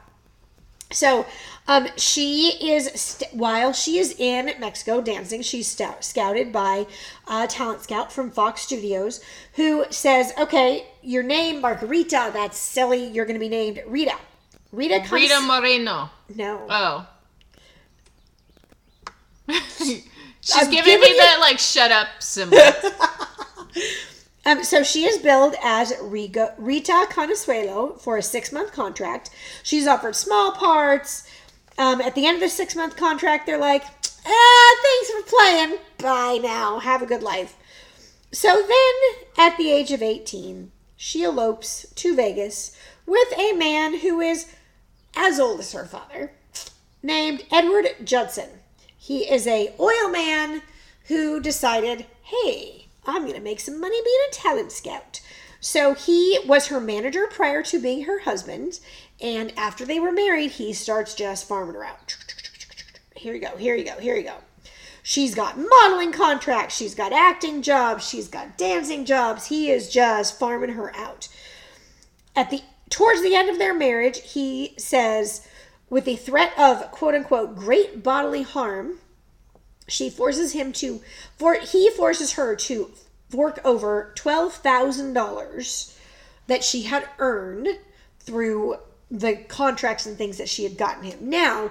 So, 0.92 1.26
um, 1.66 1.88
she 1.96 2.70
is 2.72 2.88
st- 2.94 3.34
while 3.34 3.72
she 3.72 3.98
is 3.98 4.14
in 4.18 4.52
Mexico 4.60 5.00
dancing, 5.00 5.42
she's 5.42 5.66
stout- 5.66 6.04
scouted 6.04 6.52
by 6.52 6.86
a 7.28 7.48
talent 7.48 7.82
scout 7.82 8.12
from 8.12 8.30
Fox 8.30 8.62
Studios 8.62 9.20
who 9.54 9.84
says, 9.90 10.32
"Okay, 10.38 10.86
your 11.06 11.22
name 11.22 11.60
Margarita. 11.60 12.30
That's 12.32 12.58
silly. 12.58 13.06
You're 13.06 13.24
going 13.24 13.36
to 13.36 13.40
be 13.40 13.48
named 13.48 13.82
Rita." 13.86 14.16
Rita. 14.72 14.98
Comes- 15.00 15.12
Rita 15.12 15.40
Moreno. 15.42 16.10
No. 16.34 16.66
Oh. 16.68 17.06
She's 19.78 20.04
I'm 20.54 20.70
giving, 20.70 20.84
giving 20.84 21.00
me 21.00 21.08
you- 21.14 21.16
that 21.20 21.38
like 21.40 21.58
shut 21.58 21.90
up 21.90 22.08
symbol. 22.20 22.58
Um, 24.46 24.62
so 24.62 24.84
she 24.84 25.04
is 25.06 25.18
billed 25.18 25.56
as 25.60 25.92
Riga, 26.00 26.54
Rita 26.56 27.08
Consuelo 27.10 27.94
for 27.94 28.16
a 28.16 28.22
six 28.22 28.52
month 28.52 28.70
contract. 28.72 29.28
She's 29.64 29.88
offered 29.88 30.14
small 30.14 30.52
parts. 30.52 31.28
Um, 31.78 32.00
at 32.00 32.14
the 32.14 32.26
end 32.26 32.36
of 32.36 32.42
the 32.42 32.48
six 32.48 32.76
month 32.76 32.96
contract, 32.96 33.46
they're 33.46 33.58
like, 33.58 33.82
ah, 34.24 34.76
thanks 34.82 35.10
for 35.10 35.36
playing. 35.36 35.78
Bye 35.98 36.38
now. 36.40 36.78
Have 36.78 37.02
a 37.02 37.06
good 37.06 37.24
life. 37.24 37.56
So 38.30 38.54
then, 38.54 38.94
at 39.36 39.56
the 39.56 39.72
age 39.72 39.90
of 39.90 40.00
18, 40.00 40.70
she 40.96 41.22
elopes 41.22 41.86
to 41.94 42.16
Vegas 42.16 42.76
with 43.06 43.32
a 43.38 43.52
man 43.52 44.00
who 44.00 44.20
is 44.20 44.46
as 45.16 45.38
old 45.40 45.60
as 45.60 45.72
her 45.72 45.84
father, 45.84 46.32
named 47.02 47.44
Edward 47.50 47.88
Judson. 48.04 48.48
He 48.96 49.30
is 49.30 49.46
a 49.46 49.74
oil 49.78 50.10
man 50.10 50.62
who 51.06 51.40
decided, 51.40 52.06
hey, 52.22 52.86
I'm 53.06 53.22
going 53.22 53.34
to 53.34 53.40
make 53.40 53.60
some 53.60 53.80
money 53.80 54.00
being 54.02 54.20
a 54.28 54.34
talent 54.34 54.72
scout. 54.72 55.20
So 55.60 55.94
he 55.94 56.38
was 56.46 56.66
her 56.66 56.80
manager 56.80 57.26
prior 57.30 57.62
to 57.64 57.80
being 57.80 58.04
her 58.04 58.20
husband, 58.20 58.80
and 59.20 59.52
after 59.56 59.84
they 59.84 60.00
were 60.00 60.12
married, 60.12 60.52
he 60.52 60.72
starts 60.72 61.14
just 61.14 61.48
farming 61.48 61.76
out. 61.76 62.16
Here 63.14 63.34
you 63.34 63.40
go, 63.40 63.56
here 63.56 63.74
you 63.74 63.84
go, 63.84 63.98
here 63.98 64.16
you 64.16 64.24
go. 64.24 64.36
She's 65.08 65.36
got 65.36 65.56
modeling 65.56 66.10
contracts, 66.10 66.76
she's 66.76 66.96
got 66.96 67.12
acting 67.12 67.62
jobs, 67.62 68.08
she's 68.08 68.26
got 68.26 68.58
dancing 68.58 69.04
jobs. 69.04 69.46
He 69.46 69.70
is 69.70 69.88
just 69.88 70.36
farming 70.36 70.70
her 70.70 70.92
out. 70.96 71.28
At 72.34 72.50
the 72.50 72.62
towards 72.90 73.22
the 73.22 73.36
end 73.36 73.48
of 73.48 73.56
their 73.56 73.72
marriage, 73.72 74.20
he 74.32 74.74
says, 74.78 75.46
with 75.88 76.06
the 76.06 76.16
threat 76.16 76.52
of 76.58 76.90
quote 76.90 77.14
unquote 77.14 77.54
great 77.54 78.02
bodily 78.02 78.42
harm, 78.42 78.98
she 79.86 80.10
forces 80.10 80.54
him 80.54 80.72
to 80.72 81.00
for 81.38 81.54
he 81.54 81.88
forces 81.90 82.32
her 82.32 82.56
to 82.56 82.90
fork 83.28 83.60
over 83.64 84.10
twelve 84.16 84.54
thousand 84.54 85.12
dollars 85.12 85.96
that 86.48 86.64
she 86.64 86.82
had 86.82 87.08
earned 87.20 87.68
through 88.18 88.78
the 89.08 89.36
contracts 89.36 90.04
and 90.04 90.18
things 90.18 90.38
that 90.38 90.48
she 90.48 90.64
had 90.64 90.76
gotten 90.76 91.04
him. 91.04 91.30
Now, 91.30 91.70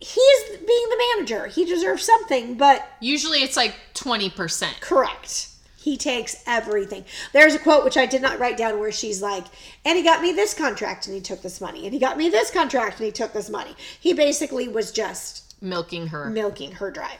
he's 0.00 0.48
being 0.58 0.88
the 0.90 1.04
manager. 1.14 1.46
He 1.46 1.64
deserves 1.64 2.02
something, 2.04 2.54
but 2.54 2.86
Usually 3.00 3.42
it's 3.42 3.56
like 3.56 3.74
20%. 3.94 4.80
Correct. 4.80 5.48
He 5.78 5.96
takes 5.96 6.42
everything. 6.46 7.04
There's 7.32 7.54
a 7.54 7.60
quote 7.60 7.84
which 7.84 7.96
I 7.96 8.06
did 8.06 8.20
not 8.20 8.40
write 8.40 8.56
down 8.56 8.80
where 8.80 8.90
she's 8.90 9.22
like, 9.22 9.44
and 9.84 9.96
he 9.96 10.02
got 10.02 10.20
me 10.20 10.32
this 10.32 10.52
contract 10.52 11.06
and 11.06 11.14
he 11.14 11.20
took 11.20 11.42
this 11.42 11.60
money, 11.60 11.84
and 11.84 11.92
he 11.94 12.00
got 12.00 12.16
me 12.18 12.28
this 12.28 12.50
contract 12.50 12.96
and 12.98 13.06
he 13.06 13.12
took 13.12 13.32
this 13.32 13.48
money. 13.48 13.74
He 14.00 14.12
basically 14.12 14.66
was 14.66 14.90
just 14.90 15.54
Milking 15.62 16.08
her. 16.08 16.28
milking 16.28 16.72
her 16.72 16.90
dry. 16.90 17.18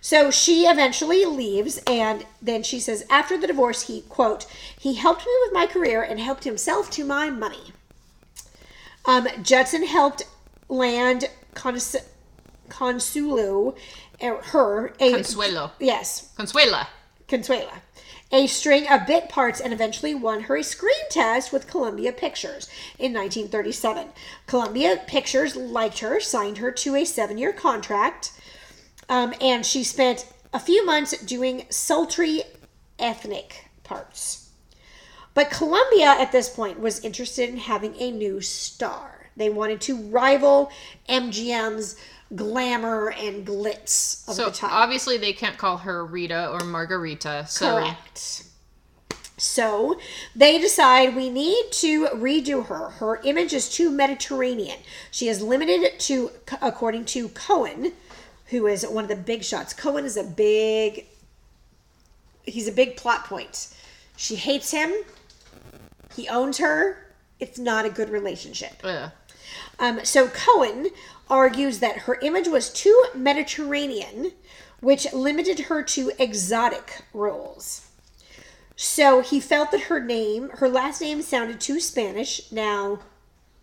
So 0.00 0.30
she 0.30 0.64
eventually 0.66 1.24
leaves, 1.24 1.80
and 1.86 2.24
then 2.40 2.62
she 2.62 2.78
says, 2.78 3.04
after 3.10 3.36
the 3.38 3.46
divorce, 3.46 3.88
he, 3.88 4.02
quote, 4.02 4.46
he 4.78 4.94
helped 4.94 5.24
me 5.26 5.32
with 5.44 5.52
my 5.54 5.66
career 5.66 6.02
and 6.02 6.20
helped 6.20 6.44
himself 6.44 6.90
to 6.92 7.04
my 7.04 7.30
money. 7.30 7.72
Um, 9.06 9.26
Judson 9.42 9.84
helped 9.86 10.24
land 10.68 11.30
Cons- 11.54 11.96
Consuelo, 12.68 13.74
er, 14.22 14.40
her, 14.42 14.94
a, 15.00 15.12
Consuelo. 15.12 15.72
yes, 15.78 16.30
Consuela. 16.36 16.86
Consuela, 17.28 17.80
a 18.30 18.46
string 18.46 18.86
of 18.88 19.06
bit 19.06 19.28
parts 19.28 19.60
and 19.60 19.72
eventually 19.72 20.14
won 20.14 20.42
her 20.42 20.56
a 20.56 20.64
screen 20.64 21.08
test 21.10 21.52
with 21.52 21.68
Columbia 21.68 22.12
Pictures 22.12 22.68
in 22.98 23.12
1937. 23.12 24.08
Columbia 24.46 25.02
Pictures 25.06 25.56
liked 25.56 26.00
her, 26.00 26.20
signed 26.20 26.58
her 26.58 26.70
to 26.70 26.96
a 26.96 27.04
seven 27.04 27.38
year 27.38 27.52
contract, 27.52 28.32
um, 29.08 29.34
and 29.40 29.64
she 29.64 29.84
spent 29.84 30.26
a 30.52 30.58
few 30.58 30.84
months 30.84 31.16
doing 31.22 31.66
sultry 31.70 32.42
ethnic 32.98 33.70
parts. 33.82 34.50
But 35.34 35.50
Columbia 35.50 36.06
at 36.06 36.30
this 36.30 36.48
point 36.48 36.78
was 36.78 37.04
interested 37.04 37.48
in 37.48 37.56
having 37.56 37.96
a 37.98 38.10
new 38.10 38.40
star. 38.40 39.30
They 39.36 39.50
wanted 39.50 39.80
to 39.82 39.96
rival 39.96 40.70
MGM's 41.08 41.96
glamour 42.34 43.10
and 43.12 43.46
glitz 43.46 44.26
of 44.28 44.34
So 44.34 44.46
the 44.46 44.50
time. 44.50 44.70
obviously 44.72 45.18
they 45.18 45.32
can't 45.32 45.56
call 45.58 45.78
her 45.78 46.04
Rita 46.04 46.48
or 46.50 46.60
Margarita. 46.60 47.46
So 47.48 47.76
Correct. 47.78 48.44
So 49.36 49.98
they 50.34 50.58
decide 50.60 51.16
we 51.16 51.28
need 51.28 51.66
to 51.72 52.06
redo 52.08 52.66
her. 52.66 52.90
Her 52.90 53.16
image 53.24 53.52
is 53.52 53.68
too 53.68 53.90
Mediterranean. 53.90 54.78
She 55.10 55.28
is 55.28 55.42
limited 55.42 55.98
to, 56.00 56.30
according 56.62 57.06
to 57.06 57.28
Cohen, 57.30 57.92
who 58.46 58.66
is 58.66 58.86
one 58.86 59.04
of 59.04 59.08
the 59.08 59.16
big 59.16 59.42
shots. 59.42 59.74
Cohen 59.74 60.04
is 60.04 60.16
a 60.16 60.22
big, 60.22 61.06
he's 62.44 62.68
a 62.68 62.72
big 62.72 62.96
plot 62.96 63.24
point. 63.24 63.74
She 64.16 64.36
hates 64.36 64.70
him. 64.70 64.92
He 66.14 66.28
owns 66.28 66.58
her. 66.58 66.98
It's 67.40 67.58
not 67.58 67.84
a 67.84 67.90
good 67.90 68.10
relationship. 68.10 68.74
Ugh. 68.84 69.10
Um, 69.80 70.04
so 70.04 70.28
Cohen 70.28 70.86
argues 71.28 71.78
that 71.80 71.98
her 72.00 72.18
image 72.20 72.48
was 72.48 72.72
too 72.72 73.06
Mediterranean, 73.14 74.32
which 74.80 75.12
limited 75.12 75.60
her 75.60 75.82
to 75.82 76.12
exotic 76.18 77.02
roles. 77.12 77.86
So 78.76 79.20
he 79.20 79.40
felt 79.40 79.70
that 79.70 79.82
her 79.82 80.00
name, 80.00 80.50
her 80.54 80.68
last 80.68 81.00
name 81.00 81.22
sounded 81.22 81.60
too 81.60 81.80
Spanish. 81.80 82.50
Now, 82.52 83.00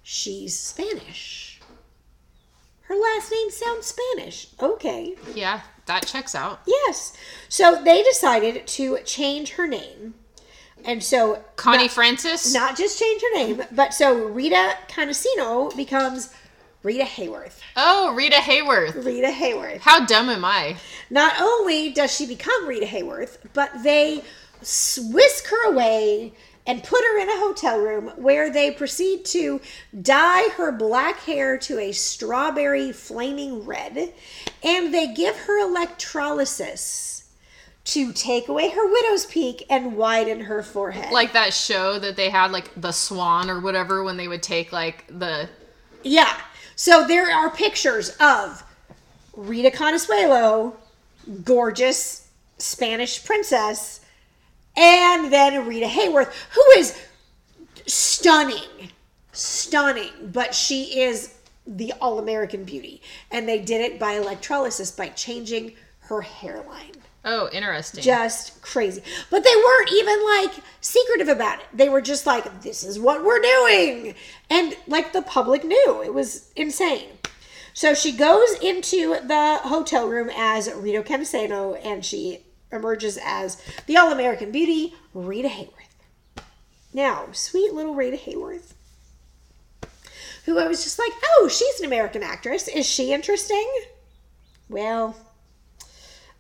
she's 0.02 0.58
Spanish. 0.58 1.60
Her 2.84 2.96
last 2.96 3.32
name 3.32 3.50
sounds 3.52 3.86
Spanish. 3.88 4.48
Okay. 4.62 5.16
yeah, 5.34 5.62
that 5.86 6.06
checks 6.08 6.36
out. 6.36 6.62
Yes. 6.66 7.14
So 7.50 7.82
they 7.84 8.04
decided 8.04 8.68
to 8.68 8.98
change 9.06 9.52
her 9.52 9.68
name. 9.68 10.16
And 10.84 11.04
so 11.04 11.44
Connie 11.58 11.84
not- 11.84 11.92
Francis. 11.92 12.54
not 12.54 12.76
just 12.76 13.00
change 13.00 13.22
her 13.22 13.36
name, 13.36 13.64
but 13.72 13.94
so 13.94 14.26
Rita 14.26 14.78
Cansino 14.88 15.76
becomes 15.76 16.34
Rita 16.84 17.04
Hayworth. 17.04 17.60
Oh, 17.76 18.14
Rita 18.16 18.38
Hayworth. 18.38 19.06
Rita 19.06 19.28
Hayworth. 19.28 19.80
How 19.80 20.06
dumb 20.06 20.30
am 20.30 20.44
I? 20.44 20.78
Not 21.10 21.40
only 21.40 21.92
does 21.92 22.16
she 22.16 22.26
become 22.26 22.68
Rita 22.68 22.88
Hayworth, 22.88 23.38
but 23.54 23.72
they 23.84 24.24
whisk 25.12 25.48
her 25.48 25.72
away 25.72 26.34
and 26.66 26.84
put 26.84 27.02
her 27.02 27.20
in 27.20 27.30
a 27.30 27.40
hotel 27.40 27.80
room 27.80 28.12
where 28.16 28.52
they 28.52 28.72
proceed 28.72 29.26
to 29.26 29.60
dye 30.02 30.48
her 30.56 30.72
black 30.72 31.20
hair 31.22 31.58
to 31.58 31.80
a 31.80 31.92
strawberry 31.92 32.92
flaming 32.92 33.66
red 33.66 34.14
and 34.64 34.94
they 34.94 35.14
give 35.14 35.36
her 35.36 35.60
electrolysis 35.60 37.30
to 37.84 38.14
take 38.14 38.48
away 38.48 38.70
her 38.70 38.92
widow's 38.92 39.26
peak 39.26 39.66
and 39.70 39.96
widen 39.98 40.42
her 40.42 40.62
forehead. 40.62 41.12
Like 41.12 41.34
that 41.34 41.52
show 41.54 41.98
that 41.98 42.16
they 42.16 42.30
had, 42.30 42.52
like 42.52 42.70
the 42.80 42.92
Swan 42.92 43.50
or 43.50 43.60
whatever, 43.60 44.04
when 44.04 44.18
they 44.18 44.28
would 44.28 44.44
take 44.44 44.72
like 44.72 45.08
the 45.08 45.50
Yeah. 46.04 46.38
So 46.82 47.06
there 47.06 47.30
are 47.30 47.52
pictures 47.52 48.10
of 48.20 48.64
Rita 49.38 49.70
Consuelo, 49.70 50.76
gorgeous 51.44 52.28
Spanish 52.58 53.24
princess, 53.24 54.00
and 54.76 55.32
then 55.32 55.68
Rita 55.68 55.86
Hayworth, 55.86 56.34
who 56.50 56.80
is 56.80 57.00
stunning. 57.86 58.90
Stunning. 59.32 60.10
But 60.34 60.56
she 60.56 61.02
is 61.02 61.36
the 61.68 61.94
all 62.02 62.18
American 62.18 62.64
beauty. 62.64 63.04
And 63.30 63.48
they 63.48 63.60
did 63.60 63.82
it 63.82 64.00
by 64.00 64.14
electrolysis 64.14 64.90
by 64.90 65.10
changing 65.10 65.74
her 66.00 66.22
hairline 66.22 67.01
oh, 67.26 67.50
interesting. 67.52 68.04
just 68.04 68.62
crazy. 68.62 69.02
But 69.30 69.44
they 69.44 69.56
weren't 69.56 69.92
even 69.92 70.24
like 70.26 70.54
secretive 70.82 71.30
about 71.30 71.60
it. 71.60 71.66
They 71.74 71.90
were 71.90 72.02
just 72.02 72.26
like, 72.26 72.62
this 72.62 72.84
is 72.84 73.00
what 73.00 73.24
we're 73.24 73.42
doing. 73.42 74.16
And 74.50 74.76
like 74.88 75.14
the 75.14 75.22
public 75.22 75.64
knew. 75.64 76.02
It 76.04 76.14
was 76.14 76.52
insane. 76.56 77.10
So 77.74 77.94
she 77.94 78.12
goes 78.12 78.54
into 78.62 79.16
the 79.26 79.60
hotel 79.64 80.08
room 80.08 80.30
as 80.36 80.72
Rito 80.74 81.04
Cancelo 81.04 81.80
and 81.86 82.04
she 82.04 82.44
emerges 82.72 83.18
as 83.24 83.62
the 83.86 83.98
All 83.98 84.12
American 84.12 84.52
Beauty, 84.52 84.94
Rita 85.14 85.48
Hayworth. 85.48 86.44
Now, 86.94 87.28
sweet 87.32 87.74
little 87.74 87.96
Rita 87.96 88.18
Hayworth, 88.18 88.74
who 90.46 90.60
I 90.60 90.68
was 90.68 90.84
just 90.84 91.00
like, 91.00 91.14
oh, 91.24 91.48
she's 91.48 91.80
an 91.80 91.86
American 91.86 92.24
actress. 92.24 92.68
Is 92.68 92.86
she 92.86 93.14
interesting? 93.14 93.70
Well, 94.68 95.16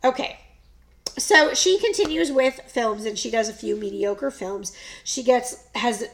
okay. 0.03 0.40
So 1.17 1.53
she 1.53 1.77
continues 1.79 2.31
with 2.31 2.61
films 2.67 3.05
and 3.05 3.17
she 3.17 3.29
does 3.29 3.49
a 3.49 3.53
few 3.53 3.75
mediocre 3.75 4.31
films. 4.31 4.71
She 5.03 5.23
gets 5.23 5.67
has 5.75 6.05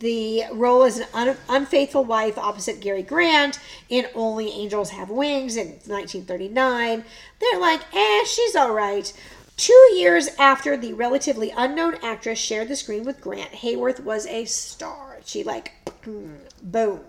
the 0.00 0.44
role 0.52 0.82
as 0.82 0.98
an 0.98 1.06
un, 1.14 1.36
unfaithful 1.48 2.04
wife 2.04 2.36
opposite 2.38 2.80
Cary 2.80 3.02
Grant 3.02 3.60
in 3.88 4.06
Only 4.14 4.50
Angels 4.50 4.90
Have 4.90 5.10
Wings 5.10 5.56
in 5.56 5.68
1939. 5.68 7.04
They're 7.38 7.60
like, 7.60 7.82
eh, 7.94 8.24
she's 8.24 8.56
all 8.56 8.72
right. 8.72 9.12
Two 9.56 9.90
years 9.94 10.28
after 10.38 10.74
the 10.74 10.94
relatively 10.94 11.52
unknown 11.54 11.96
actress 12.02 12.38
shared 12.38 12.68
the 12.68 12.76
screen 12.76 13.04
with 13.04 13.20
Grant, 13.20 13.52
Hayworth 13.52 14.00
was 14.00 14.26
a 14.26 14.46
star. 14.46 15.18
She 15.26 15.44
like, 15.44 15.72
boom. 16.62 17.00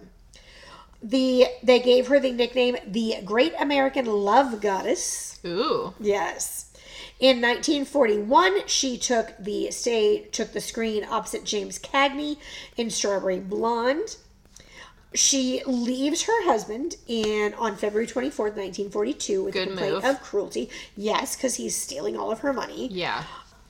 The 1.01 1.47
they 1.63 1.79
gave 1.79 2.07
her 2.07 2.19
the 2.19 2.31
nickname 2.31 2.75
the 2.85 3.15
Great 3.23 3.53
American 3.57 4.05
Love 4.05 4.61
Goddess. 4.61 5.39
Ooh. 5.45 5.93
Yes. 5.99 6.70
In 7.21 7.39
1941, 7.39 8.67
she 8.67 8.97
took 8.97 9.37
the 9.37 9.69
stage, 9.69 10.31
took 10.31 10.53
the 10.53 10.59
screen 10.59 11.05
opposite 11.07 11.43
James 11.45 11.77
Cagney 11.77 12.37
in 12.77 12.89
Strawberry 12.89 13.39
Blonde. 13.39 14.17
She 15.13 15.61
leaves 15.67 16.23
her 16.23 16.45
husband 16.45 16.95
in 17.07 17.53
on 17.55 17.75
February 17.75 18.07
24th, 18.07 18.55
1942, 18.57 19.43
with 19.43 19.53
Good 19.53 19.63
a 19.67 19.67
complaint 19.67 19.93
move. 19.95 20.05
of 20.05 20.21
cruelty. 20.23 20.69
Yes, 20.97 21.35
because 21.35 21.55
he's 21.55 21.75
stealing 21.79 22.17
all 22.17 22.31
of 22.31 22.39
her 22.39 22.53
money 22.53 22.87
Yeah. 22.91 23.23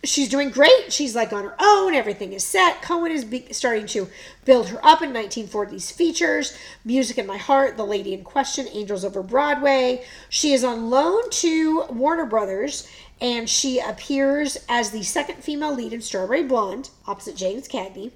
she's 0.03 0.29
doing 0.29 0.49
great. 0.49 0.91
She's 0.93 1.15
like 1.15 1.33
on 1.33 1.43
her 1.43 1.55
own. 1.59 1.93
Everything 1.93 2.33
is 2.33 2.43
set. 2.43 2.81
Cohen 2.81 3.11
is 3.11 3.23
be- 3.25 3.51
starting 3.51 3.85
to 3.87 4.07
build 4.45 4.69
her 4.69 4.79
up 4.83 5.01
in 5.03 5.11
1940s 5.13 5.91
features, 5.91 6.57
Music 6.85 7.17
in 7.19 7.27
My 7.27 7.37
Heart, 7.37 7.75
The 7.77 7.85
Lady 7.85 8.13
in 8.13 8.23
Question, 8.23 8.67
Angels 8.71 9.03
Over 9.05 9.21
Broadway. 9.21 10.03
She 10.29 10.53
is 10.53 10.63
on 10.63 10.89
loan 10.89 11.29
to 11.31 11.83
Warner 11.89 12.25
Brothers, 12.25 12.87
and 13.21 13.47
she 13.47 13.79
appears 13.79 14.57
as 14.67 14.91
the 14.91 15.03
second 15.03 15.43
female 15.43 15.73
lead 15.73 15.93
in 15.93 16.01
Strawberry 16.01 16.43
Blonde, 16.43 16.89
opposite 17.07 17.35
James 17.37 17.67
Cagney. 17.67 18.11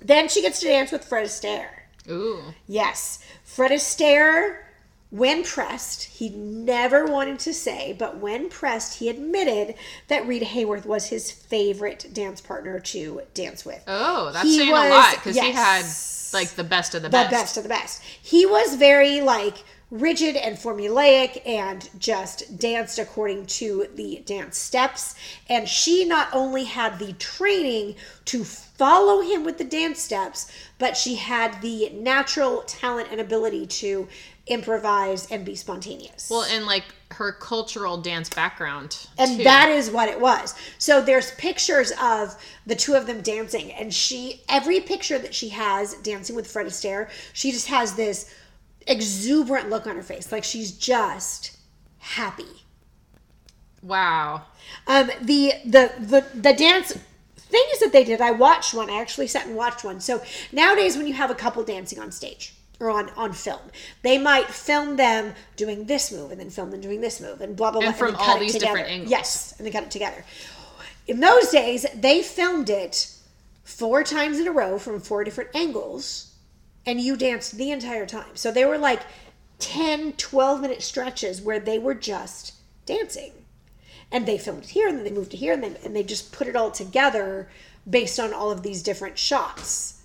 Then 0.00 0.28
she 0.28 0.40
gets 0.40 0.60
to 0.60 0.66
dance 0.68 0.92
with 0.92 1.04
Fred 1.04 1.26
Astaire. 1.26 1.68
Ooh. 2.08 2.40
Yes, 2.66 3.18
Fred 3.44 3.72
Astaire, 3.72 4.58
when 5.10 5.42
pressed, 5.42 6.04
he 6.04 6.28
never 6.30 7.04
wanted 7.06 7.38
to 7.40 7.52
say, 7.52 7.94
but 7.98 8.18
when 8.18 8.48
pressed, 8.48 8.98
he 9.00 9.08
admitted 9.08 9.74
that 10.06 10.26
Rita 10.26 10.44
Hayworth 10.46 10.86
was 10.86 11.06
his 11.08 11.30
favorite 11.32 12.06
dance 12.12 12.40
partner 12.40 12.78
to 12.78 13.22
dance 13.34 13.64
with. 13.64 13.82
Oh, 13.88 14.30
that's 14.32 14.44
He 14.46 14.58
saying 14.58 14.70
was- 14.70 14.86
a 14.86 14.90
lot 14.90 15.14
because 15.16 15.36
he 15.36 15.50
had 15.52 15.84
like 16.32 16.50
the 16.50 16.64
best 16.64 16.94
of 16.94 17.02
the, 17.02 17.08
the 17.08 17.12
best. 17.12 17.30
The 17.30 17.36
best 17.36 17.56
of 17.56 17.62
the 17.64 17.68
best. 17.70 18.02
He 18.02 18.46
was 18.46 18.76
very 18.76 19.20
like 19.22 19.64
rigid 19.90 20.36
and 20.36 20.56
formulaic 20.56 21.40
and 21.46 21.88
just 21.98 22.58
danced 22.58 22.98
according 22.98 23.46
to 23.46 23.86
the 23.94 24.22
dance 24.26 24.58
steps. 24.58 25.14
And 25.48 25.68
she 25.68 26.04
not 26.04 26.28
only 26.32 26.64
had 26.64 26.98
the 26.98 27.14
training 27.14 27.96
to 28.26 28.44
follow 28.44 29.22
him 29.22 29.44
with 29.44 29.58
the 29.58 29.64
dance 29.64 30.00
steps, 30.00 30.50
but 30.78 30.96
she 30.96 31.16
had 31.16 31.60
the 31.62 31.90
natural 31.90 32.62
talent 32.66 33.08
and 33.10 33.20
ability 33.20 33.66
to 33.66 34.08
improvise 34.46 35.30
and 35.30 35.44
be 35.44 35.54
spontaneous. 35.54 36.28
Well, 36.30 36.42
and 36.42 36.66
like 36.66 36.84
her 37.12 37.32
cultural 37.32 38.00
dance 38.00 38.28
background. 38.28 39.08
And 39.18 39.38
too. 39.38 39.44
that 39.44 39.68
is 39.68 39.90
what 39.90 40.08
it 40.08 40.20
was. 40.20 40.54
So 40.78 41.00
there's 41.00 41.32
pictures 41.32 41.92
of 42.00 42.36
the 42.66 42.74
two 42.74 42.94
of 42.94 43.06
them 43.06 43.20
dancing, 43.22 43.72
and 43.72 43.92
she 43.92 44.42
every 44.48 44.80
picture 44.80 45.18
that 45.18 45.34
she 45.34 45.50
has 45.50 45.94
dancing 45.96 46.36
with 46.36 46.46
Fred 46.46 46.66
Astaire, 46.66 47.08
she 47.32 47.52
just 47.52 47.68
has 47.68 47.94
this 47.94 48.32
exuberant 48.88 49.70
look 49.70 49.86
on 49.86 49.96
her 49.96 50.02
face, 50.02 50.32
like 50.32 50.44
she's 50.44 50.72
just 50.72 51.56
happy. 51.98 52.64
wow. 53.82 54.42
Um, 54.86 55.10
the 55.20 55.52
the 55.64 55.92
the 55.98 56.24
the 56.34 56.52
dance 56.52 56.92
things 57.36 57.78
that 57.80 57.92
they 57.92 58.04
did, 58.04 58.20
I 58.20 58.30
watched 58.30 58.74
one. 58.74 58.90
I 58.90 59.00
actually 59.00 59.26
sat 59.26 59.46
and 59.46 59.56
watched 59.56 59.84
one. 59.84 60.00
So 60.00 60.22
nowadays, 60.52 60.96
when 60.96 61.06
you 61.06 61.14
have 61.14 61.30
a 61.30 61.34
couple 61.34 61.62
dancing 61.64 61.98
on 61.98 62.12
stage 62.12 62.54
or 62.80 62.90
on 62.90 63.10
on 63.16 63.32
film, 63.32 63.60
they 64.02 64.18
might 64.18 64.46
film 64.48 64.96
them 64.96 65.34
doing 65.56 65.84
this 65.86 66.12
move 66.12 66.30
and 66.30 66.40
then 66.40 66.50
film 66.50 66.70
them 66.70 66.80
doing 66.80 67.00
this 67.00 67.20
move 67.20 67.40
and 67.40 67.56
blah 67.56 67.70
blah 67.70 67.80
blah. 67.80 67.88
And 67.90 67.96
from 67.98 68.12
then 68.12 68.20
all 68.20 68.38
these 68.38 68.52
together. 68.52 68.72
different 68.74 68.90
angles. 68.90 69.10
Yes, 69.10 69.54
and 69.58 69.66
they 69.66 69.70
cut 69.70 69.84
it 69.84 69.90
together. 69.90 70.24
In 71.06 71.20
those 71.20 71.48
days, 71.48 71.86
they 71.94 72.22
filmed 72.22 72.68
it 72.68 73.10
four 73.64 74.02
times 74.04 74.38
in 74.38 74.46
a 74.46 74.52
row 74.52 74.78
from 74.78 75.00
four 75.00 75.24
different 75.24 75.50
angles, 75.54 76.27
and 76.88 76.98
you 77.00 77.16
danced 77.18 77.58
the 77.58 77.70
entire 77.70 78.06
time. 78.06 78.34
So 78.34 78.50
they 78.50 78.64
were 78.64 78.78
like 78.78 79.02
10, 79.58 80.14
12 80.14 80.60
minute 80.62 80.82
stretches 80.82 81.42
where 81.42 81.60
they 81.60 81.78
were 81.78 81.94
just 81.94 82.54
dancing 82.86 83.32
and 84.10 84.24
they 84.24 84.38
filmed 84.38 84.64
it 84.64 84.70
here 84.70 84.88
and 84.88 84.96
then 84.96 85.04
they 85.04 85.10
moved 85.10 85.32
to 85.32 85.36
here 85.36 85.52
and 85.52 85.62
they, 85.62 85.76
and 85.84 85.94
they 85.94 86.02
just 86.02 86.32
put 86.32 86.46
it 86.48 86.56
all 86.56 86.70
together 86.70 87.50
based 87.88 88.18
on 88.18 88.32
all 88.32 88.50
of 88.50 88.62
these 88.62 88.82
different 88.82 89.18
shots 89.18 90.00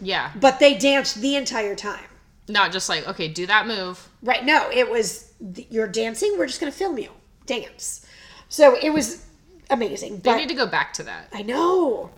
Yeah. 0.00 0.30
but 0.40 0.58
they 0.58 0.72
danced 0.78 1.20
the 1.20 1.36
entire 1.36 1.74
time 1.74 2.04
Not 2.48 2.72
just 2.72 2.88
like, 2.88 3.06
okay, 3.06 3.28
do 3.28 3.46
that 3.46 3.66
move. 3.66 4.08
right 4.22 4.42
no 4.44 4.70
it 4.72 4.90
was 4.90 5.32
you're 5.68 5.86
dancing 5.88 6.34
we're 6.38 6.46
just 6.46 6.60
going 6.60 6.72
to 6.72 6.78
film 6.78 6.96
you 6.98 7.10
dance 7.44 8.06
so 8.48 8.76
it 8.80 8.90
was 8.90 9.26
amazing 9.68 10.20
They 10.20 10.30
but 10.30 10.36
need 10.36 10.48
to 10.48 10.54
go 10.54 10.66
back 10.66 10.94
to 10.94 11.02
that. 11.02 11.28
i 11.34 11.42
know 11.42 12.10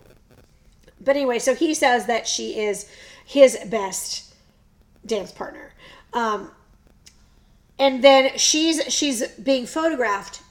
but 1.01 1.15
anyway 1.17 1.39
so 1.39 1.53
he 1.55 1.73
says 1.73 2.05
that 2.05 2.27
she 2.27 2.57
is 2.59 2.89
his 3.25 3.57
best 3.69 4.33
dance 5.05 5.31
partner 5.31 5.73
um, 6.13 6.49
and 7.77 8.03
then 8.03 8.37
she's 8.37 8.81
she's 8.91 9.27
being 9.31 9.65
photographed 9.65 10.41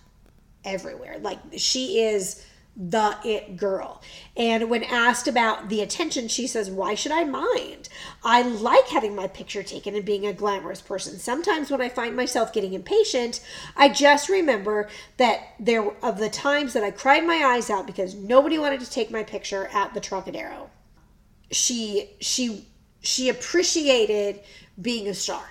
everywhere. 0.64 1.18
Like 1.18 1.38
she 1.56 2.00
is 2.00 2.44
the 2.76 3.16
it 3.24 3.56
girl. 3.56 4.02
And 4.36 4.68
when 4.68 4.82
asked 4.82 5.28
about 5.28 5.68
the 5.68 5.80
attention, 5.80 6.28
she 6.28 6.46
says, 6.46 6.70
Why 6.70 6.94
should 6.94 7.12
I 7.12 7.24
mind? 7.24 7.88
I 8.22 8.42
like 8.42 8.88
having 8.88 9.14
my 9.14 9.28
picture 9.28 9.62
taken 9.62 9.94
and 9.94 10.04
being 10.04 10.26
a 10.26 10.32
glamorous 10.32 10.82
person. 10.82 11.18
Sometimes 11.18 11.70
when 11.70 11.80
I 11.80 11.88
find 11.88 12.14
myself 12.16 12.52
getting 12.52 12.74
impatient, 12.74 13.40
I 13.76 13.88
just 13.88 14.28
remember 14.28 14.88
that 15.16 15.54
there 15.58 15.88
of 16.02 16.18
the 16.18 16.28
times 16.28 16.72
that 16.74 16.84
I 16.84 16.90
cried 16.90 17.24
my 17.24 17.36
eyes 17.36 17.70
out 17.70 17.86
because 17.86 18.14
nobody 18.14 18.58
wanted 18.58 18.80
to 18.80 18.90
take 18.90 19.10
my 19.10 19.22
picture 19.22 19.68
at 19.72 19.94
the 19.94 20.00
Trocadero. 20.00 20.68
She 21.50 22.10
she 22.20 22.66
she 23.02 23.28
appreciated 23.28 24.40
being 24.80 25.08
a 25.08 25.14
star 25.14 25.44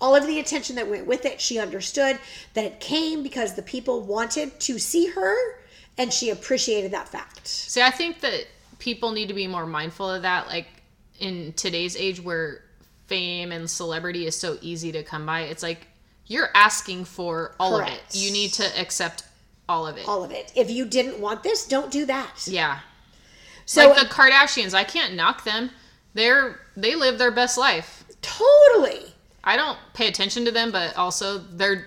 all 0.00 0.14
of 0.14 0.26
the 0.26 0.38
attention 0.38 0.76
that 0.76 0.88
went 0.88 1.06
with 1.06 1.24
it. 1.24 1.40
She 1.40 1.58
understood 1.58 2.18
that 2.52 2.64
it 2.64 2.78
came 2.80 3.22
because 3.22 3.54
the 3.54 3.62
people 3.62 4.02
wanted 4.02 4.60
to 4.60 4.78
see 4.78 5.06
her, 5.06 5.34
and 5.96 6.12
she 6.12 6.30
appreciated 6.30 6.90
that 6.92 7.08
fact. 7.08 7.46
See, 7.46 7.80
I 7.80 7.90
think 7.90 8.20
that 8.20 8.46
people 8.78 9.12
need 9.12 9.28
to 9.28 9.34
be 9.34 9.46
more 9.46 9.66
mindful 9.66 10.10
of 10.10 10.22
that. 10.22 10.46
Like 10.48 10.66
in 11.20 11.52
today's 11.54 11.96
age 11.96 12.20
where 12.20 12.62
fame 13.06 13.52
and 13.52 13.68
celebrity 13.68 14.26
is 14.26 14.36
so 14.36 14.58
easy 14.60 14.92
to 14.92 15.02
come 15.02 15.24
by. 15.24 15.42
It's 15.42 15.62
like 15.62 15.86
you're 16.26 16.50
asking 16.54 17.06
for 17.06 17.54
all 17.58 17.80
of 17.80 17.88
it. 17.88 18.02
You 18.12 18.30
need 18.30 18.52
to 18.54 18.80
accept 18.80 19.24
all 19.68 19.86
of 19.86 19.96
it. 19.96 20.06
All 20.06 20.24
of 20.24 20.32
it. 20.32 20.52
If 20.54 20.70
you 20.70 20.84
didn't 20.84 21.18
want 21.18 21.42
this, 21.42 21.66
don't 21.66 21.90
do 21.90 22.04
that. 22.06 22.46
yeah. 22.46 22.80
So 23.66 23.88
like 23.88 23.98
the 23.98 24.06
Kardashians, 24.06 24.74
I 24.74 24.84
can't 24.84 25.14
knock 25.14 25.44
them. 25.44 25.70
They're 26.14 26.60
they 26.76 26.94
live 26.94 27.18
their 27.18 27.30
best 27.30 27.58
life. 27.58 28.04
totally. 28.22 29.12
I 29.46 29.56
don't 29.56 29.78
pay 29.92 30.08
attention 30.08 30.44
to 30.46 30.50
them, 30.50 30.72
but 30.72 30.96
also 30.96 31.38
they're 31.38 31.86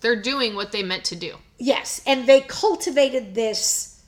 they're 0.00 0.20
doing 0.20 0.54
what 0.54 0.72
they 0.72 0.82
meant 0.82 1.04
to 1.06 1.16
do. 1.16 1.36
Yes, 1.58 2.02
and 2.06 2.26
they 2.26 2.40
cultivated 2.42 3.34
this 3.34 4.02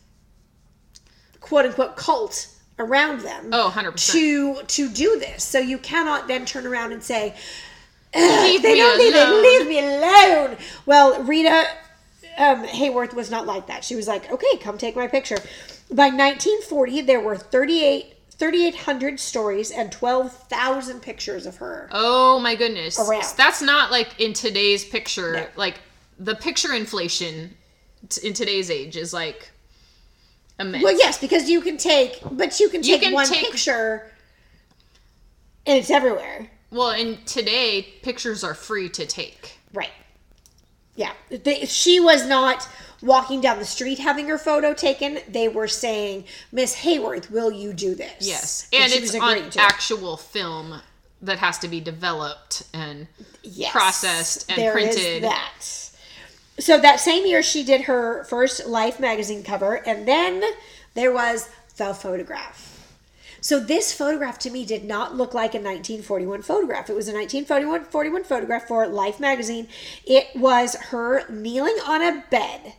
quote 1.41 1.66
unquote 1.66 1.97
cult 1.97 2.49
around 2.79 3.21
them. 3.21 3.51
Oh, 3.53 3.73
100%. 3.75 4.12
To 4.12 4.62
to 4.62 4.89
do 4.89 5.18
this. 5.18 5.45
So 5.45 5.59
you 5.59 5.79
cannot 5.79 6.29
then 6.29 6.45
turn 6.45 6.66
around 6.66 6.93
and 6.93 7.03
say 7.03 7.35
Leave 8.14 8.62
they 8.62 8.75
me 8.75 8.79
don't 8.81 8.99
need 8.99 9.12
to 9.12 9.41
leave 9.41 9.68
me 9.68 9.79
alone. 9.79 10.57
Well, 10.85 11.23
Rita 11.23 11.64
um, 12.39 12.64
Hayworth 12.66 13.14
was 13.14 13.31
not 13.31 13.47
like 13.47 13.68
that. 13.68 13.85
She 13.85 13.95
was 13.95 14.09
like, 14.09 14.31
okay, 14.33 14.57
come 14.61 14.79
take 14.79 14.97
my 14.97 15.07
picture. 15.07 15.37
By 15.93 16.07
1940, 16.07 17.01
there 17.03 17.20
were 17.20 17.36
38 17.36 18.14
3,800 18.32 19.20
stories 19.20 19.70
and 19.70 19.93
12,000 19.93 21.01
pictures 21.03 21.45
of 21.45 21.57
her. 21.57 21.91
Oh 21.93 22.38
my 22.41 22.55
goodness. 22.55 22.99
Around. 22.99 23.24
That's 23.36 23.61
not 23.61 23.91
like 23.91 24.18
in 24.18 24.32
today's 24.32 24.82
picture. 24.82 25.32
No. 25.34 25.47
Like 25.57 25.80
the 26.18 26.34
picture 26.34 26.72
inflation 26.72 27.55
t- 28.09 28.26
in 28.26 28.32
today's 28.32 28.70
age 28.70 28.97
is 28.97 29.12
like 29.12 29.51
immense. 30.59 30.82
Well, 30.82 30.97
yes, 30.97 31.18
because 31.18 31.51
you 31.51 31.61
can 31.61 31.76
take, 31.76 32.18
but 32.30 32.59
you 32.61 32.70
can 32.70 32.82
You 32.82 32.95
take 32.95 33.03
can 33.03 33.12
one 33.12 33.26
take- 33.26 33.41
picture 33.51 34.11
and 35.66 35.76
it's 35.78 35.91
everywhere. 35.91 36.51
Well, 36.70 36.93
and 36.93 37.24
today 37.26 37.82
pictures 38.03 38.43
are 38.43 38.55
free 38.55 38.88
to 38.88 39.05
take. 39.05 39.59
Right. 39.74 39.91
Yeah. 40.97 41.12
They, 41.30 41.64
she 41.66 42.01
was 42.01 42.26
not 42.26 42.68
walking 43.03 43.41
down 43.41 43.59
the 43.59 43.64
street 43.64 43.99
having 43.99 44.26
her 44.28 44.38
photo 44.38 44.74
taken. 44.74 45.20
They 45.28 45.49
were 45.49 45.68
saying, 45.68 46.24
Miss 46.53 46.76
Hayworth, 46.76 47.30
will 47.30 47.51
you 47.51 47.72
do 47.72 47.95
this? 47.95 48.16
Yes. 48.20 48.68
And, 48.72 48.91
she 48.91 48.99
it's 48.99 49.12
was 49.12 49.20
on 49.22 49.30
agreeing 49.30 49.51
to 49.51 49.59
it. 49.59 49.64
actual 49.64 50.16
film 50.16 50.80
that 51.22 51.38
has 51.38 51.59
to 51.59 51.68
be 51.68 51.80
developed 51.80 52.62
and 52.74 53.07
Yes, 53.43 53.72
processed 53.72 54.51
and 54.51 54.59
there 54.59 54.76
is 54.78 54.95
printed. 54.97 55.22
that. 55.24 55.62
So 56.59 56.78
that 56.78 57.01
same 57.01 57.26
year, 57.26 57.43
she 57.43 57.64
did 57.64 57.82
her 57.82 58.24
first 58.24 58.66
Life 58.66 59.01
magazine 59.01 59.43
cover, 59.43 59.76
and 59.86 60.07
then 60.07 60.43
there 60.95 61.12
was 61.12 61.49
the 61.78 61.95
photograph. 61.95 62.70
So 63.41 63.59
this 63.59 63.93
photograph 63.93 64.38
to 64.41 64.51
me 64.51 64.64
did 64.64 64.84
not 64.84 65.16
look 65.16 65.32
like 65.32 65.55
a 65.55 65.59
1941 65.59 66.43
photograph. 66.43 66.91
It 66.91 66.97
was 66.97 67.09
a 67.09 67.14
1941 67.14 67.84
41 67.84 68.24
photograph 68.24 68.68
for 68.68 68.86
Life 68.86 69.18
magazine. 69.20 69.68
It 70.05 70.28
was 70.34 70.74
her 70.76 71.28
kneeling 71.30 71.76
on 71.86 72.03
a 72.03 72.24
bed. 72.30 72.74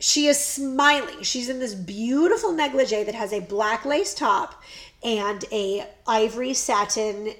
She 0.00 0.26
is 0.26 0.38
smiling. 0.38 1.22
She's 1.22 1.48
in 1.48 1.60
this 1.60 1.74
beautiful 1.74 2.52
negligee 2.52 3.04
that 3.04 3.14
has 3.14 3.32
a 3.32 3.40
black 3.40 3.84
lace 3.84 4.14
top 4.14 4.62
and 5.02 5.44
a 5.52 5.86
ivory 6.06 6.54
satin 6.54 7.34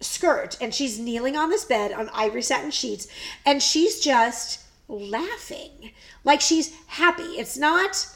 skirt 0.00 0.56
and 0.60 0.74
she's 0.74 0.98
kneeling 0.98 1.36
on 1.36 1.50
this 1.50 1.64
bed 1.64 1.92
on 1.92 2.08
ivory 2.12 2.42
satin 2.42 2.70
sheets 2.70 3.06
and 3.46 3.62
she's 3.62 4.00
just 4.00 4.60
laughing 4.88 5.92
like 6.24 6.40
she's 6.40 6.74
happy 6.88 7.22
it's 7.22 7.56
not 7.56 8.08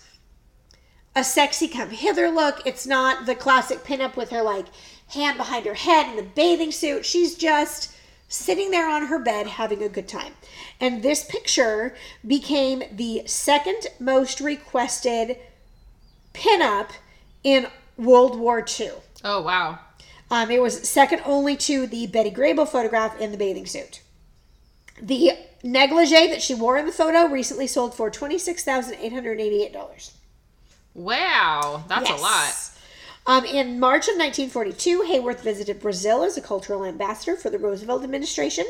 a 1.17 1.25
sexy 1.25 1.67
come 1.67 1.91
hither 1.91 2.31
look. 2.31 2.61
It's 2.67 2.87
not 2.87 3.25
the 3.25 3.35
classic 3.35 3.83
pinup 3.83 4.17
with 4.17 4.31
her 4.31 4.43
like 4.43 4.67
hand 5.15 5.39
behind 5.39 5.65
her 5.65 5.75
head 5.75 6.07
and 6.07 6.19
the 6.19 6.23
bathing 6.23 6.71
suit. 6.71 7.07
She's 7.07 7.35
just 7.35 7.97
sitting 8.29 8.71
there 8.71 8.89
on 8.89 9.07
her 9.07 9.19
bed 9.19 9.47
having 9.47 9.83
a 9.83 9.89
good 9.89 10.07
time. 10.07 10.35
And 10.79 11.03
this 11.03 11.25
picture 11.25 11.97
became 12.27 12.83
the 12.93 13.23
second 13.25 13.87
most 13.99 14.41
requested 14.41 15.39
pinup 16.35 16.91
in 17.43 17.69
World 17.97 18.39
War 18.39 18.65
II. 18.79 18.91
Oh, 19.25 19.41
wow. 19.41 19.79
Um, 20.31 20.51
it 20.51 20.61
was 20.61 20.87
second 20.87 21.23
only 21.25 21.57
to 21.57 21.87
the 21.87 22.09
Betty 22.09 22.31
Grable 22.31 22.69
photograph 22.69 23.19
in 23.19 23.33
the 23.33 23.39
bathing 23.39 23.65
suit. 23.65 24.03
The 25.01 25.33
negligee 25.63 26.27
that 26.27 26.43
she 26.43 26.55
wore 26.55 26.77
in 26.77 26.85
the 26.85 26.93
photo 26.93 27.27
recently 27.27 27.67
sold 27.67 27.95
for 27.95 28.11
$26,888. 28.11 30.11
Wow. 30.97 31.85
That's 31.89 32.11
a 32.11 32.15
lot. 32.15 32.55
Um, 33.27 33.45
in 33.45 33.79
March 33.79 34.09
of 34.09 34.17
1942, 34.17 35.05
Hayworth 35.09 35.41
visited 35.41 35.81
Brazil 35.81 36.23
as 36.23 36.37
a 36.37 36.41
cultural 36.41 36.85
ambassador 36.85 37.37
for 37.37 37.51
the 37.51 37.59
Roosevelt 37.59 38.03
administration 38.03 38.65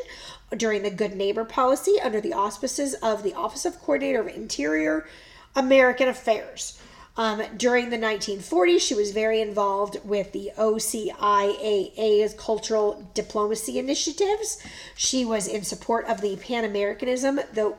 during 0.57 0.83
the 0.83 0.91
Good 0.91 1.15
Neighbor 1.15 1.45
policy 1.45 1.97
under 2.03 2.21
the 2.21 2.33
auspices 2.33 2.95
of 2.95 3.23
the 3.23 3.35
Office 3.35 3.65
of 3.65 3.79
Coordinator 3.79 4.21
of 4.21 4.29
Interior 4.29 5.07
American 5.55 6.09
Affairs. 6.09 6.81
Um, 7.19 7.43
during 7.57 7.91
the 7.91 7.99
1940s, 7.99 8.81
she 8.81 8.95
was 8.95 9.13
very 9.13 9.41
involved 9.41 9.99
with 10.05 10.33
the 10.33 10.53
OCIAA's 10.59 12.35
cultural 12.35 13.09
diplomacy 13.15 13.79
initiatives. 13.79 14.63
She 14.97 15.25
was 15.25 15.47
in 15.47 15.63
support 15.63 16.07
of 16.07 16.21
the 16.21 16.37
Pan 16.37 16.65
Americanism, 16.65 17.41
though 17.55 17.79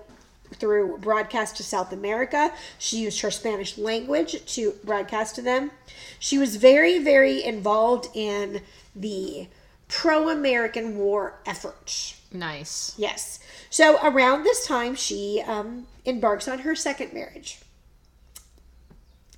through 0.55 0.97
broadcast 0.99 1.57
to 1.57 1.63
South 1.63 1.91
America. 1.91 2.51
She 2.77 2.97
used 2.97 3.21
her 3.21 3.31
Spanish 3.31 3.77
language 3.77 4.45
to 4.55 4.73
broadcast 4.83 5.35
to 5.35 5.41
them. 5.41 5.71
She 6.19 6.37
was 6.37 6.55
very, 6.55 6.99
very 6.99 7.43
involved 7.43 8.09
in 8.15 8.61
the 8.95 9.47
pro 9.87 10.29
American 10.29 10.97
war 10.97 11.39
effort. 11.45 12.15
Nice. 12.31 12.93
Yes. 12.97 13.39
So 13.69 13.97
around 14.03 14.43
this 14.43 14.65
time, 14.67 14.95
she 14.95 15.43
um, 15.45 15.87
embarks 16.05 16.47
on 16.47 16.59
her 16.59 16.75
second 16.75 17.13
marriage, 17.13 17.59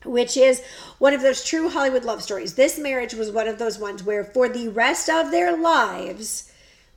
which 0.05 0.37
is 0.37 0.61
one 0.97 1.13
of 1.13 1.21
those 1.21 1.43
true 1.43 1.69
Hollywood 1.69 2.03
love 2.03 2.23
stories. 2.23 2.55
This 2.55 2.79
marriage 2.79 3.13
was 3.13 3.31
one 3.31 3.47
of 3.47 3.59
those 3.59 3.77
ones 3.77 4.03
where, 4.03 4.23
for 4.23 4.49
the 4.49 4.69
rest 4.69 5.09
of 5.09 5.31
their 5.31 5.55
lives, 5.55 6.51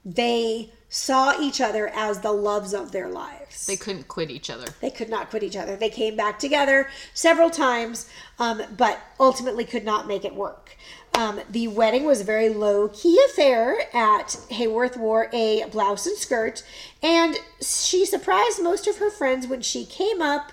they 0.05 0.71
saw 0.93 1.41
each 1.41 1.59
other 1.59 1.89
as 1.95 2.21
the 2.21 2.31
loves 2.31 2.75
of 2.75 2.93
their 2.93 3.09
lives. 3.09 3.65
They 3.65 3.77
couldn't 3.77 4.09
quit 4.09 4.31
each 4.31 4.51
other. 4.51 4.67
They 4.83 4.91
could 4.91 5.09
not 5.09 5.31
quit 5.31 5.43
each 5.43 5.57
other. 5.57 5.75
They 5.75 5.89
came 5.89 6.17
back 6.17 6.39
together 6.39 6.87
several 7.15 7.49
times, 7.49 8.11
um, 8.39 8.63
but 8.77 9.01
ultimately 9.19 9.65
could 9.65 9.87
not 9.87 10.07
make 10.07 10.27
it 10.27 10.35
work. 10.35 10.77
Um, 11.15 11.41
the 11.49 11.69
wedding 11.69 12.05
was 12.05 12.21
a 12.21 12.25
very 12.25 12.51
low 12.51 12.89
key 12.89 13.19
affair. 13.31 13.79
At 13.97 14.37
Hayworth 14.51 14.99
wore 14.99 15.31
a 15.33 15.65
blouse 15.73 16.07
and 16.07 16.19
skirt, 16.19 16.63
and 17.03 17.37
she 17.63 18.05
surprised 18.05 18.63
most 18.63 18.87
of 18.87 18.99
her 18.99 19.11
friends 19.11 19.47
when 19.47 19.63
she 19.63 19.87
came 19.87 20.21
up 20.21 20.53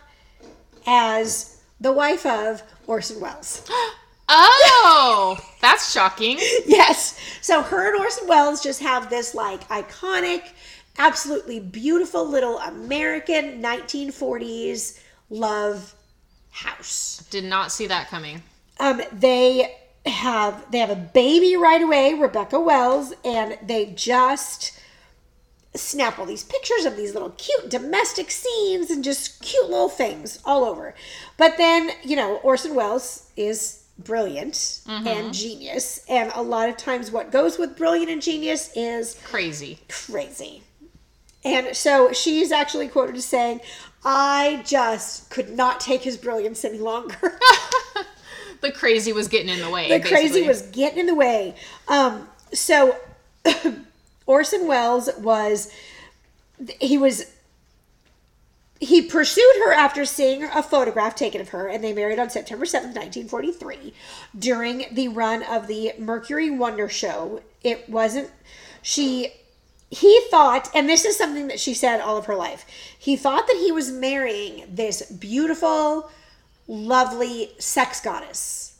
as 0.88 1.62
the 1.82 1.92
wife 1.92 2.26
of 2.26 2.64
Orson 2.88 3.20
Welles. 3.20 3.70
Oh, 4.30 5.38
that's 5.60 5.92
shocking. 5.92 6.38
yes. 6.66 7.20
So 7.42 7.64
her 7.64 7.92
and 7.92 8.00
Orson 8.00 8.28
Welles 8.28 8.62
just 8.62 8.80
have 8.82 9.10
this 9.10 9.34
like 9.34 9.68
iconic, 9.70 10.44
absolutely 11.00 11.60
beautiful 11.60 12.28
little 12.28 12.60
American 12.60 13.62
1940s 13.62 15.00
love 15.32 15.96
house. 16.52 17.26
Did 17.32 17.46
not 17.46 17.72
see 17.72 17.88
that 17.88 18.08
coming. 18.10 18.44
Um, 18.80 19.02
they 19.12 19.76
have 20.06 20.72
they 20.72 20.78
have 20.78 20.92
a 20.92 20.96
baby 20.96 21.56
right 21.56 21.82
away, 21.82 22.14
Rebecca 22.14 22.60
Welles, 22.60 23.14
and 23.26 23.58
they 23.64 23.88
just 23.88 24.80
snap 25.76 26.18
all 26.18 26.26
these 26.26 26.44
pictures 26.44 26.86
of 26.86 26.96
these 26.98 27.14
little 27.14 27.32
cute 27.32 27.70
domestic 27.70 28.32
scenes 28.32 28.90
and 28.90 29.04
just 29.04 29.42
cute 29.42 29.70
little 29.70 29.90
things 29.90 30.40
all 30.46 30.64
over. 30.64 30.96
But 31.38 31.58
then, 31.58 31.92
you 32.04 32.16
know, 32.16 32.38
Orson 32.38 32.74
Welles 32.76 33.30
is 33.36 33.79
brilliant 34.04 34.82
and 34.88 35.34
genius, 35.34 36.04
and 36.10 36.32
a 36.36 36.42
lot 36.42 36.70
of 36.70 36.78
times 36.78 37.12
what 37.12 37.32
goes 37.32 37.58
with 37.58 37.78
brilliant 37.78 38.10
and 38.10 38.22
genius 38.22 38.72
is 38.76 39.20
Crazy. 39.24 39.80
crazy. 39.88 40.64
And 41.46 41.76
so 41.76 42.12
she's 42.12 42.52
actually 42.52 42.88
quoted 42.90 43.16
as 43.16 43.26
saying, 43.26 43.62
I 44.04 44.62
just 44.66 45.30
could 45.30 45.50
not 45.52 45.80
take 45.80 46.02
his 46.02 46.18
brilliance 46.18 46.66
any 46.66 46.80
longer. 46.80 47.40
The 48.62 48.72
crazy 48.72 49.14
was 49.14 49.30
getting 49.30 49.48
in 49.50 49.62
the 49.62 49.70
way. 49.70 49.88
the 49.88 50.06
crazy 50.06 50.46
was 50.46 50.64
getting 50.64 51.00
in 51.00 51.06
the 51.06 51.16
way. 51.16 51.56
Um, 51.88 52.28
so 52.52 52.98
Orson 54.26 54.68
Welles 54.68 55.10
was 55.20 55.72
he 56.82 56.98
was 56.98 57.26
he 58.80 59.02
pursued 59.02 59.56
her 59.66 59.74
after 59.74 60.06
seeing 60.06 60.44
a 60.44 60.64
photograph 60.64 61.16
taken 61.16 61.42
of 61.42 61.50
her, 61.50 61.68
and 61.68 61.84
they 61.84 61.92
married 61.92 62.20
on 62.20 62.30
September 62.30 62.66
7th, 62.66 62.96
1943, 62.96 63.94
during 64.38 64.86
the 64.92 65.10
run 65.10 65.44
of 65.44 65.68
the 65.68 65.94
Mercury 65.98 66.50
Wonder 66.50 66.88
Show. 66.88 67.42
It 67.62 67.90
wasn't, 67.90 68.32
she, 68.82 69.34
he 69.90 70.22
thought, 70.32 70.70
and 70.74 70.88
this 70.88 71.04
is 71.04 71.18
something 71.18 71.48
that 71.50 71.60
she 71.60 71.74
said 71.74 72.00
all 72.00 72.18
of 72.18 72.26
her 72.28 72.36
life, 72.36 72.66
he 72.98 73.18
thought 73.18 73.48
that 73.48 73.58
he 73.58 73.72
was 73.72 73.92
marrying 73.92 74.64
this 74.70 75.12
beautiful, 75.12 76.10
lovely 76.68 77.52
sex 77.58 78.00
goddess. 78.00 78.78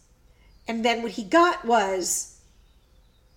And 0.66 0.86
then 0.86 1.02
what 1.04 1.14
he 1.14 1.24
got 1.24 1.66
was 1.66 2.40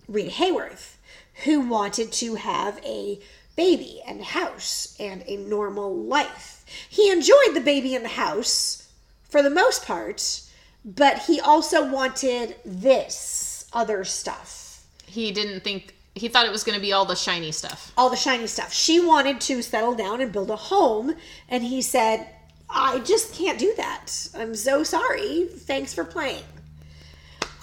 Rita 0.07 0.31
Hayworth, 0.31 0.95
who 1.43 1.59
wanted 1.59 2.11
to 2.13 2.35
have 2.35 2.79
a 2.85 3.19
baby 3.55 4.01
and 4.07 4.23
house 4.23 4.95
and 4.99 5.23
a 5.27 5.37
normal 5.37 5.95
life. 5.95 6.65
He 6.89 7.11
enjoyed 7.11 7.53
the 7.53 7.61
baby 7.61 7.95
and 7.95 8.03
the 8.03 8.09
house 8.09 8.87
for 9.29 9.41
the 9.41 9.49
most 9.49 9.85
part, 9.85 10.41
but 10.83 11.19
he 11.19 11.39
also 11.39 11.89
wanted 11.89 12.55
this 12.65 13.67
other 13.73 14.03
stuff. 14.03 14.85
He 15.05 15.31
didn't 15.31 15.63
think 15.63 15.93
he 16.15 16.27
thought 16.27 16.45
it 16.45 16.51
was 16.51 16.63
going 16.63 16.77
to 16.77 16.81
be 16.81 16.93
all 16.93 17.05
the 17.05 17.15
shiny 17.15 17.51
stuff. 17.51 17.91
All 17.97 18.09
the 18.09 18.15
shiny 18.15 18.47
stuff. 18.47 18.73
She 18.73 18.99
wanted 18.99 19.41
to 19.41 19.61
settle 19.63 19.95
down 19.95 20.21
and 20.21 20.31
build 20.31 20.51
a 20.51 20.55
home, 20.55 21.15
and 21.49 21.63
he 21.63 21.81
said, 21.81 22.27
I 22.69 22.99
just 22.99 23.33
can't 23.33 23.57
do 23.59 23.73
that. 23.77 24.29
I'm 24.35 24.55
so 24.55 24.83
sorry. 24.83 25.45
Thanks 25.45 25.93
for 25.93 26.03
playing. 26.03 26.43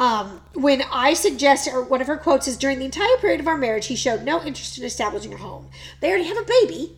Um, 0.00 0.40
when 0.54 0.82
I 0.90 1.12
suggested, 1.12 1.74
or 1.74 1.82
one 1.82 2.00
of 2.00 2.06
her 2.06 2.16
quotes 2.16 2.48
is, 2.48 2.56
during 2.56 2.78
the 2.78 2.86
entire 2.86 3.18
period 3.18 3.38
of 3.38 3.46
our 3.46 3.58
marriage, 3.58 3.86
he 3.88 3.96
showed 3.96 4.22
no 4.22 4.42
interest 4.42 4.78
in 4.78 4.84
establishing 4.84 5.34
a 5.34 5.36
home. 5.36 5.68
They 6.00 6.08
already 6.08 6.24
have 6.24 6.38
a 6.38 6.42
baby. 6.42 6.96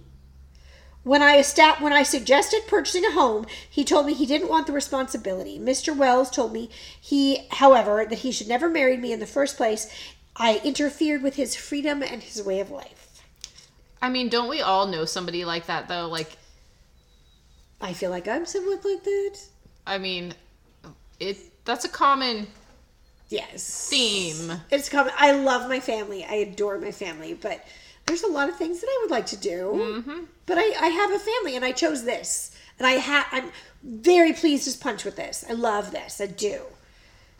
When 1.03 1.21
I 1.21 1.37
estab- 1.39 1.81
when 1.81 1.93
I 1.93 2.05
suggested 2.05 2.69
purchasing 2.69 3.05
a 3.05 3.11
home, 3.11 3.47
he 3.69 3.85
told 3.85 4.07
me 4.07 4.15
he 4.15 4.25
didn't 4.25 4.49
want 4.49 4.69
the 4.69 4.73
responsibility. 4.73 5.59
Mr. 5.59 5.97
Welles 5.97 6.31
told 6.31 6.53
me 6.53 6.71
he, 7.01 7.49
however, 7.51 8.07
that 8.09 8.21
he 8.21 8.31
should 8.31 8.47
never 8.47 8.71
marry 8.71 8.97
me 8.97 9.13
in 9.13 9.19
the 9.19 9.27
first 9.27 9.57
place. 9.57 9.93
I 10.37 10.61
interfered 10.63 11.25
with 11.25 11.35
his 11.35 11.57
freedom 11.57 12.05
and 12.05 12.23
his 12.23 12.41
way 12.41 12.61
of 12.61 12.71
life. 12.71 13.25
I 14.01 14.11
mean, 14.11 14.29
don't 14.29 14.49
we 14.49 14.61
all 14.61 14.87
know 14.87 15.07
somebody 15.07 15.45
like 15.45 15.67
that 15.67 15.89
though? 15.89 16.07
Like, 16.07 16.37
I 17.81 17.95
feel 17.95 18.11
like 18.11 18.29
I'm 18.29 18.47
somewhat 18.47 18.85
like 18.85 19.03
that. 19.03 19.39
I 19.89 19.99
mean, 19.99 20.35
it 21.19 21.37
that's 21.65 21.85
a 21.85 21.89
common 21.89 22.47
Yes. 23.33 23.89
theme. 23.89 24.53
It's 24.71 24.89
common. 24.89 25.13
I 25.17 25.33
love 25.33 25.69
my 25.69 25.81
family. 25.81 26.25
I 26.25 26.35
adore 26.35 26.79
my 26.79 26.93
family, 26.93 27.35
but 27.35 27.65
there's 28.07 28.23
a 28.23 28.29
lot 28.29 28.49
of 28.49 28.57
things 28.57 28.81
that 28.81 28.87
I 28.89 28.99
would 29.03 29.11
like 29.11 29.27
to 29.27 29.37
do. 29.37 30.27
But 30.47 30.59
I, 30.59 30.75
I 30.81 30.89
have 30.89 31.13
a 31.13 31.19
family, 31.19 31.57
and 31.57 31.65
I 31.65 31.73
chose 31.73 32.05
this, 32.05 32.55
and 32.79 32.87
I 32.87 32.99
ha- 32.99 33.29
I'm 33.33 33.51
very 33.83 34.33
pleased 34.33 34.67
as 34.69 34.77
punch 34.77 35.05
with 35.05 35.17
this. 35.17 35.45
I 35.49 35.53
love 35.53 35.91
this. 35.93 36.21
I 36.21 36.27
do. 36.27 36.61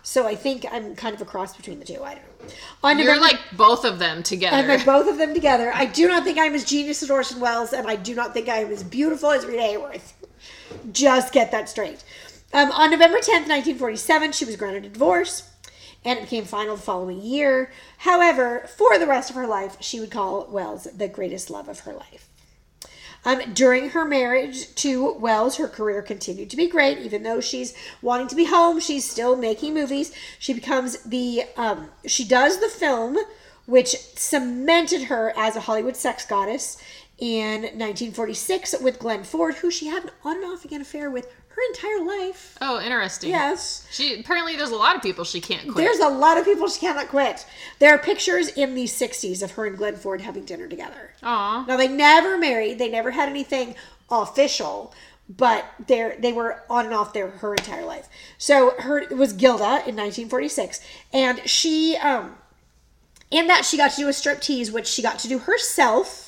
So 0.05 0.27
I 0.27 0.35
think 0.35 0.65
I'm 0.71 0.97
kind 0.97 1.15
of 1.15 1.21
a 1.23 1.25
cross 1.25 1.57
between 1.57 1.79
the 1.79 1.85
two. 1.85 2.03
I 2.03 2.15
don't 2.15 2.25
know. 2.43 2.55
On 2.83 2.99
You're 2.99 3.07
November- 3.15 3.27
like 3.27 3.41
both 3.57 3.85
of 3.85 3.99
them 3.99 4.23
together. 4.23 4.57
I'm 4.57 4.67
like 4.69 4.85
both 4.85 5.09
of 5.09 5.19
them 5.19 5.33
together. 5.35 5.71
I 5.75 5.85
do 5.87 6.09
not 6.09 6.25
think 6.25 6.39
I'm 6.39 6.55
as 6.55 6.65
genius 6.65 7.03
as 7.03 7.11
Orson 7.11 7.39
Welles, 7.39 7.73
and 7.73 7.87
I 7.87 7.97
do 7.97 8.15
not 8.15 8.33
think 8.35 8.49
I 8.49 8.59
am 8.59 8.71
as 8.73 8.83
beautiful 8.83 9.31
as 9.31 9.45
Rita 9.47 9.63
Hayworth. 9.63 10.13
Just 10.91 11.33
get 11.33 11.51
that 11.53 11.69
straight. 11.69 12.03
Um, 12.55 12.71
on 12.73 12.91
November 12.91 13.19
10th, 13.19 13.49
1947, 13.49 14.33
she 14.33 14.45
was 14.45 14.57
granted 14.57 14.85
a 14.87 14.89
divorce, 14.89 15.49
and 16.05 16.19
it 16.19 16.23
became 16.23 16.45
final 16.45 16.77
the 16.77 16.83
following 16.83 17.21
year. 17.21 17.71
However, 17.99 18.69
for 18.77 18.99
the 18.99 19.07
rest 19.07 19.31
of 19.31 19.37
her 19.37 19.47
life, 19.47 19.77
she 19.81 20.01
would 20.01 20.11
call 20.11 20.47
Welles 20.51 20.85
the 20.85 21.09
greatest 21.09 21.51
love 21.51 21.69
of 21.69 21.81
her 21.81 21.93
life. 21.93 22.29
Um, 23.25 23.55
during 23.55 23.91
her 23.91 24.05
marriage 24.05 24.75
to 24.77 25.13
Welles, 25.13 25.57
her 25.57 25.69
career 25.69 26.03
continued 26.03 26.51
to 26.51 26.57
be 26.57 26.69
great. 26.69 26.99
Even 26.99 27.23
though 27.23 27.41
she's 27.41 27.75
wanting 28.01 28.27
to 28.29 28.35
be 28.35 28.47
home, 28.47 28.81
she's 28.81 29.09
still 29.09 29.37
making 29.37 29.75
movies. 29.75 30.13
She 30.39 30.53
becomes 30.53 30.99
the 31.05 31.45
um, 31.57 31.91
she 32.05 32.25
does 32.25 32.59
the 32.59 32.69
film, 32.69 33.17
which 33.67 33.97
cemented 34.17 35.05
her 35.05 35.33
as 35.37 35.55
a 35.55 35.61
Hollywood 35.61 35.97
sex 35.97 36.27
goddess 36.27 36.79
in 37.19 37.63
1946 37.63 38.81
with 38.81 38.99
Glenn 38.99 39.23
Ford, 39.23 39.55
who 39.57 39.71
she 39.71 39.87
had 39.87 40.03
an 40.03 40.11
on 40.25 40.39
and 40.39 40.47
off 40.47 40.65
again 40.65 40.81
affair 40.81 41.09
with 41.09 41.33
her 41.55 41.63
entire 41.69 42.05
life. 42.05 42.57
oh, 42.61 42.81
interesting. 42.81 43.31
Yes. 43.31 43.87
She 43.91 44.19
apparently 44.21 44.57
there's 44.57 44.71
a 44.71 44.77
lot 44.77 44.97
of 44.97 45.03
people 45.03 45.25
she 45.25 45.41
can't 45.41 45.63
quit. 45.71 45.77
There's 45.85 45.99
a 45.99 46.09
lot 46.09 46.39
of 46.39 46.45
people 46.45 46.69
she 46.69 46.81
cannot 46.81 47.09
quit. 47.09 47.47
There 47.79 47.95
are 47.95 47.99
pictures 47.99 48.49
in 48.49 48.75
the 48.75 48.85
60s 48.85 49.43
of 49.43 49.53
her 49.53 49.67
and 49.67 49.77
Glenn 49.77 49.97
Ford 49.97 50.21
having 50.23 50.45
dinner 50.45 50.67
together. 50.67 51.13
Aw. 51.23 51.65
Now 51.67 51.77
they 51.77 51.89
never 51.89 52.39
married. 52.39 52.79
They 52.79 52.89
never 52.89 53.11
had 53.11 53.29
anything 53.29 53.75
official, 54.11 54.95
but 55.29 55.65
they 55.87 56.17
they 56.19 56.33
were 56.33 56.63
on 56.69 56.87
and 56.87 56.95
off 56.95 57.13
there 57.13 57.29
her 57.31 57.55
entire 57.55 57.85
life. 57.85 58.09
So 58.39 58.75
her 58.79 58.99
it 58.99 59.17
was 59.17 59.33
Gilda 59.33 59.83
in 59.87 59.97
1946, 59.97 60.81
and 61.13 61.47
she 61.49 61.97
um 61.97 62.37
in 63.31 63.47
that 63.47 63.65
she 63.65 63.77
got 63.79 63.91
to 63.93 63.97
do 63.97 64.09
a 64.09 64.13
strip 64.13 64.41
tease, 64.41 64.71
which 64.71 64.87
she 64.87 65.01
got 65.03 65.19
to 65.21 65.29
do 65.29 65.39
herself, 65.39 66.22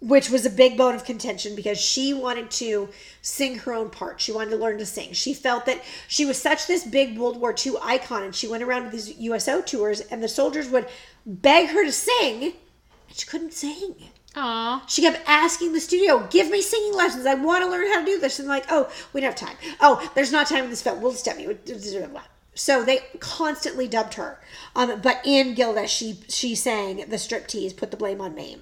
which 0.00 0.28
was 0.28 0.44
a 0.44 0.50
big 0.50 0.76
bone 0.76 0.94
of 0.94 1.04
contention 1.04 1.56
because 1.56 1.80
she 1.80 2.12
wanted 2.12 2.50
to 2.50 2.88
sing 3.22 3.58
her 3.58 3.72
own 3.72 3.88
part. 3.88 4.20
She 4.20 4.30
wanted 4.30 4.50
to 4.50 4.56
learn 4.56 4.78
to 4.78 4.86
sing. 4.86 5.12
She 5.12 5.32
felt 5.32 5.64
that 5.66 5.82
she 6.06 6.26
was 6.26 6.40
such 6.40 6.66
this 6.66 6.84
big 6.84 7.18
World 7.18 7.40
War 7.40 7.54
II 7.54 7.74
icon, 7.82 8.22
and 8.22 8.34
she 8.34 8.46
went 8.46 8.62
around 8.62 8.84
to 8.84 8.90
these 8.90 9.16
USO 9.18 9.62
tours, 9.62 10.00
and 10.00 10.22
the 10.22 10.28
soldiers 10.28 10.68
would 10.68 10.86
beg 11.24 11.70
her 11.70 11.84
to 11.84 11.92
sing, 11.92 12.42
and 12.44 12.54
she 13.16 13.26
couldn't 13.26 13.54
sing. 13.54 13.94
Aw. 14.36 14.84
She 14.86 15.00
kept 15.00 15.26
asking 15.26 15.72
the 15.72 15.80
studio, 15.80 16.26
"Give 16.30 16.50
me 16.50 16.60
singing 16.60 16.94
lessons. 16.94 17.24
I 17.24 17.32
want 17.32 17.64
to 17.64 17.70
learn 17.70 17.86
how 17.86 18.00
to 18.00 18.04
do 18.04 18.18
this." 18.18 18.38
And 18.38 18.46
like, 18.46 18.66
"Oh, 18.68 18.90
we 19.14 19.22
don't 19.22 19.30
have 19.30 19.48
time. 19.48 19.56
Oh, 19.80 20.10
there's 20.14 20.30
not 20.30 20.46
time 20.46 20.64
in 20.64 20.70
this 20.70 20.82
film. 20.82 21.00
We'll 21.00 21.12
just 21.12 21.24
step 21.24 21.40
you." 21.40 21.58
So 22.54 22.82
they 22.84 23.00
constantly 23.18 23.88
dubbed 23.88 24.14
her. 24.14 24.40
Um, 24.74 25.00
but 25.00 25.20
in 25.24 25.54
Gilda, 25.54 25.86
she 25.88 26.20
she 26.28 26.54
sang 26.54 26.96
the 27.08 27.16
striptease, 27.16 27.74
"Put 27.74 27.90
the 27.90 27.96
Blame 27.96 28.20
on 28.20 28.34
Me." 28.34 28.58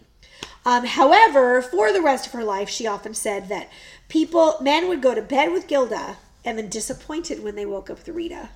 Um, 0.64 0.86
however, 0.86 1.60
for 1.60 1.92
the 1.92 2.00
rest 2.00 2.26
of 2.26 2.32
her 2.32 2.44
life, 2.44 2.68
she 2.68 2.86
often 2.86 3.14
said 3.14 3.48
that 3.48 3.68
people, 4.08 4.56
men, 4.60 4.88
would 4.88 5.02
go 5.02 5.14
to 5.14 5.22
bed 5.22 5.52
with 5.52 5.68
Gilda 5.68 6.16
and 6.44 6.58
then 6.58 6.68
disappointed 6.68 7.42
when 7.42 7.54
they 7.54 7.66
woke 7.66 7.90
up 7.90 7.98
with 7.98 8.08
Rita. 8.08 8.50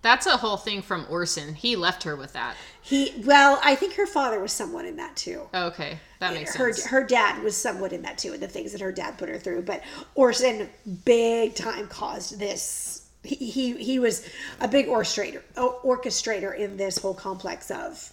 That's 0.00 0.26
a 0.26 0.36
whole 0.36 0.56
thing 0.56 0.82
from 0.82 1.06
Orson. 1.10 1.54
He 1.54 1.74
left 1.74 2.04
her 2.04 2.14
with 2.14 2.32
that. 2.32 2.54
He, 2.80 3.12
well, 3.24 3.60
I 3.64 3.74
think 3.74 3.94
her 3.94 4.06
father 4.06 4.38
was 4.38 4.52
somewhat 4.52 4.84
in 4.84 4.96
that 4.96 5.16
too. 5.16 5.48
Okay, 5.52 5.98
that 6.20 6.34
makes 6.34 6.54
her 6.54 6.72
sense. 6.72 6.86
her 6.86 7.04
dad 7.04 7.42
was 7.42 7.56
somewhat 7.56 7.92
in 7.92 8.02
that 8.02 8.16
too, 8.16 8.32
and 8.32 8.40
the 8.40 8.48
things 8.48 8.72
that 8.72 8.80
her 8.80 8.92
dad 8.92 9.18
put 9.18 9.28
her 9.28 9.38
through. 9.38 9.62
But 9.62 9.82
Orson 10.14 10.68
big 11.04 11.56
time 11.56 11.88
caused 11.88 12.38
this. 12.38 13.08
He 13.24 13.34
he, 13.34 13.72
he 13.76 13.98
was 13.98 14.26
a 14.60 14.68
big 14.68 14.86
orchestrator 14.86 15.42
orchestrator 15.56 16.56
in 16.56 16.76
this 16.76 16.98
whole 16.98 17.14
complex 17.14 17.70
of 17.70 18.12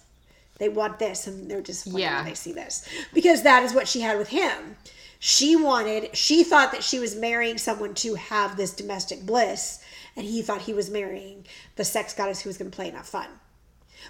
they 0.58 0.68
want 0.68 0.98
this 0.98 1.26
and 1.26 1.50
they're 1.50 1.60
disappointed 1.60 2.02
Yeah. 2.02 2.16
when 2.16 2.24
they 2.26 2.34
see 2.34 2.52
this 2.52 2.86
because 3.12 3.42
that 3.42 3.62
is 3.62 3.74
what 3.74 3.88
she 3.88 4.00
had 4.00 4.18
with 4.18 4.28
him. 4.28 4.76
She 5.18 5.56
wanted 5.56 6.14
she 6.16 6.44
thought 6.44 6.72
that 6.72 6.84
she 6.84 6.98
was 6.98 7.16
marrying 7.16 7.58
someone 7.58 7.94
to 7.94 8.14
have 8.14 8.56
this 8.56 8.72
domestic 8.74 9.24
bliss, 9.24 9.82
and 10.14 10.26
he 10.26 10.42
thought 10.42 10.62
he 10.62 10.74
was 10.74 10.90
marrying 10.90 11.46
the 11.76 11.84
sex 11.84 12.12
goddess 12.14 12.40
who 12.42 12.48
was 12.50 12.58
going 12.58 12.70
to 12.70 12.74
play 12.76 12.88
enough 12.88 13.08
fun. 13.08 13.28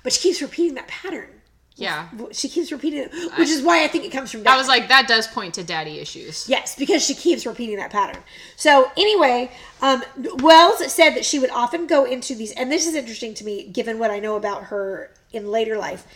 But 0.02 0.12
she 0.12 0.20
keeps 0.20 0.42
repeating 0.42 0.74
that 0.74 0.88
pattern. 0.88 1.28
yeah. 1.76 2.08
She 2.32 2.48
keeps 2.48 2.72
repeating 2.72 3.00
it, 3.04 3.12
which 3.38 3.48
is 3.48 3.62
why 3.62 3.84
I 3.84 3.88
think 3.88 4.04
it 4.04 4.10
comes 4.10 4.32
from. 4.32 4.46
I 4.48 4.56
was 4.56 4.66
like, 4.66 4.88
that 4.88 5.06
does 5.06 5.26
point 5.28 5.54
to 5.54 5.62
daddy 5.64 5.98
issues. 6.00 6.48
Yes, 6.48 6.74
because 6.74 7.04
she 7.06 7.14
keeps 7.14 7.46
repeating 7.46 7.76
that 7.76 7.90
pattern. 7.92 8.22
So 8.56 8.90
anyway, 8.96 9.50
um, 9.82 10.02
Welles 10.40 10.92
said 10.92 11.10
that 11.10 11.24
she 11.24 11.38
would 11.38 11.50
often 11.50 11.86
go 11.86 12.04
into 12.04 12.34
these, 12.34 12.52
and 12.52 12.70
this 12.72 12.86
is 12.86 12.94
interesting 12.94 13.32
to 13.34 13.44
me, 13.44 13.68
given 13.68 13.98
what 13.98 14.10
I 14.10 14.18
know 14.18 14.36
about 14.36 14.64
her 14.64 15.12
in 15.32 15.50
later 15.50 15.76
life. 15.78 16.06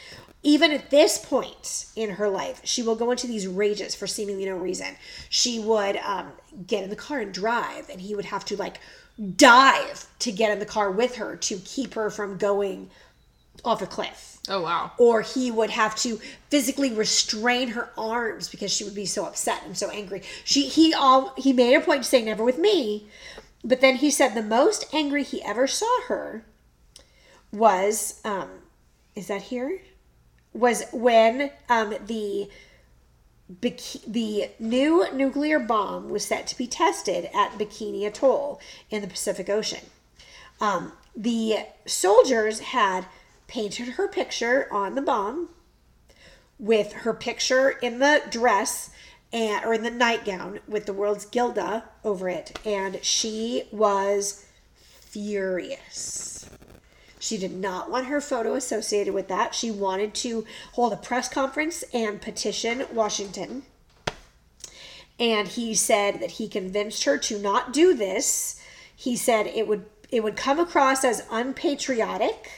Even 0.42 0.72
at 0.72 0.90
this 0.90 1.18
point 1.18 1.86
in 1.94 2.10
her 2.10 2.28
life, 2.28 2.60
she 2.64 2.82
will 2.82 2.96
go 2.96 3.10
into 3.10 3.26
these 3.26 3.46
rages 3.46 3.94
for 3.94 4.06
seemingly 4.06 4.46
no 4.46 4.56
reason. 4.56 4.96
She 5.28 5.60
would 5.60 5.98
um, 5.98 6.32
get 6.66 6.82
in 6.82 6.90
the 6.90 6.96
car 6.96 7.20
and 7.20 7.32
drive, 7.32 7.90
and 7.90 8.00
he 8.00 8.14
would 8.14 8.24
have 8.26 8.44
to 8.46 8.56
like 8.56 8.80
dive 9.36 10.06
to 10.20 10.32
get 10.32 10.50
in 10.50 10.58
the 10.58 10.66
car 10.66 10.90
with 10.90 11.16
her 11.16 11.36
to 11.36 11.58
keep 11.58 11.94
her 11.94 12.08
from 12.10 12.38
going 12.38 12.90
off 13.64 13.82
a 13.82 13.86
cliff 13.86 14.38
Oh 14.48 14.62
wow. 14.62 14.92
or 14.96 15.20
he 15.20 15.50
would 15.50 15.70
have 15.70 15.94
to 15.96 16.18
physically 16.48 16.92
restrain 16.92 17.68
her 17.68 17.90
arms 17.98 18.48
because 18.48 18.72
she 18.72 18.84
would 18.84 18.94
be 18.94 19.04
so 19.04 19.26
upset 19.26 19.62
and 19.66 19.76
so 19.76 19.90
angry. 19.90 20.22
She 20.44 20.66
he 20.68 20.94
all 20.94 21.34
he 21.36 21.52
made 21.52 21.74
a 21.74 21.80
point 21.80 22.04
to 22.04 22.08
say 22.08 22.22
never 22.22 22.42
with 22.42 22.58
me, 22.58 23.08
but 23.62 23.80
then 23.82 23.96
he 23.96 24.10
said 24.10 24.30
the 24.34 24.42
most 24.42 24.86
angry 24.94 25.22
he 25.22 25.42
ever 25.42 25.66
saw 25.66 26.02
her 26.06 26.44
was 27.52 28.20
um 28.24 28.48
is 29.14 29.26
that 29.26 29.42
here? 29.42 29.82
Was 30.52 30.84
when 30.92 31.50
um 31.68 31.94
the 32.06 32.50
the 34.06 34.50
new 34.58 35.06
nuclear 35.12 35.58
bomb 35.58 36.08
was 36.08 36.24
set 36.24 36.46
to 36.46 36.56
be 36.56 36.66
tested 36.66 37.28
at 37.34 37.58
Bikini 37.58 38.06
Atoll 38.06 38.60
in 38.90 39.02
the 39.02 39.08
Pacific 39.08 39.48
Ocean. 39.48 39.84
Um, 40.60 40.92
the 41.16 41.66
soldiers 41.86 42.60
had 42.60 43.06
painted 43.48 43.88
her 43.88 44.06
picture 44.06 44.68
on 44.72 44.94
the 44.94 45.02
bomb 45.02 45.48
with 46.58 46.92
her 46.92 47.14
picture 47.14 47.70
in 47.70 47.98
the 47.98 48.22
dress 48.30 48.90
and 49.32 49.64
or 49.64 49.72
in 49.74 49.82
the 49.82 49.90
nightgown 49.90 50.60
with 50.68 50.86
the 50.86 50.92
world's 50.92 51.24
Gilda 51.24 51.84
over 52.04 52.28
it, 52.28 52.58
and 52.64 53.02
she 53.02 53.64
was 53.72 54.44
furious. 54.80 56.29
She 57.20 57.38
did 57.38 57.54
not 57.54 57.90
want 57.90 58.06
her 58.06 58.20
photo 58.20 58.54
associated 58.54 59.14
with 59.14 59.28
that. 59.28 59.54
She 59.54 59.70
wanted 59.70 60.14
to 60.14 60.44
hold 60.72 60.92
a 60.92 60.96
press 60.96 61.28
conference 61.28 61.84
and 61.94 62.20
petition 62.20 62.84
Washington. 62.92 63.62
And 65.20 65.46
he 65.46 65.74
said 65.74 66.20
that 66.20 66.32
he 66.32 66.48
convinced 66.48 67.04
her 67.04 67.18
to 67.18 67.38
not 67.38 67.72
do 67.72 67.94
this. 67.94 68.60
He 68.96 69.14
said 69.16 69.46
it 69.46 69.68
would 69.68 69.84
it 70.10 70.24
would 70.24 70.34
come 70.34 70.58
across 70.58 71.04
as 71.04 71.24
unpatriotic 71.30 72.50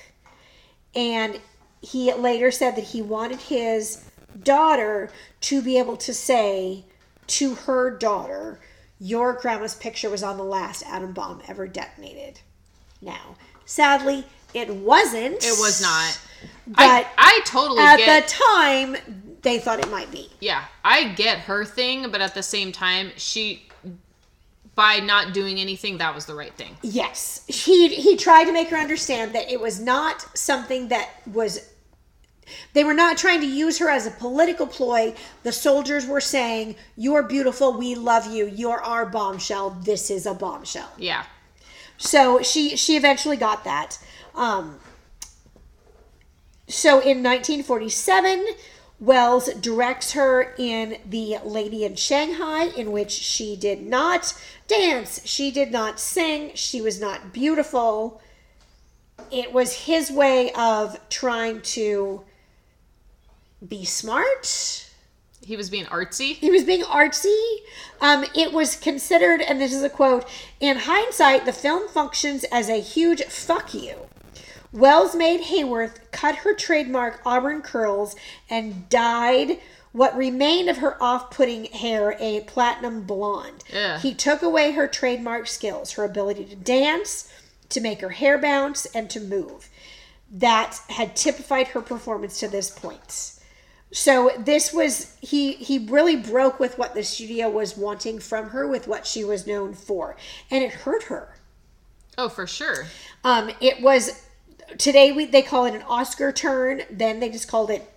and 0.94 1.38
he 1.82 2.12
later 2.12 2.50
said 2.50 2.76
that 2.76 2.84
he 2.84 3.02
wanted 3.02 3.40
his 3.40 4.04
daughter 4.42 5.10
to 5.42 5.60
be 5.60 5.78
able 5.78 5.96
to 5.98 6.14
say 6.14 6.84
to 7.26 7.54
her 7.54 7.90
daughter, 7.90 8.60
Your 9.00 9.32
grandma's 9.32 9.74
picture 9.74 10.08
was 10.08 10.22
on 10.22 10.36
the 10.36 10.44
last 10.44 10.82
atom 10.86 11.12
bomb 11.12 11.42
ever 11.48 11.66
detonated. 11.66 12.40
Now, 13.00 13.36
sadly, 13.64 14.24
it 14.55 14.68
wasn't. 14.74 15.42
It 15.44 15.59
was 15.59 15.80
not. 15.82 16.18
But 16.66 16.78
I, 16.78 17.07
I 17.18 17.40
totally 17.44 17.80
at 17.80 17.96
get. 17.96 18.28
the 18.28 18.34
time, 18.34 18.96
they 19.42 19.59
thought 19.59 19.80
it 19.80 19.90
might 19.90 20.11
be. 20.11 20.30
yeah, 20.40 20.64
I 20.84 21.09
get 21.09 21.38
her 21.40 21.64
thing, 21.64 22.11
but 22.11 22.20
at 22.20 22.34
the 22.34 22.42
same 22.42 22.70
time, 22.72 23.11
she, 23.16 23.68
by 24.74 24.98
not 24.98 25.34
doing 25.34 25.59
anything, 25.59 25.98
that 25.98 26.14
was 26.14 26.26
the 26.26 26.34
right 26.34 26.55
thing. 26.55 26.76
Yes, 26.82 27.44
he 27.48 27.88
he 27.88 28.16
tried 28.16 28.44
to 28.44 28.53
make 28.53 28.68
her 28.68 28.76
understand 28.76 29.34
that 29.34 29.50
it 29.50 29.61
was 29.61 29.80
not 29.80 30.26
something 30.36 30.88
that 30.88 31.11
was. 31.26 31.68
They 32.74 32.84
were 32.84 32.94
not 32.94 33.16
trying 33.16 33.40
to 33.40 33.46
use 33.46 33.78
her 33.78 33.88
as 33.88 34.07
a 34.07 34.11
political 34.11 34.66
ploy. 34.66 35.14
The 35.42 35.53
soldiers 35.53 36.07
were 36.07 36.20
saying, 36.20 36.76
"You're 36.96 37.22
beautiful. 37.22 37.76
We 37.76 37.94
love 37.94 38.26
you. 38.32 38.46
You're 38.46 38.80
our 38.82 39.07
bombshell. 39.07 39.70
This 39.82 40.11
is 40.11 40.26
a 40.26 40.34
bombshell." 40.34 40.90
Yeah. 40.98 41.24
So 41.98 42.42
she 42.42 42.76
she 42.76 42.96
eventually 42.96 43.36
got 43.36 43.64
that. 43.64 43.98
Um, 44.35 44.78
so 46.68 47.01
in 47.01 47.22
1947, 47.22 48.47
Welles 49.03 49.53
directs 49.55 50.12
her 50.12 50.55
in 50.57 50.97
The 51.09 51.39
Lady 51.45 51.85
in 51.85 51.97
Shanghai, 51.97 52.66
in 52.76 52.93
which 52.93 53.11
she 53.11 53.57
did 53.57 53.83
not 53.83 54.33
dance, 54.68 55.20
she 55.24 55.51
did 55.51 55.72
not 55.72 55.99
sing, 55.99 56.53
she 56.55 56.80
was 56.80 57.01
not 57.01 57.33
beautiful. 57.33 58.22
It 59.30 59.53
was 59.53 59.87
his 59.87 60.11
way 60.11 60.53
of 60.53 60.99
trying 61.11 61.62
to 61.62 62.22
be 63.66 63.85
smart. 63.85 64.89
He 65.45 65.57
was 65.57 65.68
being 65.68 65.87
artsy. 65.87 66.35
He 66.35 66.51
was 66.51 66.62
being 66.62 66.83
artsy. 66.83 67.57
Um, 68.01 68.24
it 68.37 68.53
was 68.53 68.76
considered, 68.76 69.41
and 69.41 69.61
this 69.61 69.72
is 69.72 69.83
a 69.83 69.91
quote 69.91 70.28
in 70.61 70.76
hindsight, 70.78 71.45
the 71.45 71.53
film 71.53 71.89
functions 71.89 72.45
as 72.53 72.68
a 72.68 72.80
huge 72.80 73.24
fuck 73.24 73.74
you. 73.74 73.97
Welles 74.72 75.14
made 75.14 75.42
Hayworth 75.42 76.10
cut 76.10 76.36
her 76.36 76.54
trademark 76.54 77.20
auburn 77.24 77.62
curls 77.62 78.16
and 78.48 78.88
dyed 78.88 79.60
what 79.92 80.16
remained 80.16 80.70
of 80.70 80.78
her 80.78 81.00
off 81.02 81.30
putting 81.30 81.66
hair 81.66 82.16
a 82.18 82.40
platinum 82.40 83.02
blonde. 83.02 83.62
Ugh. 83.74 84.00
He 84.00 84.14
took 84.14 84.42
away 84.42 84.72
her 84.72 84.88
trademark 84.88 85.46
skills, 85.46 85.92
her 85.92 86.04
ability 86.04 86.46
to 86.46 86.56
dance, 86.56 87.30
to 87.68 87.80
make 87.80 88.00
her 88.00 88.10
hair 88.10 88.38
bounce, 88.38 88.86
and 88.86 89.10
to 89.10 89.20
move. 89.20 89.68
That 90.30 90.80
had 90.88 91.14
typified 91.14 91.68
her 91.68 91.82
performance 91.82 92.40
to 92.40 92.48
this 92.48 92.70
point. 92.70 93.38
So 93.92 94.30
this 94.38 94.72
was 94.72 95.18
he 95.20 95.52
he 95.52 95.86
really 95.86 96.16
broke 96.16 96.58
with 96.58 96.78
what 96.78 96.94
the 96.94 97.04
studio 97.04 97.50
was 97.50 97.76
wanting 97.76 98.18
from 98.20 98.48
her 98.48 98.66
with 98.66 98.88
what 98.88 99.06
she 99.06 99.22
was 99.22 99.46
known 99.46 99.74
for 99.74 100.16
and 100.50 100.64
it 100.64 100.72
hurt 100.72 101.04
her. 101.04 101.36
Oh, 102.16 102.30
for 102.30 102.46
sure. 102.46 102.86
Um 103.22 103.50
it 103.60 103.82
was 103.82 104.22
today 104.78 105.12
we 105.12 105.24
they 105.26 105.42
call 105.42 105.64
it 105.66 105.74
an 105.74 105.82
Oscar 105.82 106.32
turn, 106.32 106.82
then 106.90 107.20
they 107.20 107.28
just 107.30 107.48
called 107.48 107.70
it 107.70 107.88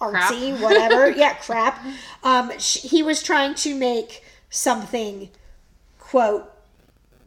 artsy, 0.00 0.50
Crap. 0.56 0.60
whatever. 0.62 1.10
yeah, 1.16 1.34
crap. 1.34 1.84
Um 2.22 2.52
sh- 2.58 2.82
he 2.82 3.02
was 3.02 3.22
trying 3.22 3.54
to 3.56 3.74
make 3.74 4.24
something 4.50 5.30
quote 5.98 6.50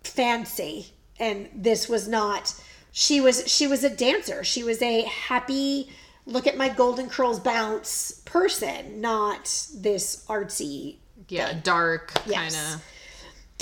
fancy 0.03 0.87
and 1.19 1.49
this 1.55 1.89
was 1.89 2.07
not 2.07 2.53
she 2.91 3.19
was 3.19 3.47
she 3.51 3.67
was 3.67 3.83
a 3.83 3.89
dancer. 3.89 4.43
She 4.43 4.63
was 4.63 4.81
a 4.81 5.01
happy 5.03 5.89
look 6.25 6.47
at 6.47 6.57
my 6.57 6.69
golden 6.69 7.07
curls 7.09 7.39
bounce 7.39 8.21
person, 8.25 8.99
not 9.01 9.43
this 9.75 10.25
artsy 10.27 10.97
Yeah, 11.27 11.53
dark 11.61 12.13
kind 12.27 12.53
of. 12.55 12.83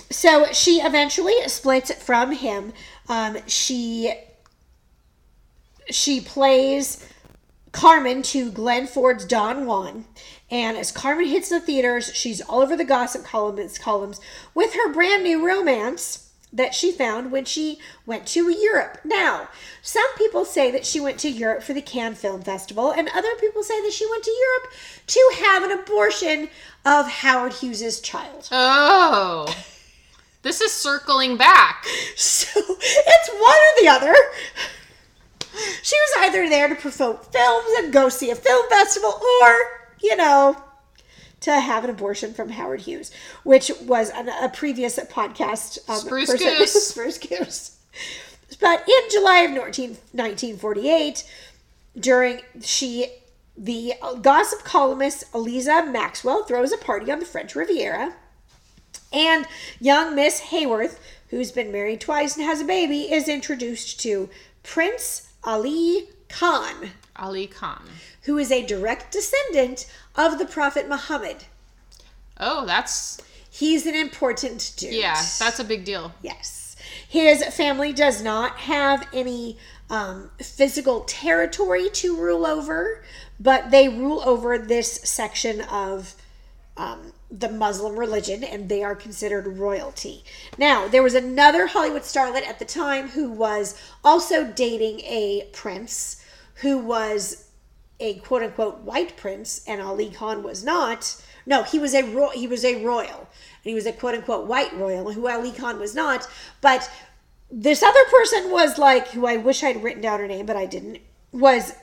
so 0.09 0.45
she 0.53 0.81
eventually 0.81 1.33
splits 1.47 1.91
from 1.93 2.31
him. 2.31 2.73
Um, 3.09 3.37
she 3.47 4.13
she 5.89 6.21
plays 6.21 7.07
Carmen 7.71 8.21
to 8.23 8.51
Glenn 8.51 8.87
Ford's 8.87 9.25
Don 9.25 9.65
Juan, 9.65 10.05
and 10.51 10.77
as 10.77 10.91
Carmen 10.91 11.27
hits 11.27 11.49
the 11.49 11.59
theaters, 11.59 12.11
she's 12.13 12.41
all 12.41 12.61
over 12.61 12.75
the 12.75 12.83
gossip 12.83 13.23
columns 13.23 13.77
columns 13.77 14.19
with 14.53 14.73
her 14.75 14.93
brand 14.93 15.23
new 15.23 15.45
romance 15.45 16.29
that 16.53 16.75
she 16.75 16.91
found 16.91 17.31
when 17.31 17.45
she 17.45 17.79
went 18.05 18.27
to 18.27 18.51
Europe. 18.51 18.99
Now, 19.03 19.49
some 19.81 20.05
people 20.17 20.45
say 20.45 20.69
that 20.69 20.85
she 20.85 20.99
went 20.99 21.19
to 21.21 21.29
Europe 21.29 21.63
for 21.63 21.73
the 21.73 21.81
Cannes 21.81 22.15
Film 22.15 22.43
Festival, 22.43 22.91
and 22.91 23.09
other 23.09 23.33
people 23.39 23.63
say 23.63 23.81
that 23.81 23.91
she 23.91 24.07
went 24.09 24.23
to 24.23 24.31
Europe 24.31 24.73
to 25.07 25.31
have 25.43 25.63
an 25.63 25.71
abortion 25.71 26.49
of 26.85 27.09
Howard 27.09 27.53
Hughes's 27.53 27.99
child. 27.99 28.47
Oh. 28.51 29.53
This 30.43 30.61
is 30.61 30.71
circling 30.71 31.37
back. 31.37 31.85
So 32.15 32.47
it's 32.59 33.29
one 33.29 33.41
or 33.41 33.81
the 33.81 33.87
other. 33.87 34.15
She 35.81 35.95
was 35.95 36.11
either 36.19 36.49
there 36.49 36.67
to 36.67 36.75
promote 36.75 37.31
films 37.31 37.67
and 37.77 37.93
go 37.93 38.09
see 38.09 38.29
a 38.31 38.35
film 38.35 38.67
festival, 38.69 39.19
or, 39.41 39.55
you 40.01 40.15
know, 40.15 40.57
to 41.41 41.59
have 41.59 41.83
an 41.83 41.89
abortion 41.89 42.33
from 42.33 42.49
Howard 42.49 42.81
Hughes, 42.81 43.11
which 43.43 43.71
was 43.81 44.09
an, 44.11 44.29
a 44.29 44.49
previous 44.49 44.97
podcast. 44.99 45.77
Um, 45.89 45.97
Spruce 45.97 46.31
person- 46.31 46.47
Goose. 46.57 46.87
Spruce 46.87 47.17
Goose. 47.17 47.77
But 48.59 48.87
in 48.87 49.09
July 49.11 49.39
of 49.39 49.51
19, 49.51 49.89
1948, 50.11 51.29
during 51.99 52.41
she, 52.61 53.07
the 53.57 53.93
gossip 54.21 54.63
columnist 54.63 55.25
Elsa 55.33 55.85
Maxwell 55.85 56.43
throws 56.43 56.71
a 56.71 56.77
party 56.77 57.11
on 57.11 57.19
the 57.19 57.25
French 57.25 57.55
Riviera. 57.55 58.13
And 59.11 59.45
young 59.79 60.15
Miss 60.15 60.41
Hayworth, 60.41 60.97
who's 61.29 61.51
been 61.51 61.71
married 61.71 62.01
twice 62.01 62.35
and 62.35 62.45
has 62.45 62.61
a 62.61 62.65
baby, 62.65 63.11
is 63.11 63.27
introduced 63.27 63.99
to 64.01 64.29
Prince 64.63 65.32
Ali 65.43 66.09
Khan, 66.29 66.91
Ali 67.15 67.47
Khan. 67.47 67.83
who 68.23 68.37
is 68.37 68.51
a 68.51 68.65
direct 68.65 69.11
descendant 69.11 69.89
of 70.15 70.39
the 70.39 70.45
Prophet 70.45 70.87
Muhammad. 70.87 71.45
Oh, 72.39 72.65
that's 72.65 73.21
He's 73.49 73.85
an 73.85 73.93
important 73.93 74.73
dude. 74.77 74.93
yeah, 74.93 75.21
that's 75.39 75.59
a 75.59 75.63
big 75.63 75.85
deal. 75.85 76.11
Yes. 76.23 76.75
His 77.07 77.43
family 77.55 77.93
does 77.93 78.23
not 78.23 78.57
have 78.57 79.07
any 79.13 79.57
um, 79.91 80.31
physical 80.39 81.01
territory 81.01 81.89
to 81.91 82.17
rule 82.17 82.47
over, 82.47 83.03
but 83.39 83.69
they 83.69 83.87
rule 83.89 84.23
over 84.25 84.57
this 84.57 84.93
section 85.03 85.61
of 85.61 86.15
um, 86.77 87.13
the 87.35 87.49
Muslim 87.49 87.97
religion 87.97 88.43
and 88.43 88.69
they 88.69 88.83
are 88.83 88.95
considered 88.95 89.57
royalty. 89.57 90.23
Now, 90.57 90.87
there 90.87 91.01
was 91.01 91.15
another 91.15 91.65
Hollywood 91.65 92.03
starlet 92.03 92.47
at 92.47 92.59
the 92.59 92.65
time 92.65 93.09
who 93.09 93.29
was 93.29 93.75
also 94.03 94.45
dating 94.45 94.99
a 95.01 95.49
prince 95.51 96.23
who 96.55 96.77
was 96.77 97.49
a 97.99 98.15
quote 98.15 98.43
unquote 98.43 98.81
white 98.81 99.17
prince 99.17 99.63
and 99.67 99.81
Ali 99.81 100.11
Khan 100.11 100.43
was 100.43 100.63
not. 100.63 101.19
No, 101.45 101.63
he 101.63 101.79
was 101.79 101.95
a 101.95 102.03
ro- 102.03 102.29
he 102.29 102.47
was 102.47 102.63
a 102.63 102.83
royal 102.83 103.19
and 103.19 103.69
he 103.69 103.73
was 103.73 103.87
a 103.87 103.91
quote 103.91 104.13
unquote 104.13 104.45
white 104.45 104.73
royal 104.75 105.11
who 105.13 105.27
Ali 105.27 105.51
Khan 105.51 105.79
was 105.79 105.95
not. 105.95 106.27
But 106.61 106.89
this 107.51 107.81
other 107.81 108.03
person 108.11 108.51
was 108.51 108.77
like 108.77 109.09
who 109.09 109.25
I 109.25 109.37
wish 109.37 109.63
I'd 109.63 109.83
written 109.83 110.03
down 110.03 110.19
her 110.19 110.27
name, 110.27 110.45
but 110.45 110.55
I 110.55 110.67
didn't. 110.67 110.99
Was 111.31 111.73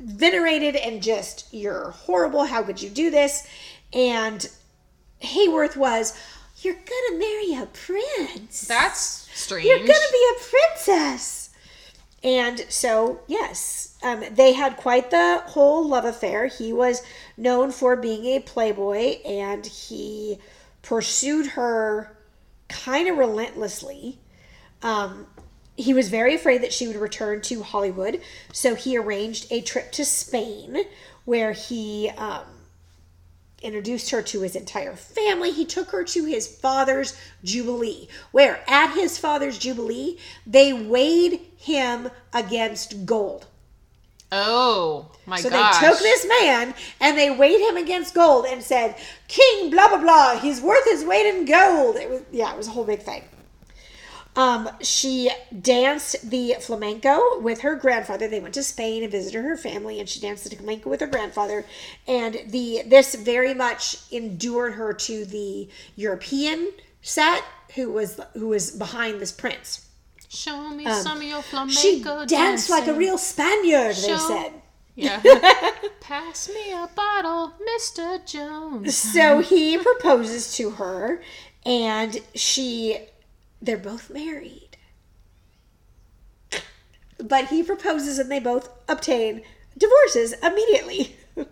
venerated 0.00 0.74
and 0.74 1.00
just 1.00 1.46
you're 1.52 1.90
horrible. 1.90 2.44
How 2.44 2.64
could 2.64 2.82
you 2.82 2.90
do 2.90 3.10
this? 3.10 3.46
And 3.92 4.48
Hayworth 5.22 5.76
was 5.76 6.18
you're 6.58 6.74
gonna 6.74 7.18
marry 7.18 7.54
a 7.54 7.66
prince. 7.66 8.62
That's 8.62 9.28
strange. 9.34 9.66
You're 9.66 9.78
gonna 9.78 10.12
be 10.12 10.28
a 10.36 10.40
princess. 10.40 11.50
And 12.22 12.64
so, 12.68 13.20
yes, 13.26 13.96
um, 14.02 14.24
they 14.32 14.52
had 14.52 14.76
quite 14.76 15.10
the 15.10 15.42
whole 15.46 15.86
love 15.86 16.04
affair. 16.04 16.46
He 16.46 16.72
was 16.72 17.02
known 17.36 17.70
for 17.70 17.94
being 17.94 18.24
a 18.24 18.40
playboy 18.40 19.20
and 19.22 19.64
he 19.64 20.38
pursued 20.82 21.46
her 21.48 22.16
kind 22.68 23.08
of 23.08 23.18
relentlessly. 23.18 24.18
Um, 24.82 25.26
he 25.76 25.92
was 25.92 26.08
very 26.08 26.34
afraid 26.34 26.62
that 26.62 26.72
she 26.72 26.86
would 26.86 26.96
return 26.96 27.42
to 27.42 27.62
Hollywood, 27.62 28.20
so 28.52 28.74
he 28.74 28.96
arranged 28.96 29.46
a 29.50 29.60
trip 29.60 29.92
to 29.92 30.04
Spain 30.04 30.84
where 31.26 31.52
he 31.52 32.10
um, 32.16 32.44
introduced 33.66 34.10
her 34.10 34.22
to 34.22 34.40
his 34.40 34.56
entire 34.56 34.96
family. 34.96 35.50
He 35.50 35.64
took 35.66 35.90
her 35.90 36.04
to 36.04 36.24
his 36.24 36.46
father's 36.46 37.16
jubilee, 37.44 38.08
where 38.32 38.62
at 38.68 38.94
his 38.94 39.18
father's 39.18 39.58
jubilee, 39.58 40.18
they 40.46 40.72
weighed 40.72 41.40
him 41.58 42.08
against 42.32 43.04
gold. 43.04 43.46
oh 44.32 45.10
my 45.26 45.40
So 45.40 45.50
gosh. 45.50 45.80
they 45.80 45.88
took 45.88 45.98
this 45.98 46.26
man 46.40 46.74
and 47.00 47.18
they 47.18 47.30
weighed 47.30 47.60
him 47.60 47.76
against 47.76 48.14
gold 48.14 48.46
and 48.46 48.62
said, 48.62 48.96
King 49.28 49.70
blah 49.70 49.88
blah 49.88 49.98
blah, 50.00 50.38
he's 50.38 50.60
worth 50.60 50.84
his 50.84 51.04
weight 51.04 51.26
in 51.26 51.44
gold. 51.44 51.96
It 51.96 52.08
was 52.10 52.22
yeah, 52.32 52.52
it 52.52 52.56
was 52.56 52.68
a 52.68 52.70
whole 52.70 52.84
big 52.84 53.02
thing. 53.02 53.22
Um, 54.36 54.68
she 54.82 55.30
danced 55.62 56.30
the 56.30 56.56
flamenco 56.60 57.40
with 57.40 57.62
her 57.62 57.74
grandfather. 57.74 58.28
They 58.28 58.40
went 58.40 58.54
to 58.54 58.62
Spain 58.62 59.02
and 59.02 59.10
visited 59.10 59.42
her 59.42 59.56
family, 59.56 59.98
and 59.98 60.08
she 60.08 60.20
danced 60.20 60.48
the 60.48 60.54
flamenco 60.54 60.90
with 60.90 61.00
her 61.00 61.06
grandfather. 61.06 61.64
And 62.06 62.38
the 62.48 62.82
this 62.86 63.14
very 63.14 63.54
much 63.54 63.96
endured 64.12 64.74
her 64.74 64.92
to 64.92 65.24
the 65.24 65.68
European 65.96 66.72
set, 67.00 67.42
who 67.74 67.90
was 67.90 68.20
who 68.34 68.48
was 68.48 68.70
behind 68.72 69.20
this 69.20 69.32
prince. 69.32 69.86
Show 70.28 70.68
me 70.70 70.84
some 70.90 71.18
of 71.18 71.22
your 71.22 71.42
flamenco 71.42 71.70
Um, 72.10 72.28
She 72.28 72.34
danced 72.34 72.68
like 72.68 72.86
a 72.88 72.94
real 72.94 73.18
Spaniard. 73.18 73.96
They 73.96 74.18
said. 74.18 74.52
Yeah. 74.94 75.20
Pass 76.00 76.48
me 76.48 76.72
a 76.72 76.88
bottle, 76.94 77.52
Mr. 77.78 78.24
Jones. 78.26 78.96
So 78.96 79.40
he 79.40 79.76
proposes 79.76 80.54
to 80.56 80.70
her, 80.70 81.20
and 81.66 82.20
she, 82.34 82.98
they're 83.60 83.76
both 83.78 84.10
married. 84.10 84.76
But 87.18 87.46
he 87.46 87.62
proposes, 87.62 88.18
and 88.18 88.30
they 88.30 88.40
both 88.40 88.68
obtain 88.88 89.42
divorces 89.76 90.34
immediately. 90.42 91.16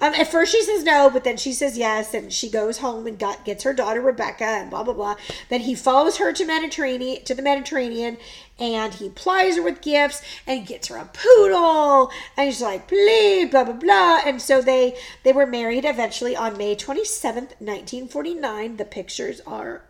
Um, 0.00 0.14
at 0.14 0.30
first 0.30 0.52
she 0.52 0.62
says 0.62 0.84
no, 0.84 1.10
but 1.10 1.24
then 1.24 1.36
she 1.36 1.52
says 1.52 1.76
yes, 1.76 2.14
and 2.14 2.32
she 2.32 2.48
goes 2.48 2.78
home 2.78 3.06
and 3.06 3.18
got, 3.18 3.44
gets 3.44 3.64
her 3.64 3.72
daughter 3.72 4.00
Rebecca, 4.00 4.44
and 4.44 4.70
blah 4.70 4.82
blah 4.84 4.94
blah. 4.94 5.16
Then 5.48 5.62
he 5.62 5.74
follows 5.74 6.18
her 6.18 6.32
to 6.32 6.44
Mediterranean 6.44 7.24
to 7.24 7.34
the 7.34 7.42
Mediterranean, 7.42 8.18
and 8.58 8.94
he 8.94 9.08
plies 9.08 9.56
her 9.56 9.62
with 9.62 9.80
gifts 9.80 10.22
and 10.46 10.66
gets 10.66 10.88
her 10.88 10.96
a 10.96 11.10
poodle, 11.12 12.10
and 12.36 12.46
he's 12.46 12.62
like, 12.62 12.88
please, 12.88 13.50
blah 13.50 13.64
blah 13.64 13.74
blah. 13.74 14.20
And 14.24 14.40
so 14.40 14.62
they 14.62 14.96
they 15.24 15.32
were 15.32 15.46
married 15.46 15.84
eventually 15.84 16.36
on 16.36 16.56
May 16.56 16.74
twenty 16.74 17.04
seventh, 17.04 17.54
nineteen 17.60 18.08
forty 18.08 18.34
nine. 18.34 18.76
The 18.76 18.84
pictures 18.84 19.40
are 19.46 19.82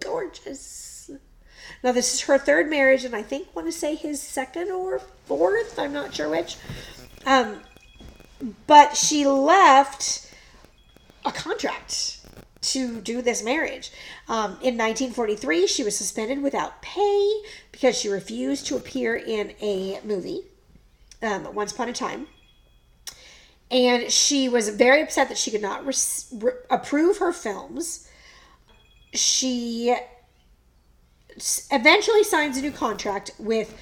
gorgeous. 0.00 0.83
Now 1.84 1.92
this 1.92 2.14
is 2.14 2.22
her 2.22 2.38
third 2.38 2.70
marriage, 2.70 3.04
and 3.04 3.14
I 3.14 3.20
think 3.20 3.54
want 3.54 3.68
to 3.68 3.72
say 3.72 3.94
his 3.94 4.20
second 4.20 4.70
or 4.70 5.00
fourth. 5.26 5.78
I'm 5.78 5.92
not 5.92 6.14
sure 6.14 6.30
which. 6.30 6.56
Um, 7.26 7.60
but 8.66 8.96
she 8.96 9.26
left 9.26 10.32
a 11.26 11.30
contract 11.30 12.20
to 12.62 13.02
do 13.02 13.20
this 13.20 13.44
marriage. 13.44 13.92
Um, 14.28 14.52
in 14.62 14.78
1943, 14.78 15.66
she 15.66 15.84
was 15.84 15.94
suspended 15.94 16.42
without 16.42 16.80
pay 16.80 17.42
because 17.70 17.98
she 17.98 18.08
refused 18.08 18.66
to 18.68 18.76
appear 18.76 19.14
in 19.14 19.52
a 19.60 20.00
movie, 20.04 20.40
um, 21.20 21.54
Once 21.54 21.72
Upon 21.72 21.90
a 21.90 21.92
Time. 21.92 22.28
And 23.70 24.10
she 24.10 24.48
was 24.48 24.70
very 24.70 25.02
upset 25.02 25.28
that 25.28 25.36
she 25.36 25.50
could 25.50 25.60
not 25.60 25.84
res- 25.84 26.32
re- 26.32 26.52
approve 26.70 27.18
her 27.18 27.32
films. 27.32 28.08
She 29.12 29.94
eventually 31.70 32.24
signs 32.24 32.56
a 32.56 32.62
new 32.62 32.70
contract 32.70 33.32
with 33.38 33.76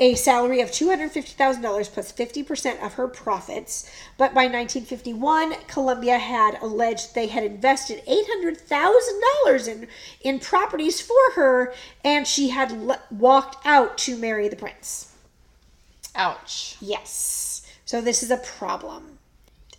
a 0.00 0.14
salary 0.14 0.60
of 0.60 0.70
$250,000 0.70 1.92
plus 1.92 2.12
50% 2.12 2.84
of 2.84 2.94
her 2.94 3.06
profits. 3.06 3.88
But 4.18 4.34
by 4.34 4.46
1951, 4.46 5.54
Columbia 5.68 6.18
had 6.18 6.58
alleged 6.60 7.14
they 7.14 7.28
had 7.28 7.44
invested 7.44 8.02
$800,000 8.06 9.68
in, 9.68 9.86
in 10.22 10.40
properties 10.40 11.00
for 11.00 11.32
her, 11.34 11.72
and 12.04 12.26
she 12.26 12.48
had 12.48 12.72
le- 12.72 13.00
walked 13.10 13.64
out 13.64 13.96
to 13.98 14.16
marry 14.16 14.48
the 14.48 14.56
prince. 14.56 15.12
Ouch. 16.14 16.76
Yes. 16.80 17.64
So 17.84 18.00
this 18.00 18.22
is 18.22 18.30
a 18.30 18.38
problem. 18.38 19.11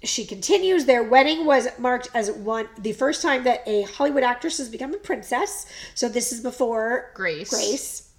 She 0.04 0.26
continues. 0.26 0.86
Their 0.86 1.04
wedding 1.04 1.46
was 1.46 1.68
marked 1.80 2.10
as 2.14 2.32
one 2.32 2.68
the 2.78 2.92
first 2.92 3.22
time 3.22 3.44
that 3.46 3.64
a 3.66 3.84
Hollywood 3.84 4.24
actress 4.24 4.58
has 4.58 4.70
become 4.70 4.94
a 4.94 4.98
princess. 4.98 5.66
So 5.96 6.10
this 6.10 6.32
is 6.32 6.42
before 6.42 7.12
Grace. 7.14 7.50
Grace. 7.50 8.10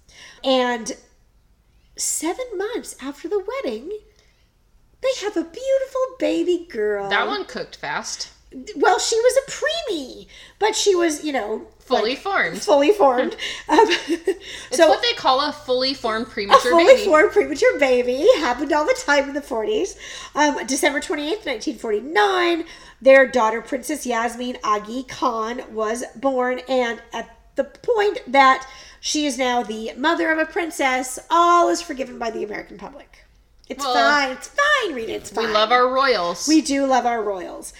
And 0.43 0.95
seven 1.95 2.45
months 2.55 2.95
after 3.01 3.27
the 3.27 3.43
wedding, 3.63 3.91
they 5.01 5.25
have 5.25 5.37
a 5.37 5.43
beautiful 5.43 6.01
baby 6.19 6.67
girl. 6.69 7.09
That 7.09 7.27
one 7.27 7.45
cooked 7.45 7.75
fast. 7.75 8.31
Well, 8.75 8.99
she 8.99 9.17
was 9.17 9.37
a 9.37 9.51
preemie, 9.51 10.27
but 10.59 10.75
she 10.75 10.95
was, 10.95 11.23
you 11.23 11.33
know, 11.33 11.67
Fully 11.85 12.11
like, 12.11 12.19
formed. 12.19 12.61
fully 12.61 12.91
formed. 12.91 13.33
um, 13.69 13.79
It's 13.87 14.77
so 14.77 14.87
what 14.89 15.01
they 15.03 15.13
call 15.13 15.39
a 15.41 15.51
fully 15.53 15.93
formed 15.93 16.27
premature 16.27 16.57
a 16.57 16.71
fully 16.71 16.85
baby. 16.95 17.05
formed 17.05 17.31
premature 17.31 17.77
baby 17.79 18.27
happened 18.37 18.73
all 18.73 18.85
the 18.85 18.97
time 19.05 19.29
in 19.29 19.35
the 19.35 19.41
40s. 19.41 19.95
Um, 20.33 20.65
December 20.65 20.99
28th, 20.99 21.45
1949, 21.45 22.65
their 23.01 23.27
daughter, 23.27 23.61
Princess 23.61 24.05
Yasmin 24.05 24.57
Aga 24.63 25.03
Khan, 25.03 25.61
was 25.71 26.03
born. 26.15 26.59
And 26.67 27.01
at 27.13 27.37
the 27.55 27.65
point 27.65 28.19
that 28.27 28.67
she 28.99 29.27
is 29.27 29.37
now 29.37 29.61
the 29.61 29.93
mother 29.95 30.31
of 30.31 30.39
a 30.39 30.45
princess, 30.45 31.19
all 31.29 31.69
is 31.69 31.81
forgiven 31.83 32.17
by 32.17 32.31
the 32.31 32.43
American 32.43 32.77
public. 32.79 33.19
It's 33.69 33.83
Well, 33.83 33.93
fine. 33.93 34.31
It's 34.31 34.47
fine, 34.49 34.95
Rita. 34.95 35.13
It's 35.13 35.29
fine. 35.29 35.47
we 35.47 35.51
love 35.53 35.71
our 35.71 35.87
royals. 35.87 36.47
We 36.47 36.61
do 36.61 36.85
love 36.87 37.05
our 37.05 37.21
royals. 37.23 37.73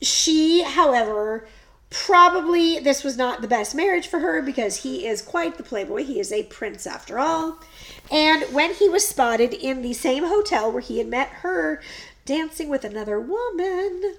She, 0.00 0.62
however, 0.62 1.46
probably 1.90 2.78
this 2.78 3.02
was 3.02 3.16
not 3.16 3.40
the 3.40 3.48
best 3.48 3.74
marriage 3.74 4.06
for 4.06 4.20
her 4.20 4.42
because 4.42 4.82
he 4.82 5.06
is 5.06 5.22
quite 5.22 5.56
the 5.56 5.62
playboy. 5.62 6.04
He 6.04 6.20
is 6.20 6.32
a 6.32 6.42
prince 6.44 6.86
after 6.86 7.18
all. 7.18 7.58
And 8.10 8.42
when 8.54 8.74
he 8.74 8.88
was 8.88 9.06
spotted 9.06 9.54
in 9.54 9.82
the 9.82 9.94
same 9.94 10.24
hotel 10.24 10.70
where 10.70 10.82
he 10.82 10.98
had 10.98 11.08
met 11.08 11.28
her 11.28 11.80
dancing 12.24 12.68
with 12.68 12.84
another 12.84 13.18
woman, 13.18 14.16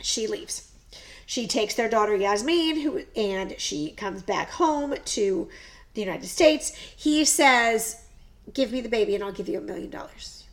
she 0.00 0.26
leaves. 0.26 0.72
She 1.26 1.46
takes 1.46 1.74
their 1.74 1.88
daughter 1.88 2.16
Yasmin, 2.16 2.80
who 2.80 3.04
and 3.14 3.54
she 3.58 3.92
comes 3.92 4.22
back 4.22 4.50
home 4.50 4.94
to 5.04 5.48
the 5.94 6.00
United 6.00 6.26
States. 6.26 6.70
He 6.70 7.24
says, 7.24 8.02
"Give 8.52 8.72
me 8.72 8.80
the 8.80 8.88
baby, 8.88 9.14
and 9.14 9.22
I'll 9.22 9.30
give 9.30 9.48
you 9.48 9.58
a 9.58 9.62
million 9.62 9.90
dollars." 9.90 10.44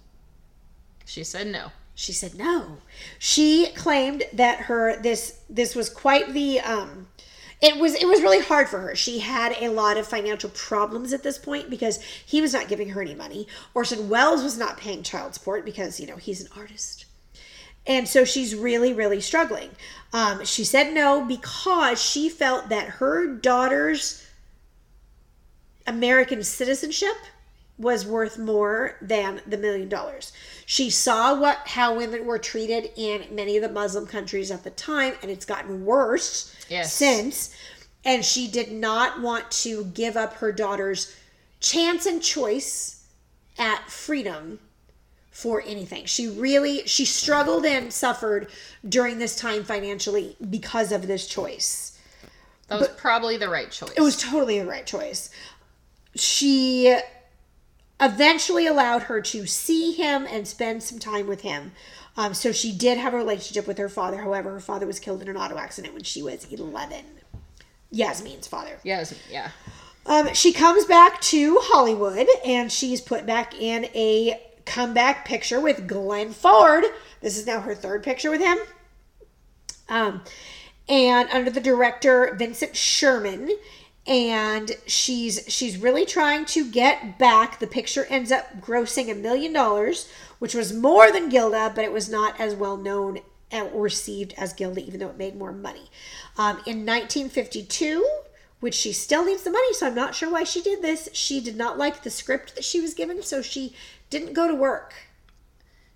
she 1.06 1.24
said 1.24 1.48
no. 1.48 1.72
She 2.00 2.14
said 2.14 2.36
no. 2.36 2.78
She 3.18 3.72
claimed 3.76 4.22
that 4.32 4.62
her 4.62 5.02
this 5.02 5.40
this 5.50 5.74
was 5.74 5.90
quite 5.90 6.32
the 6.32 6.60
um 6.60 7.08
it 7.60 7.78
was 7.78 7.96
it 7.96 8.08
was 8.08 8.22
really 8.22 8.40
hard 8.40 8.70
for 8.70 8.80
her. 8.82 8.96
She 8.96 9.18
had 9.18 9.56
a 9.60 9.70
lot 9.70 9.98
of 9.98 10.06
financial 10.08 10.52
problems 10.52 11.12
at 11.12 11.24
this 11.24 11.40
point 11.40 11.72
because 11.72 12.00
he 12.24 12.40
was 12.40 12.54
not 12.54 12.68
giving 12.68 12.90
her 12.90 13.02
any 13.02 13.16
money. 13.16 13.48
Orson 13.74 14.10
Welles 14.10 14.44
was 14.44 14.60
not 14.60 14.78
paying 14.78 15.02
child 15.02 15.34
support 15.34 15.66
because, 15.66 16.00
you 16.00 16.06
know, 16.06 16.18
he's 16.18 16.40
an 16.40 16.50
artist. 16.56 17.06
And 17.88 18.08
so 18.08 18.24
she's 18.24 18.54
really, 18.54 18.94
really 18.94 19.20
struggling. 19.20 19.72
Um, 20.14 20.46
she 20.46 20.66
said 20.66 20.94
no 20.94 21.26
because 21.26 22.00
she 22.00 22.30
felt 22.30 22.70
that 22.70 22.90
her 22.90 23.26
daughter's 23.26 24.24
American 25.88 26.44
citizenship 26.44 27.16
was 27.78 28.06
worth 28.06 28.38
more 28.38 28.98
than 29.02 29.42
the 29.46 29.58
million 29.58 29.88
dollars. 29.88 30.34
She 30.66 30.90
saw 30.90 31.40
what 31.40 31.60
how 31.66 31.96
women 31.96 32.26
were 32.26 32.40
treated 32.40 32.92
in 32.96 33.26
many 33.32 33.56
of 33.56 33.64
the 33.64 33.70
Muslim 33.70 34.08
countries 34.08 34.50
at 34.52 34.64
the 34.64 34.72
time, 34.72 35.14
and 35.22 35.30
it's 35.30 35.46
gotten 35.46 35.86
worse 35.86 36.56
Yes. 36.70 36.94
since. 36.94 37.56
And 38.04 38.24
she 38.24 38.48
did 38.48 38.72
not 38.72 39.22
want 39.22 39.52
to 39.52 39.86
give 39.86 40.16
up 40.16 40.36
her 40.36 40.52
daughter's 40.52 41.16
chance 41.60 42.06
and 42.06 42.22
choice 42.22 43.04
at 43.58 43.90
freedom 43.90 44.60
for 45.32 45.62
anything. 45.66 46.06
She 46.06 46.28
really 46.28 46.88
she 46.88 47.06
struggled 47.06 47.66
and 47.66 47.94
suffered 47.94 48.48
during 48.88 49.20
this 49.20 49.36
time 49.36 49.64
financially 49.64 50.36
because 50.50 50.92
of 50.92 51.06
this 51.08 51.28
choice. 51.28 52.00
That 52.70 52.80
was 52.80 52.88
probably 52.90 53.38
the 53.38 53.50
right 53.50 53.70
choice. 53.72 53.92
It 53.96 54.02
was 54.02 54.18
totally 54.18 54.60
the 54.60 54.66
right 54.68 54.86
choice. 54.86 55.30
She 56.16 56.98
eventually 58.00 58.68
allowed 58.68 59.04
her 59.04 59.22
to 59.22 59.46
see 59.46 59.94
him 59.94 60.28
and 60.30 60.48
spend 60.48 60.84
some 60.84 61.00
time 61.00 61.28
with 61.28 61.42
him. 61.42 61.72
Um, 62.16 62.34
so 62.34 62.52
she 62.52 62.72
did 62.72 62.98
have 62.98 63.14
a 63.14 63.18
relationship 63.18 63.68
with 63.68 63.78
her 63.78 63.90
father. 63.90 64.18
However, 64.18 64.52
her 64.54 64.60
father 64.60 64.88
was 64.88 65.00
killed 65.00 65.22
in 65.22 65.28
an 65.28 65.38
auto 65.38 65.58
accident 65.58 65.94
when 65.94 66.04
she 66.04 66.22
was 66.22 66.46
11. 66.52 67.06
Yasmin's 67.92 68.48
father. 68.48 68.80
Yes, 68.84 69.14
yeah. 69.30 69.52
Um, 70.06 70.34
she 70.34 70.54
comes 70.54 70.86
back 70.86 71.22
to 71.22 71.60
Hollywood 71.62 72.28
and 72.46 72.72
she's 72.72 73.02
put 73.02 73.26
back 73.26 73.60
in 73.60 73.86
a 73.94 74.42
comeback 74.66 75.26
picture 75.26 75.60
with 75.60 75.88
Glenn 75.88 76.32
Ford. 76.32 76.86
This 77.22 77.38
is 77.38 77.46
now 77.46 77.62
her 77.62 77.76
third 77.76 78.04
picture 78.04 78.32
with 78.32 78.42
him. 78.42 78.58
Um, 79.90 80.22
and 80.90 81.30
under 81.30 81.52
the 81.52 81.62
director 81.62 82.36
Vincent 82.38 82.76
Sherman. 82.76 83.50
And 84.08 84.72
she's 84.86 85.44
she's 85.50 85.78
really 85.78 86.06
trying 86.06 86.46
to 86.46 86.70
get 86.70 87.20
back. 87.20 87.60
The 87.60 87.68
picture 87.68 88.06
ends 88.10 88.32
up 88.32 88.62
grossing 88.62 89.12
a 89.12 89.16
million 89.16 89.52
dollars, 89.52 90.10
which 90.40 90.54
was 90.56 90.72
more 90.74 91.12
than 91.12 91.28
Gilda, 91.30 91.74
but 91.76 91.84
it 91.84 91.92
was 91.92 92.10
not 92.10 92.40
as 92.40 92.56
well 92.56 92.78
known 92.78 93.20
and 93.52 93.70
received 93.74 94.34
as 94.38 94.54
Gilda, 94.54 94.82
even 94.86 95.00
though 95.00 95.10
it 95.10 95.18
made 95.18 95.36
more 95.36 95.52
money. 95.52 95.90
Um, 96.38 96.58
in 96.66 96.86
1952, 96.86 98.06
which 98.60 98.76
she 98.76 98.94
still 98.94 99.26
needs 99.26 99.44
the 99.44 99.52
money, 99.52 99.74
so 99.74 99.88
I'm 99.88 99.96
not 99.96 100.16
sure 100.16 100.30
why 100.32 100.44
she 100.44 100.62
did 100.62 100.82
this. 100.82 101.10
She 101.14 101.42
did 101.42 101.56
not 101.58 101.78
like 101.78 102.04
the 102.04 102.10
script 102.10 102.56
that 102.56 102.64
she 102.64 102.80
was 102.80 102.94
given, 102.94 103.22
so 103.24 103.42
she 103.42 103.74
didn't 104.10 104.34
go 104.34 104.48
to 104.48 104.56
work. 104.56 104.94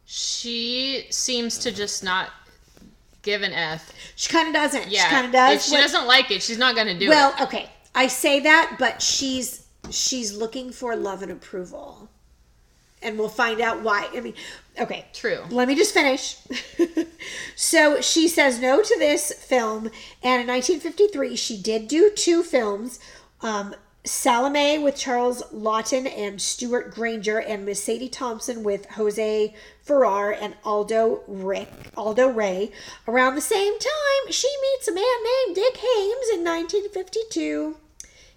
She 0.05 1.05
seems 1.09 1.57
to 1.59 1.71
just 1.71 2.03
not 2.03 2.29
give 3.21 3.41
an 3.41 3.53
F. 3.53 3.93
She 4.15 4.29
kind 4.29 4.47
of 4.47 4.53
doesn't. 4.53 4.89
Yeah. 4.89 5.03
She 5.03 5.09
kind 5.09 5.25
of 5.25 5.31
does. 5.31 5.55
If 5.55 5.61
she 5.63 5.71
what- 5.71 5.81
doesn't 5.81 6.07
like 6.07 6.31
it, 6.31 6.41
she's 6.43 6.57
not 6.57 6.75
going 6.75 6.87
to 6.87 6.97
do 6.97 7.09
Well, 7.09 7.31
it. 7.31 7.35
Well, 7.39 7.47
okay. 7.47 7.69
I 7.93 8.07
say 8.07 8.39
that, 8.41 8.77
but 8.79 9.01
she's 9.01 9.65
she's 9.89 10.35
looking 10.35 10.71
for 10.71 10.95
love 10.95 11.21
and 11.21 11.31
approval. 11.31 12.09
And 13.03 13.17
we'll 13.17 13.29
find 13.29 13.59
out 13.61 13.81
why. 13.81 14.07
I 14.13 14.19
mean, 14.19 14.35
okay. 14.79 15.07
True. 15.11 15.39
Let 15.49 15.67
me 15.67 15.75
just 15.75 15.93
finish. 15.93 16.37
so 17.55 17.99
she 17.99 18.27
says 18.27 18.59
no 18.59 18.81
to 18.81 18.95
this 18.99 19.33
film, 19.33 19.89
and 20.21 20.41
in 20.41 20.47
1953 20.47 21.35
she 21.35 21.57
did 21.57 21.87
do 21.87 22.11
two 22.11 22.43
films. 22.43 22.99
Um, 23.41 23.75
Salome 24.03 24.79
with 24.79 24.95
Charles 24.95 25.43
Laughton 25.53 26.11
and 26.17 26.41
Stewart 26.41 26.91
Granger, 26.91 27.39
and 27.39 27.65
Miss 27.65 27.83
Sadie 27.83 28.09
Thompson 28.09 28.63
with 28.63 28.87
Jose 28.91 29.53
Ferrer 29.83 30.33
and 30.33 30.55
Aldo 30.63 31.21
Rick 31.27 31.69
Aldo 31.95 32.29
Ray. 32.29 32.71
Around 33.07 33.35
the 33.35 33.41
same 33.41 33.77
time, 33.77 34.31
she 34.31 34.49
meets 34.61 34.87
a 34.87 34.93
man 34.93 35.03
named 35.03 35.55
Dick 35.55 35.77
Haymes 35.77 36.29
in 36.33 36.43
1952. 36.43 37.77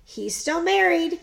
He's 0.05 0.37
still 0.37 0.63
married. 0.63 1.21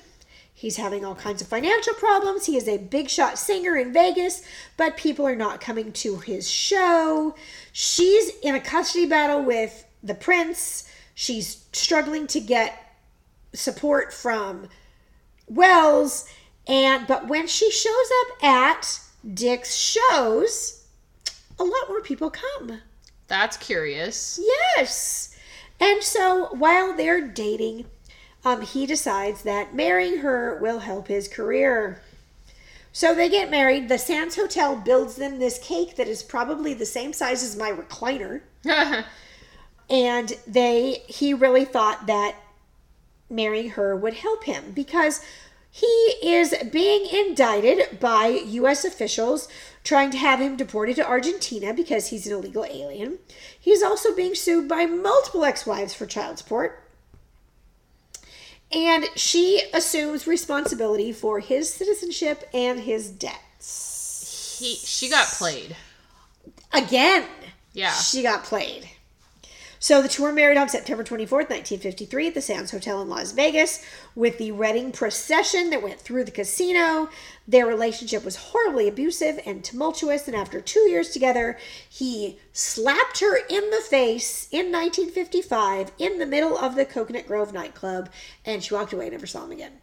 He's 0.51 0.77
having 0.77 1.05
all 1.05 1.15
kinds 1.15 1.43
of 1.43 1.47
financial 1.47 1.93
problems. 1.93 2.47
He 2.47 2.57
is 2.57 2.67
a 2.67 2.77
big 2.77 3.09
shot 3.09 3.37
singer 3.37 3.75
in 3.77 3.93
Vegas, 3.93 4.41
but 4.75 4.97
people 4.97 5.27
are 5.27 5.35
not 5.35 5.61
coming 5.61 5.91
to 5.93 6.17
his 6.17 6.49
show. 6.49 7.35
She's 7.71 8.31
in 8.41 8.55
a 8.55 8.59
custody 8.59 9.05
battle 9.05 9.43
with 9.43 9.85
the 10.01 10.15
prince. 10.15 10.87
She's 11.13 11.65
struggling 11.73 12.25
to 12.27 12.39
get 12.39 12.90
support 13.53 14.13
from 14.13 14.67
Welles 15.47 16.25
and 16.67 17.07
but 17.07 17.27
when 17.27 17.47
she 17.47 17.71
shows 17.71 18.11
up 18.21 18.43
at 18.43 18.99
Dick's 19.33 19.75
shows, 19.75 20.85
a 21.59 21.63
lot 21.63 21.89
more 21.89 22.01
people 22.01 22.31
come. 22.31 22.81
That's 23.27 23.57
curious. 23.57 24.39
Yes. 24.77 25.37
And 25.79 26.03
so 26.03 26.49
while 26.53 26.95
they're 26.95 27.27
dating, 27.27 27.85
um, 28.45 28.61
he 28.61 28.85
decides 28.85 29.43
that 29.43 29.75
marrying 29.75 30.19
her 30.19 30.59
will 30.61 30.79
help 30.79 31.07
his 31.07 31.27
career. 31.27 32.01
So 32.93 33.15
they 33.15 33.29
get 33.29 33.49
married. 33.49 33.87
The 33.87 33.97
Sands 33.97 34.35
Hotel 34.35 34.75
builds 34.75 35.15
them 35.15 35.39
this 35.39 35.59
cake 35.59 35.95
that 35.95 36.07
is 36.07 36.23
probably 36.23 36.73
the 36.73 36.85
same 36.85 37.13
size 37.13 37.43
as 37.43 37.55
my 37.55 37.71
recliner. 37.71 38.41
and 39.89 40.33
they 40.45 41.03
he 41.07 41.33
really 41.33 41.65
thought 41.65 42.07
that 42.07 42.35
marrying 43.31 43.71
her 43.71 43.95
would 43.95 44.15
help 44.15 44.43
him 44.43 44.71
because 44.73 45.21
he 45.71 45.85
is 46.21 46.53
being 46.71 47.07
indicted 47.07 47.99
by 47.99 48.27
US 48.27 48.83
officials 48.83 49.47
trying 49.83 50.11
to 50.11 50.17
have 50.17 50.39
him 50.39 50.57
deported 50.57 50.97
to 50.97 51.07
Argentina 51.07 51.73
because 51.73 52.07
he's 52.07 52.27
an 52.27 52.33
illegal 52.33 52.65
alien. 52.65 53.19
He's 53.57 53.81
also 53.81 54.13
being 54.13 54.35
sued 54.35 54.67
by 54.67 54.85
multiple 54.85 55.45
ex-wives 55.45 55.93
for 55.93 56.05
child 56.05 56.37
support. 56.37 56.83
And 58.71 59.05
she 59.15 59.63
assumes 59.73 60.27
responsibility 60.27 61.11
for 61.11 61.39
his 61.39 61.73
citizenship 61.73 62.47
and 62.53 62.81
his 62.81 63.09
debts. 63.09 64.57
he 64.59 64.75
she 64.75 65.09
got 65.09 65.27
played. 65.27 65.75
Again. 66.73 67.25
Yeah. 67.73 67.93
She 67.93 68.23
got 68.23 68.43
played. 68.43 68.89
So 69.81 69.99
the 70.03 70.07
two 70.07 70.21
were 70.21 70.31
married 70.31 70.59
on 70.59 70.69
September 70.69 71.03
24th, 71.03 71.49
1953, 71.49 72.27
at 72.27 72.33
the 72.35 72.41
Sands 72.41 72.69
Hotel 72.69 73.01
in 73.01 73.09
Las 73.09 73.31
Vegas 73.31 73.83
with 74.13 74.37
the 74.37 74.51
wedding 74.51 74.91
procession 74.91 75.71
that 75.71 75.81
went 75.81 75.99
through 75.99 76.23
the 76.23 76.29
casino. 76.29 77.09
Their 77.47 77.65
relationship 77.65 78.23
was 78.23 78.35
horribly 78.35 78.87
abusive 78.87 79.39
and 79.43 79.63
tumultuous, 79.63 80.27
and 80.27 80.37
after 80.37 80.61
two 80.61 80.81
years 80.81 81.09
together, 81.09 81.57
he 81.89 82.37
slapped 82.53 83.21
her 83.21 83.37
in 83.37 83.71
the 83.71 83.81
face 83.89 84.47
in 84.51 84.71
1955 84.71 85.91
in 85.97 86.19
the 86.19 86.27
middle 86.27 86.55
of 86.55 86.75
the 86.75 86.85
Coconut 86.85 87.25
Grove 87.25 87.51
nightclub, 87.51 88.11
and 88.45 88.63
she 88.63 88.75
walked 88.75 88.93
away 88.93 89.05
and 89.05 89.13
never 89.13 89.25
saw 89.25 89.45
him 89.45 89.51
again. 89.51 89.79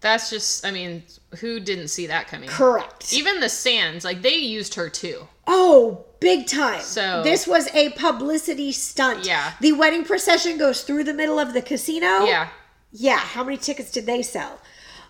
That's 0.00 0.28
just 0.28 0.66
I 0.66 0.72
mean, 0.72 1.04
who 1.38 1.60
didn't 1.60 1.88
see 1.88 2.08
that 2.08 2.26
coming? 2.26 2.48
Correct. 2.48 3.12
Even 3.12 3.38
the 3.38 3.48
Sands, 3.48 4.04
like 4.04 4.22
they 4.22 4.34
used 4.34 4.74
her 4.74 4.90
too. 4.90 5.28
Oh, 5.46 6.04
big 6.24 6.46
time. 6.46 6.80
So- 6.80 7.22
this 7.22 7.46
was 7.46 7.68
a 7.74 7.90
publicity 7.90 8.72
stunt. 8.72 9.24
Yeah. 9.24 9.52
The 9.60 9.72
wedding 9.72 10.04
procession 10.04 10.58
goes 10.58 10.82
through 10.82 11.04
the 11.04 11.14
middle 11.14 11.38
of 11.38 11.52
the 11.52 11.62
casino. 11.62 12.24
Yeah. 12.24 12.48
Yeah. 12.92 13.18
How 13.18 13.44
many 13.44 13.56
tickets 13.56 13.90
did 13.90 14.06
they 14.06 14.22
sell? 14.22 14.60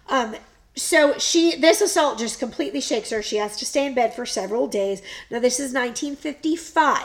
Um, 0.09 0.37
so 0.77 1.17
she 1.19 1.57
this 1.57 1.81
assault 1.81 2.19
just 2.19 2.39
completely 2.39 2.81
shakes 2.81 3.11
her. 3.11 3.23
She 3.23 3.37
has 3.37 3.57
to 3.59 3.65
stay 3.67 3.87
in 3.87 3.95
bed 3.95 4.15
for 4.15 4.27
several 4.27 4.67
days. 4.67 5.03
Now 5.31 5.39
this 5.39 5.61
is 5.61 5.73
1955. 5.73 7.03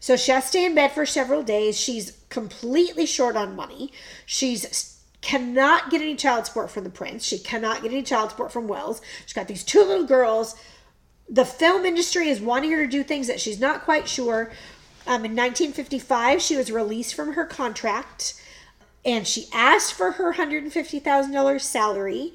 So 0.00 0.16
she 0.16 0.30
has 0.32 0.44
to 0.44 0.48
stay 0.48 0.64
in 0.64 0.74
bed 0.74 0.92
for 0.92 1.04
several 1.04 1.42
days. 1.42 1.78
She's 1.78 2.16
completely 2.28 3.06
short 3.06 3.36
on 3.36 3.56
money. 3.56 3.92
She's 4.24 4.94
cannot 5.20 5.90
get 5.90 6.00
any 6.00 6.14
child 6.14 6.46
support 6.46 6.70
from 6.70 6.84
the 6.84 6.90
prince. 6.90 7.24
She 7.24 7.38
cannot 7.38 7.82
get 7.82 7.90
any 7.90 8.02
child 8.02 8.30
support 8.30 8.52
from 8.52 8.68
Welles. 8.68 9.00
She's 9.24 9.32
got 9.32 9.48
these 9.48 9.64
two 9.64 9.82
little 9.82 10.06
girls. 10.06 10.54
The 11.28 11.44
film 11.44 11.84
industry 11.84 12.28
is 12.28 12.40
wanting 12.40 12.70
her 12.72 12.84
to 12.84 12.90
do 12.90 13.02
things 13.02 13.26
that 13.26 13.40
she's 13.40 13.60
not 13.60 13.84
quite 13.84 14.08
sure. 14.08 14.52
Um, 15.06 15.24
in 15.24 15.32
1955, 15.32 16.40
she 16.40 16.56
was 16.56 16.70
released 16.70 17.14
from 17.14 17.34
her 17.34 17.44
contract 17.44 18.40
and 19.04 19.26
she 19.26 19.46
asked 19.52 19.94
for 19.94 20.12
her 20.12 20.34
$150,000 20.34 21.60
salary, 21.60 22.34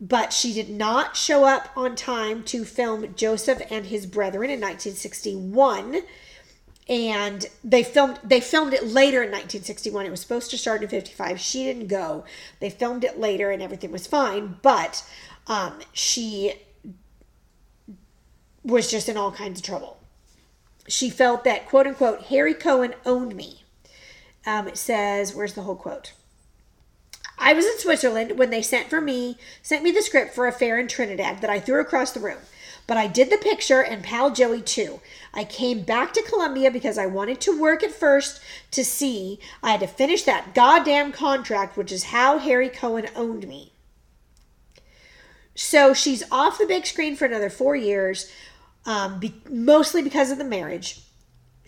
but 0.00 0.32
she 0.32 0.54
did 0.54 0.70
not 0.70 1.16
show 1.16 1.44
up 1.44 1.68
on 1.76 1.94
time 1.94 2.42
to 2.44 2.64
film 2.64 3.14
Joseph 3.14 3.60
and 3.70 3.86
His 3.86 4.06
Brethren 4.06 4.50
in 4.50 4.60
1961 4.60 6.02
and 6.88 7.46
they 7.64 7.82
filmed 7.82 8.20
they 8.22 8.40
filmed 8.40 8.72
it 8.72 8.86
later 8.86 9.18
in 9.22 9.30
1961 9.30 10.06
it 10.06 10.10
was 10.10 10.20
supposed 10.20 10.52
to 10.52 10.58
start 10.58 10.82
in 10.82 10.88
55 10.88 11.40
she 11.40 11.64
didn't 11.64 11.88
go. 11.88 12.24
They 12.60 12.70
filmed 12.70 13.04
it 13.04 13.18
later 13.18 13.50
and 13.50 13.60
everything 13.60 13.90
was 13.90 14.06
fine 14.06 14.58
but 14.62 15.04
um, 15.48 15.80
she 15.92 16.54
was 18.66 18.90
just 18.90 19.08
in 19.08 19.16
all 19.16 19.32
kinds 19.32 19.60
of 19.60 19.64
trouble 19.64 19.98
she 20.88 21.08
felt 21.08 21.44
that 21.44 21.66
quote 21.66 21.86
unquote 21.86 22.24
harry 22.24 22.54
cohen 22.54 22.94
owned 23.04 23.34
me 23.34 23.62
um, 24.44 24.68
it 24.68 24.76
says 24.76 25.34
where's 25.34 25.54
the 25.54 25.62
whole 25.62 25.76
quote 25.76 26.12
I 27.38 27.52
was 27.52 27.66
in 27.66 27.78
Switzerland 27.78 28.38
when 28.38 28.50
they 28.50 28.62
sent 28.62 28.88
for 28.88 29.00
me, 29.00 29.36
sent 29.62 29.84
me 29.84 29.90
the 29.90 30.02
script 30.02 30.34
for 30.34 30.46
Affair 30.46 30.78
in 30.78 30.88
Trinidad 30.88 31.42
that 31.42 31.50
I 31.50 31.60
threw 31.60 31.80
across 31.80 32.12
the 32.12 32.20
room. 32.20 32.38
But 32.86 32.96
I 32.96 33.08
did 33.08 33.30
the 33.30 33.36
picture 33.36 33.82
and 33.82 34.02
pal 34.02 34.30
Joey 34.30 34.62
too. 34.62 35.00
I 35.34 35.44
came 35.44 35.82
back 35.82 36.12
to 36.14 36.22
Columbia 36.22 36.70
because 36.70 36.96
I 36.96 37.06
wanted 37.06 37.40
to 37.42 37.60
work 37.60 37.82
at 37.82 37.92
first 37.92 38.40
to 38.70 38.84
see. 38.84 39.40
I 39.62 39.72
had 39.72 39.80
to 39.80 39.86
finish 39.86 40.22
that 40.22 40.54
goddamn 40.54 41.12
contract, 41.12 41.76
which 41.76 41.90
is 41.90 42.04
how 42.04 42.38
Harry 42.38 42.68
Cohen 42.68 43.08
owned 43.16 43.46
me. 43.48 43.72
So 45.54 45.94
she's 45.94 46.22
off 46.30 46.58
the 46.58 46.66
big 46.66 46.86
screen 46.86 47.16
for 47.16 47.24
another 47.24 47.50
four 47.50 47.74
years, 47.74 48.30
um, 48.86 49.18
be- 49.18 49.42
mostly 49.50 50.02
because 50.02 50.30
of 50.30 50.38
the 50.38 50.44
marriage. 50.44 51.02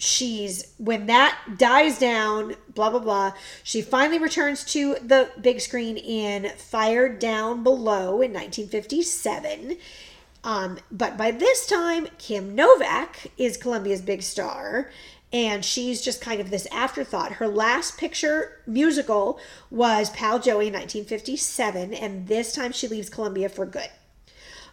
She's 0.00 0.74
when 0.78 1.06
that 1.06 1.36
dies 1.58 1.98
down 1.98 2.54
blah 2.72 2.88
blah 2.88 3.00
blah 3.00 3.32
she 3.64 3.82
finally 3.82 4.20
returns 4.20 4.62
to 4.66 4.94
the 5.02 5.28
big 5.40 5.60
screen 5.60 5.96
in 5.96 6.50
fire 6.50 7.08
down 7.08 7.64
below 7.64 8.22
in 8.22 8.32
1957 8.32 9.76
um, 10.44 10.78
but 10.92 11.16
by 11.16 11.32
this 11.32 11.66
time 11.66 12.06
kim 12.16 12.54
novak 12.54 13.32
is 13.36 13.56
columbia's 13.56 14.00
big 14.00 14.22
star 14.22 14.88
and 15.32 15.64
she's 15.64 16.00
just 16.00 16.20
kind 16.20 16.40
of 16.40 16.50
this 16.50 16.66
afterthought. 16.72 17.32
Her 17.32 17.48
last 17.48 17.98
picture 17.98 18.62
musical 18.66 19.38
was 19.70 20.10
pal 20.10 20.38
joey 20.38 20.68
in 20.68 20.72
1957 20.72 21.92
and 21.92 22.28
this 22.28 22.52
time 22.52 22.72
she 22.72 22.88
leaves 22.88 23.10
columbia 23.10 23.48
for 23.48 23.66
good. 23.66 23.90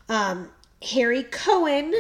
Um, 0.08 0.50
harry 0.82 1.24
cohen 1.24 1.94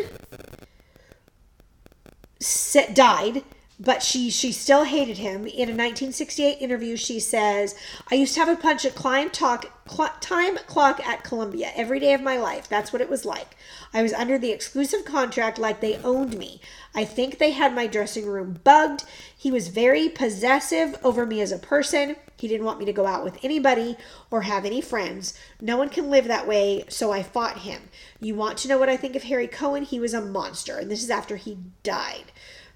died, 2.94 3.44
but 3.80 4.02
she 4.04 4.30
she 4.30 4.52
still 4.52 4.84
hated 4.84 5.18
him. 5.18 5.46
In 5.46 5.70
a 5.70 5.76
1968 5.76 6.62
interview, 6.62 6.96
she 6.96 7.20
says, 7.20 7.76
"I 8.12 8.16
used 8.16 8.34
to 8.36 8.40
have 8.40 8.50
a 8.50 8.56
punch 8.62 8.86
at 8.86 8.96
climb 8.96 9.30
talk 9.30 9.66
cl- 9.90 10.14
time 10.22 10.58
clock 10.68 11.06
at 11.06 11.24
Columbia 11.24 11.72
every 11.76 12.00
day 12.00 12.14
of 12.14 12.22
my 12.22 12.38
life. 12.38 12.70
That's 12.70 12.94
what 12.94 13.02
it 13.02 13.10
was 13.10 13.26
like. 13.26 13.56
I 13.94 14.02
was 14.02 14.14
under 14.14 14.38
the 14.38 14.52
exclusive 14.52 15.06
contract, 15.06 15.58
like 15.58 15.82
they 15.82 15.98
owned 15.98 16.38
me. 16.38 16.62
I 16.94 17.04
think 17.04 17.38
they 17.38 17.52
had 17.52 17.76
my 17.76 17.88
dressing 17.88 18.26
room 18.26 18.60
bugged. 18.64 19.04
He 19.36 19.52
was 19.52 19.68
very 19.68 20.10
possessive 20.10 20.96
over 21.04 21.26
me 21.26 21.42
as 21.42 21.52
a 21.52 21.60
person." 21.60 22.16
He 22.38 22.48
didn't 22.48 22.66
want 22.66 22.80
me 22.80 22.86
to 22.86 22.94
go 22.94 23.06
out 23.06 23.24
with 23.24 23.44
anybody 23.44 23.96
or 24.30 24.42
have 24.42 24.66
any 24.66 24.82
friends. 24.82 25.38
No 25.62 25.78
one 25.78 25.90
can 25.90 26.10
live 26.10 26.26
that 26.26 26.48
way, 26.48 26.84
so 26.90 27.12
I 27.12 27.24
fought 27.24 27.60
him. 27.60 27.90
You 28.20 28.36
want 28.36 28.58
to 28.60 28.68
know 28.68 28.78
what 28.78 28.90
I 28.90 28.98
think 28.98 29.16
of 29.16 29.24
Harry 29.24 29.48
Cohen? 29.48 29.84
He 29.84 30.00
was 30.00 30.14
a 30.14 30.22
monster, 30.22 30.78
and 30.78 30.92
this 30.92 31.04
is 31.04 31.10
after 31.10 31.38
he 31.38 31.58
died. 31.84 32.32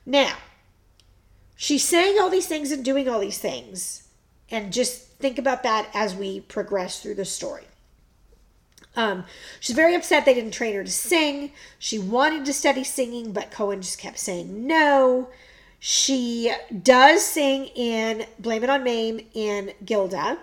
Now, 0.05 0.37
she's 1.55 1.83
saying 1.83 2.17
all 2.19 2.29
these 2.29 2.47
things 2.47 2.71
and 2.71 2.85
doing 2.85 3.09
all 3.09 3.19
these 3.19 3.37
things, 3.37 4.07
and 4.49 4.71
just 4.71 5.07
think 5.19 5.37
about 5.37 5.63
that 5.63 5.89
as 5.93 6.15
we 6.15 6.39
progress 6.39 7.01
through 7.01 7.15
the 7.15 7.25
story. 7.25 7.65
Um, 8.95 9.25
she's 9.59 9.75
very 9.75 9.95
upset 9.95 10.25
they 10.25 10.33
didn't 10.33 10.51
train 10.51 10.75
her 10.75 10.83
to 10.83 10.91
sing. 10.91 11.51
She 11.77 11.99
wanted 11.99 12.45
to 12.45 12.53
study 12.53 12.83
singing, 12.83 13.31
but 13.31 13.51
Cohen 13.51 13.81
just 13.81 13.99
kept 13.99 14.19
saying 14.19 14.65
no. 14.65 15.29
She 15.79 16.53
does 16.83 17.25
sing 17.25 17.65
in 17.67 18.25
Blame 18.37 18.63
It 18.63 18.69
on 18.69 18.83
Mame 18.83 19.21
in 19.33 19.71
Gilda. 19.83 20.37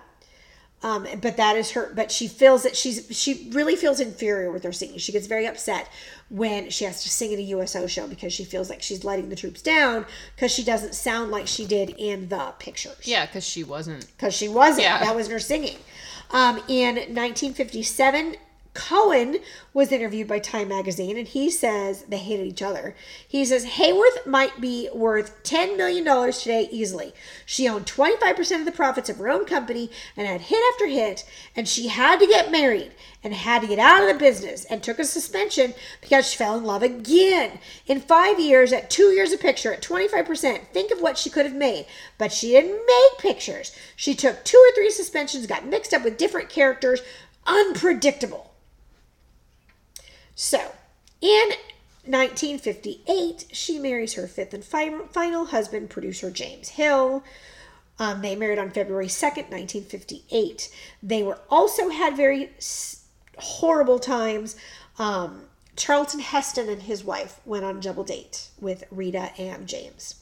Um, 0.83 1.07
but 1.23 1.39
that 1.39 1.57
is 1.57 1.71
her 1.73 1.93
but 1.95 2.13
she 2.13 2.29
feels 2.29 2.63
that 2.63 2.77
she's 2.77 3.07
she 3.11 3.49
really 3.51 3.77
feels 3.77 3.99
inferior 3.99 4.53
with 4.53 4.63
her 4.63 4.73
singing. 4.73 4.99
She 4.99 5.11
gets 5.11 5.27
very 5.27 5.47
upset 5.47 5.91
when 6.29 6.71
she 6.71 6.85
has 6.85 7.03
to 7.03 7.09
sing 7.09 7.33
at 7.33 7.39
a 7.39 7.43
USO 7.43 7.87
show 7.87 8.07
because 8.07 8.33
she 8.33 8.45
feels 8.45 8.69
like 8.69 8.83
she's 8.83 9.03
letting 9.03 9.29
the 9.29 9.37
troops 9.37 9.63
down 9.63 10.05
because 10.35 10.53
she 10.53 10.63
doesn't 10.63 10.95
sound 10.95 11.31
like 11.31 11.47
she 11.47 11.67
did 11.67 11.91
in 11.91 12.29
the 12.29 12.55
pictures. 12.59 13.01
Yeah, 13.03 13.25
because 13.27 13.45
she 13.45 13.65
wasn't. 13.65 14.07
Because 14.17 14.35
she 14.35 14.49
wasn't. 14.49 14.83
Yeah. 14.83 14.99
That 15.03 15.15
wasn't 15.15 15.33
her 15.33 15.41
singing. 15.41 15.79
Um, 16.31 16.59
in 16.69 16.97
1957, 16.97 18.37
Cohen 18.77 19.39
was 19.73 19.91
interviewed 19.91 20.29
by 20.29 20.39
Time 20.39 20.69
Magazine, 20.69 21.17
and 21.17 21.27
he 21.27 21.51
says 21.51 22.03
they 22.03 22.19
hated 22.19 22.47
each 22.47 22.61
other. 22.61 22.95
He 23.27 23.43
says 23.47 23.65
Hayworth 23.65 24.27
might 24.27 24.61
be 24.61 24.91
worth 24.93 25.43
$10 25.45 25.79
million 25.79 26.05
today 26.33 26.69
easily. 26.71 27.15
She 27.47 27.67
owned 27.67 27.87
25% 27.87 28.61
of 28.61 28.67
the 28.67 28.73
profits 28.73 29.09
of 29.09 29.17
her 29.17 29.31
own 29.31 29.47
company 29.47 29.91
and 30.15 30.27
had 30.29 30.43
hit 30.43 30.63
after 30.75 30.87
hit, 30.89 31.25
and 31.57 31.67
she 31.67 31.89
had 31.89 32.21
to 32.21 32.27
get 32.27 32.53
married 32.53 32.93
and 33.25 33.33
had 33.33 33.63
to 33.63 33.67
get 33.67 33.79
out 33.79 34.03
of 34.03 34.09
the 34.09 34.23
business 34.23 34.67
and 34.67 34.83
took 34.83 34.99
a 34.99 35.05
suspension 35.05 35.73
because 36.03 36.31
she 36.31 36.37
fell 36.37 36.59
in 36.59 36.65
love 36.65 36.83
again. 36.83 37.59
In 37.87 38.01
five 38.01 38.39
years, 38.39 38.75
at 38.75 38.91
two 38.91 39.11
years 39.13 39.33
a 39.33 39.39
picture, 39.39 39.73
at 39.73 39.81
25%, 39.81 40.69
think 40.69 40.93
of 40.93 41.01
what 41.01 41.17
she 41.17 41.31
could 41.31 41.47
have 41.47 41.57
made. 41.57 41.87
But 42.19 42.31
she 42.31 42.51
didn't 42.51 42.85
make 42.87 43.19
pictures. 43.19 43.75
She 43.97 44.15
took 44.15 44.45
two 44.45 44.59
or 44.59 44.75
three 44.75 44.91
suspensions, 44.91 45.47
got 45.47 45.67
mixed 45.67 45.95
up 45.95 46.05
with 46.05 46.19
different 46.19 46.51
characters, 46.51 47.01
unpredictable. 47.47 48.53
So, 50.37 50.59
in 51.23 51.49
1958, 52.05 53.47
she 53.51 53.79
marries 53.79 54.15
her 54.15 54.29
fifth 54.29 54.53
and 54.53 54.63
fi- 54.63 55.07
final 55.11 55.47
husband, 55.47 55.89
producer 55.89 56.31
James 56.31 56.69
Hill. 56.69 57.25
Um, 57.99 58.21
they 58.21 58.37
married 58.37 58.59
on 58.59 58.71
February 58.71 59.07
2nd, 59.07 59.51
1958. 59.51 60.71
They 61.03 61.23
were 61.23 61.39
also 61.49 61.89
had 61.89 62.17
very 62.17 62.51
horrible 63.39 63.99
times. 63.99 64.57
Um, 64.99 65.47
Charlton 65.75 66.21
Heston 66.21 66.69
and 66.69 66.83
his 66.83 67.03
wife 67.03 67.41
went 67.47 67.65
on 67.65 67.79
a 67.79 67.81
double 67.81 68.05
date 68.05 68.49
with 68.61 68.85
Rita 68.91 69.33
and 69.39 69.67
James. 69.67 70.17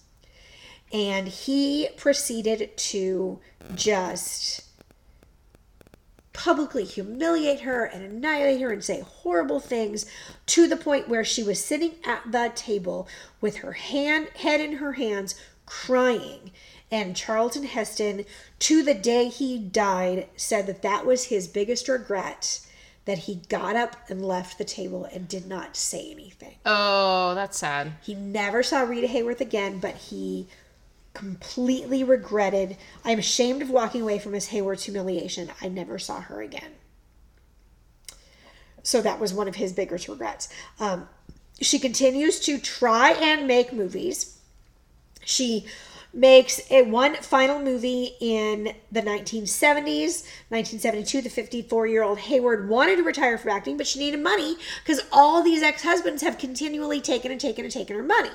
And 0.92 1.26
he 1.26 1.88
proceeded 1.96 2.76
to 2.76 3.40
just 3.74 4.62
publicly 6.34 6.84
humiliate 6.84 7.60
her 7.60 7.84
and 7.84 8.04
annihilate 8.04 8.60
her 8.60 8.70
and 8.70 8.84
say 8.84 9.00
horrible 9.00 9.60
things 9.60 10.04
to 10.44 10.68
the 10.68 10.76
point 10.76 11.08
where 11.08 11.24
she 11.24 11.42
was 11.42 11.64
sitting 11.64 11.92
at 12.04 12.30
the 12.30 12.52
table 12.54 13.08
with 13.40 13.56
her 13.58 13.72
hand 13.72 14.28
head 14.36 14.60
in 14.60 14.74
her 14.74 14.92
hands 14.92 15.34
crying 15.64 16.50
and 16.90 17.16
Charlton 17.16 17.64
Heston 17.64 18.24
to 18.58 18.82
the 18.82 18.94
day 18.94 19.28
he 19.28 19.58
died 19.58 20.28
said 20.36 20.66
that 20.66 20.82
that 20.82 21.06
was 21.06 21.24
his 21.24 21.48
biggest 21.48 21.88
regret 21.88 22.60
that 23.04 23.18
he 23.18 23.42
got 23.48 23.76
up 23.76 23.96
and 24.08 24.24
left 24.24 24.58
the 24.58 24.64
table 24.64 25.04
and 25.12 25.28
did 25.28 25.46
not 25.46 25.76
say 25.76 26.10
anything. 26.10 26.54
Oh, 26.64 27.34
that's 27.34 27.58
sad. 27.58 27.92
He 28.02 28.14
never 28.14 28.62
saw 28.62 28.80
Rita 28.80 29.06
Hayworth 29.06 29.40
again, 29.40 29.78
but 29.78 29.94
he 29.94 30.48
completely 31.14 32.04
regretted. 32.04 32.76
I'm 33.04 33.20
ashamed 33.20 33.62
of 33.62 33.70
walking 33.70 34.02
away 34.02 34.18
from 34.18 34.32
Miss 34.32 34.48
Hayworth's 34.48 34.84
humiliation. 34.84 35.50
I 35.62 35.68
never 35.68 35.98
saw 35.98 36.20
her 36.20 36.42
again. 36.42 36.72
So 38.82 39.00
that 39.00 39.18
was 39.18 39.32
one 39.32 39.48
of 39.48 39.54
his 39.54 39.72
biggest 39.72 40.08
regrets. 40.08 40.48
Um, 40.78 41.08
she 41.60 41.78
continues 41.78 42.40
to 42.40 42.58
try 42.58 43.12
and 43.12 43.46
make 43.46 43.72
movies. 43.72 44.38
She 45.24 45.66
makes 46.12 46.60
a 46.70 46.82
one 46.82 47.16
final 47.16 47.58
movie 47.58 48.12
in 48.20 48.72
the 48.92 49.02
1970s 49.02 50.22
1972 50.48 51.22
the 51.22 51.28
54 51.28 51.88
year 51.88 52.04
old 52.04 52.18
hayworth 52.18 52.68
wanted 52.68 52.94
to 52.94 53.02
retire 53.02 53.36
from 53.36 53.50
acting 53.50 53.76
but 53.76 53.84
she 53.84 53.98
needed 53.98 54.20
money 54.20 54.56
because 54.84 55.00
all 55.10 55.42
these 55.42 55.60
ex-husbands 55.60 56.22
have 56.22 56.38
continually 56.38 57.00
taken 57.00 57.32
and 57.32 57.40
taken 57.40 57.64
and 57.64 57.72
taken 57.72 57.96
her 57.96 58.02
money 58.04 58.30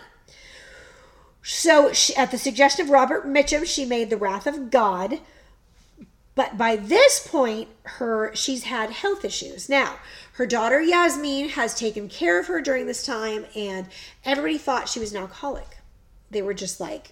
so, 1.41 1.94
she, 1.94 2.16
at 2.16 2.32
the 2.32 2.38
suggestion 2.38 2.86
of 2.86 2.91
Robert 2.91 3.26
Mitchum, 3.26 3.66
she 3.66 3.86
made 3.86 4.10
The 4.10 4.18
Wrath 4.18 4.45
of 4.45 4.70
God. 4.70 5.20
But 6.36 6.57
by 6.57 6.76
this 6.76 7.26
point, 7.28 7.68
her 7.84 8.34
she's 8.34 8.64
had 8.64 8.91
health 8.91 9.26
issues. 9.26 9.68
Now, 9.68 9.99
her 10.34 10.45
daughter 10.45 10.82
Yasmin 10.82 11.49
has 11.49 11.76
taken 11.76 12.07
care 12.07 12.40
of 12.40 12.48
her 12.48 12.61
during 12.61 12.88
this 12.88 13.06
time, 13.06 13.45
and 13.56 13.88
everybody 14.24 14.57
thought 14.57 14.88
she 14.88 14.99
was 14.99 15.11
an 15.11 15.18
alcoholic. 15.18 15.78
They 16.32 16.41
were 16.41 16.53
just 16.53 16.80
like, 16.80 17.11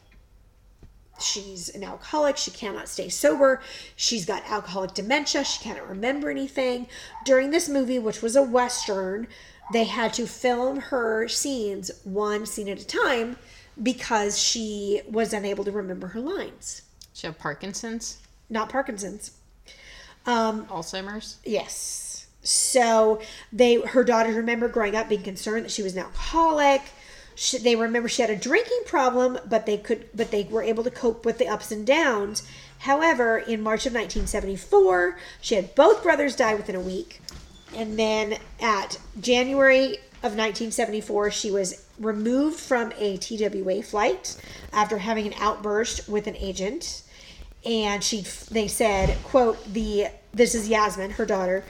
she's 1.19 1.69
an 1.69 1.83
alcoholic. 1.83 2.37
She 2.37 2.51
cannot 2.51 2.87
stay 2.87 3.09
sober. 3.09 3.61
She's 3.95 4.25
got 4.25 4.49
alcoholic 4.49 4.93
dementia. 4.93 5.43
She 5.43 5.61
cannot 5.61 5.89
remember 5.89 6.29
anything. 6.29 6.87
During 7.25 7.49
this 7.49 7.67
movie, 7.67 7.99
which 7.99 8.21
was 8.21 8.35
a 8.35 8.43
Western, 8.43 9.27
they 9.73 9.85
had 9.85 10.13
to 10.13 10.25
film 10.27 10.79
her 10.79 11.27
scenes 11.27 11.91
one 12.03 12.45
scene 12.45 12.69
at 12.69 12.79
a 12.79 12.87
time 12.87 13.37
because 13.81 14.39
she 14.39 15.01
was 15.09 15.33
unable 15.33 15.63
to 15.63 15.71
remember 15.71 16.07
her 16.07 16.19
lines. 16.19 16.81
She 17.13 17.27
have 17.27 17.37
Parkinson's, 17.39 18.19
Not 18.49 18.69
Parkinson's. 18.69 19.31
Um, 20.25 20.65
Alzheimer's. 20.65 21.37
yes. 21.45 22.27
So 22.43 23.21
they, 23.51 23.75
her 23.81 24.03
daughters 24.03 24.35
remember 24.35 24.67
growing 24.69 24.95
up 24.95 25.09
being 25.09 25.23
concerned 25.23 25.65
that 25.65 25.71
she 25.71 25.83
was 25.83 25.93
an 25.95 26.03
alcoholic. 26.03 26.81
She, 27.35 27.57
they 27.57 27.75
remember 27.75 28.07
she 28.07 28.21
had 28.21 28.31
a 28.31 28.35
drinking 28.35 28.83
problem, 28.85 29.37
but 29.47 29.65
they 29.65 29.77
could, 29.77 30.09
but 30.15 30.31
they 30.31 30.43
were 30.43 30.63
able 30.63 30.83
to 30.83 30.91
cope 30.91 31.25
with 31.25 31.37
the 31.39 31.47
ups 31.47 31.71
and 31.71 31.85
downs. 31.85 32.47
However, 32.79 33.37
in 33.37 33.61
March 33.61 33.85
of 33.85 33.93
1974, 33.93 35.17
she 35.41 35.55
had 35.55 35.75
both 35.75 36.03
brothers 36.03 36.35
die 36.35 36.55
within 36.55 36.75
a 36.75 36.79
week, 36.79 37.21
and 37.75 37.97
then 37.97 38.37
at 38.61 38.97
January 39.19 39.97
of 40.23 40.35
1974, 40.35 41.31
she 41.31 41.51
was 41.51 41.86
removed 41.99 42.59
from 42.59 42.91
a 42.97 43.17
TWA 43.17 43.81
flight 43.81 44.37
after 44.71 44.97
having 44.97 45.27
an 45.27 45.33
outburst 45.39 46.07
with 46.07 46.27
an 46.27 46.35
agent. 46.35 47.03
And 47.65 48.03
she, 48.03 48.21
they 48.51 48.67
said, 48.67 49.17
"quote 49.23 49.63
the 49.73 50.07
This 50.33 50.55
is 50.55 50.69
Yasmin, 50.69 51.11
her 51.11 51.25
daughter. 51.25 51.63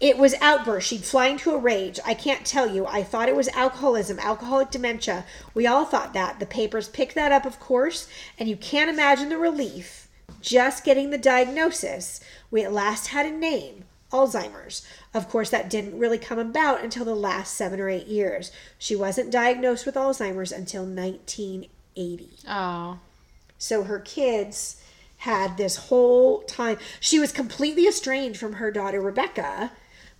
It 0.00 0.16
was 0.16 0.34
outburst. 0.40 0.88
She'd 0.88 1.04
fly 1.04 1.26
into 1.26 1.52
a 1.52 1.58
rage. 1.58 2.00
I 2.06 2.14
can't 2.14 2.46
tell 2.46 2.70
you. 2.70 2.86
I 2.86 3.02
thought 3.02 3.28
it 3.28 3.36
was 3.36 3.48
alcoholism, 3.48 4.18
alcoholic 4.18 4.70
dementia. 4.70 5.26
We 5.52 5.66
all 5.66 5.84
thought 5.84 6.14
that. 6.14 6.40
The 6.40 6.46
papers 6.46 6.88
picked 6.88 7.14
that 7.16 7.32
up, 7.32 7.44
of 7.44 7.60
course, 7.60 8.08
and 8.38 8.48
you 8.48 8.56
can't 8.56 8.90
imagine 8.90 9.28
the 9.28 9.38
relief 9.38 10.08
just 10.40 10.84
getting 10.84 11.10
the 11.10 11.18
diagnosis. 11.18 12.20
We 12.50 12.64
at 12.64 12.72
last 12.72 13.08
had 13.08 13.26
a 13.26 13.30
name." 13.30 13.84
Alzheimer's. 14.12 14.86
Of 15.14 15.28
course, 15.28 15.50
that 15.50 15.70
didn't 15.70 15.98
really 15.98 16.18
come 16.18 16.38
about 16.38 16.82
until 16.82 17.04
the 17.04 17.14
last 17.14 17.54
seven 17.54 17.80
or 17.80 17.88
eight 17.88 18.06
years. 18.06 18.50
She 18.78 18.96
wasn't 18.96 19.30
diagnosed 19.30 19.86
with 19.86 19.94
Alzheimer's 19.94 20.52
until 20.52 20.82
1980. 20.84 22.30
Oh, 22.48 22.98
So 23.58 23.84
her 23.84 24.00
kids 24.00 24.82
had 25.18 25.56
this 25.56 25.76
whole 25.76 26.42
time. 26.42 26.78
She 26.98 27.18
was 27.18 27.30
completely 27.32 27.86
estranged 27.86 28.40
from 28.40 28.54
her 28.54 28.70
daughter 28.70 29.00
Rebecca 29.00 29.72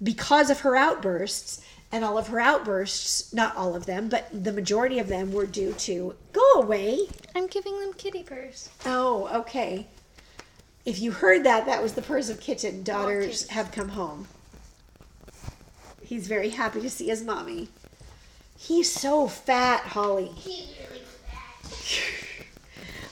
because 0.02 0.50
of 0.50 0.60
her 0.60 0.76
outbursts. 0.76 1.62
And 1.92 2.04
all 2.04 2.16
of 2.18 2.28
her 2.28 2.38
outbursts, 2.38 3.34
not 3.34 3.56
all 3.56 3.74
of 3.74 3.84
them, 3.86 4.08
but 4.08 4.28
the 4.32 4.52
majority 4.52 5.00
of 5.00 5.08
them 5.08 5.32
were 5.32 5.44
due 5.46 5.72
to 5.72 6.14
go 6.32 6.52
away. 6.54 7.00
I'm 7.34 7.48
giving 7.48 7.80
them 7.80 7.92
kitty 7.94 8.22
purrs. 8.22 8.68
Oh, 8.86 9.28
okay. 9.40 9.88
If 10.84 10.98
you 11.00 11.12
heard 11.12 11.44
that, 11.44 11.66
that 11.66 11.82
was 11.82 11.92
the 11.94 12.02
purrs 12.02 12.30
of 12.30 12.40
kitten. 12.40 12.82
Daughters 12.82 13.26
kitties. 13.42 13.48
have 13.48 13.70
come 13.72 13.90
home. 13.90 14.28
He's 16.02 16.26
very 16.26 16.50
happy 16.50 16.80
to 16.80 16.90
see 16.90 17.06
his 17.08 17.22
mommy. 17.22 17.68
He's 18.58 18.90
so 18.90 19.28
fat, 19.28 19.80
Holly. 19.82 20.26
He's 20.36 20.74
really 20.90 21.02
fat. 21.30 22.16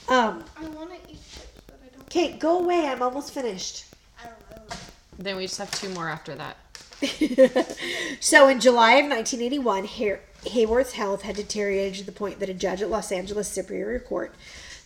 Um, 0.09 0.43
I 0.57 0.67
want 0.69 0.89
to 0.89 1.13
eat 1.13 1.19
chips, 1.31 1.61
but 1.67 1.79
I 1.85 1.89
don't. 1.95 2.03
okay, 2.05 2.39
go 2.39 2.61
away. 2.61 2.87
I'm 2.87 3.03
almost 3.03 3.35
finished. 3.35 3.85
I 4.19 4.29
don't 4.29 4.71
know. 4.71 4.77
then 5.19 5.37
we 5.37 5.43
just 5.47 5.59
have 5.59 5.71
two 5.71 5.91
more 5.91 6.09
after 6.09 6.35
that. 6.35 6.57
so 8.21 8.49
in 8.49 8.59
July 8.59 8.93
of 8.95 9.11
1981, 9.11 9.85
Hay- 9.85 10.19
Hayworth's 10.47 10.93
health 10.93 11.21
had 11.23 11.37
deteriorated 11.37 11.99
to 11.99 12.05
the 12.05 12.13
point 12.13 12.41
that 12.41 12.49
a 12.49 12.55
judge 12.55 12.81
at 12.81 12.89
Los 12.89 13.13
Angeles 13.13 13.49
Superior 13.49 13.99
Court 14.01 14.35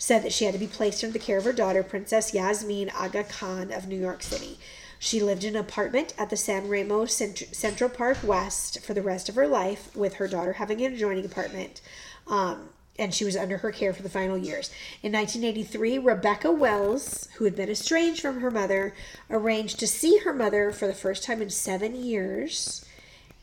said 0.03 0.25
that 0.25 0.33
she 0.33 0.47
had 0.47 0.53
to 0.53 0.59
be 0.59 0.67
placed 0.67 1.05
under 1.05 1.13
the 1.13 1.25
care 1.25 1.39
of 1.39 1.45
her 1.45 1.53
daughter, 1.53 1.81
Princess 1.81 2.35
Yasmin 2.35 2.91
Aga 2.91 3.23
Khan 3.23 3.71
of 3.71 3.87
New 3.87 3.97
York 3.97 4.21
City. 4.21 4.59
She 4.99 5.23
lived 5.23 5.45
in 5.45 5.55
an 5.55 5.61
apartment 5.61 6.13
at 6.19 6.29
the 6.29 6.37
San 6.37 6.67
Remo 6.67 7.07
Cent- 7.07 7.45
Central 7.53 7.89
Park 7.89 8.19
West 8.25 8.81
for 8.81 8.95
the 8.95 9.01
rest 9.03 9.29
of 9.29 9.37
her 9.37 9.47
life, 9.47 9.95
with 9.95 10.15
her 10.15 10.27
daughter 10.27 10.55
having 10.55 10.81
an 10.81 10.95
adjoining 10.95 11.25
apartment. 11.25 11.81
Um, 12.27 12.71
and 12.99 13.15
she 13.15 13.25
was 13.25 13.37
under 13.37 13.59
her 13.59 13.71
care 13.71 13.93
for 13.93 14.03
the 14.03 14.09
final 14.09 14.37
years. 14.37 14.73
In 15.05 15.13
1983, 15.13 15.99
Rebecca 15.99 16.51
Welles, 16.51 17.29
who 17.37 17.45
had 17.45 17.55
been 17.55 17.71
estranged 17.71 18.23
from 18.23 18.41
her 18.41 18.51
mother, 18.51 18.95
arranged 19.31 19.79
to 19.79 19.87
see 19.87 20.19
her 20.25 20.35
mother 20.35 20.73
for 20.73 20.89
the 20.89 20.95
first 20.95 21.23
time 21.23 21.41
in 21.41 21.49
seven 21.49 21.95
years. 21.95 22.85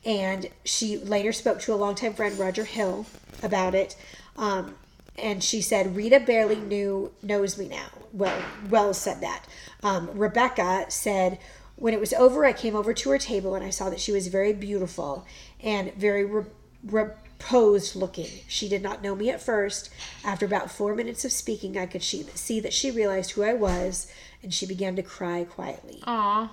And 0.03 0.49
she 0.65 0.97
later 0.97 1.31
spoke 1.31 1.61
to 1.61 1.73
a 1.73 1.75
longtime 1.75 2.15
friend, 2.15 2.37
Roger 2.37 2.65
Hill, 2.65 3.05
about 3.41 3.73
it. 3.73 3.95
Um, 4.35 4.75
and 5.17 5.43
she 5.43 5.61
said 5.61 5.95
Rita 5.95 6.19
barely 6.19 6.55
knew 6.57 7.11
knows 7.21 7.57
me 7.57 7.67
now. 7.67 7.87
Well, 8.13 8.41
Welles 8.69 8.97
said 8.97 9.21
that. 9.21 9.45
Um, 9.83 10.09
Rebecca 10.17 10.85
said 10.89 11.39
when 11.75 11.93
it 11.93 11.99
was 11.99 12.13
over, 12.13 12.45
I 12.45 12.53
came 12.53 12.75
over 12.75 12.93
to 12.93 13.09
her 13.09 13.17
table 13.17 13.55
and 13.55 13.63
I 13.63 13.69
saw 13.69 13.89
that 13.89 13.99
she 13.99 14.11
was 14.11 14.27
very 14.27 14.51
beautiful 14.53 15.25
and 15.63 15.93
very 15.93 16.25
re- 16.25 16.45
reposed 16.83 17.95
looking. 17.95 18.27
She 18.47 18.67
did 18.67 18.81
not 18.81 19.01
know 19.01 19.15
me 19.15 19.29
at 19.29 19.41
first. 19.41 19.89
After 20.25 20.45
about 20.45 20.71
four 20.71 20.93
minutes 20.95 21.23
of 21.23 21.31
speaking, 21.31 21.77
I 21.77 21.85
could 21.85 22.03
she- 22.03 22.23
see 22.35 22.59
that 22.59 22.73
she 22.73 22.91
realized 22.91 23.31
who 23.31 23.43
I 23.43 23.53
was, 23.53 24.11
and 24.43 24.53
she 24.53 24.65
began 24.65 24.95
to 24.97 25.03
cry 25.03 25.45
quietly. 25.45 25.99
Aw. 26.05 26.51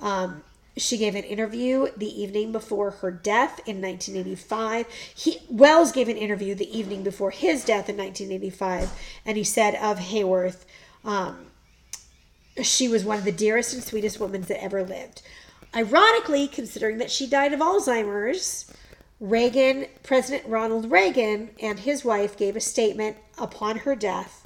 Um, 0.00 0.42
she 0.76 0.96
gave 0.96 1.14
an 1.14 1.24
interview 1.24 1.88
the 1.96 2.22
evening 2.22 2.52
before 2.52 2.90
her 2.90 3.10
death 3.10 3.60
in 3.66 3.80
1985. 3.80 4.86
He 5.14 5.38
Welles 5.50 5.92
gave 5.92 6.08
an 6.08 6.16
interview 6.16 6.54
the 6.54 6.76
evening 6.76 7.02
before 7.02 7.30
his 7.30 7.64
death 7.64 7.88
in 7.88 7.96
1985, 7.96 8.90
and 9.26 9.36
he 9.36 9.44
said 9.44 9.74
of 9.74 9.98
Hayworth, 9.98 10.64
um, 11.04 11.46
she 12.62 12.88
was 12.88 13.04
one 13.04 13.18
of 13.18 13.24
the 13.24 13.32
dearest 13.32 13.74
and 13.74 13.82
sweetest 13.82 14.20
women 14.20 14.42
that 14.42 14.62
ever 14.62 14.82
lived. 14.82 15.22
Ironically, 15.74 16.48
considering 16.48 16.98
that 16.98 17.10
she 17.10 17.26
died 17.26 17.52
of 17.52 17.60
Alzheimer's, 17.60 18.70
Reagan, 19.20 19.86
President 20.02 20.46
Ronald 20.46 20.90
Reagan, 20.90 21.50
and 21.60 21.80
his 21.80 22.04
wife 22.04 22.36
gave 22.36 22.56
a 22.56 22.60
statement 22.60 23.16
upon 23.38 23.78
her 23.78 23.94
death 23.94 24.41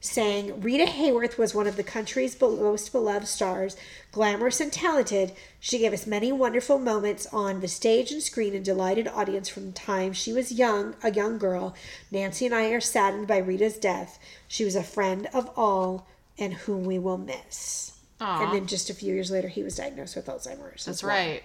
saying 0.00 0.62
Rita 0.62 0.86
Hayworth 0.86 1.36
was 1.36 1.54
one 1.54 1.66
of 1.66 1.76
the 1.76 1.82
country's 1.82 2.40
most 2.40 2.90
beloved 2.90 3.28
stars, 3.28 3.76
glamorous 4.12 4.60
and 4.60 4.72
talented. 4.72 5.32
She 5.60 5.78
gave 5.78 5.92
us 5.92 6.06
many 6.06 6.32
wonderful 6.32 6.78
moments 6.78 7.26
on 7.32 7.60
the 7.60 7.68
stage 7.68 8.10
and 8.10 8.22
screen 8.22 8.54
and 8.54 8.64
delighted 8.64 9.06
audience 9.08 9.48
from 9.48 9.66
the 9.66 9.72
time 9.72 10.14
she 10.14 10.32
was 10.32 10.52
young, 10.52 10.96
a 11.02 11.12
young 11.12 11.36
girl. 11.36 11.74
Nancy 12.10 12.46
and 12.46 12.54
I 12.54 12.70
are 12.70 12.80
saddened 12.80 13.28
by 13.28 13.38
Rita's 13.38 13.76
death. 13.76 14.18
She 14.48 14.64
was 14.64 14.74
a 14.74 14.82
friend 14.82 15.28
of 15.34 15.50
all 15.56 16.06
and 16.38 16.54
whom 16.54 16.84
we 16.84 16.98
will 16.98 17.18
miss. 17.18 17.98
Aw. 18.20 18.44
And 18.44 18.54
then 18.54 18.66
just 18.66 18.88
a 18.88 18.94
few 18.94 19.14
years 19.14 19.30
later, 19.30 19.48
he 19.48 19.62
was 19.62 19.76
diagnosed 19.76 20.16
with 20.16 20.26
Alzheimer's. 20.26 20.86
That's 20.86 21.02
well. 21.02 21.14
right. 21.14 21.42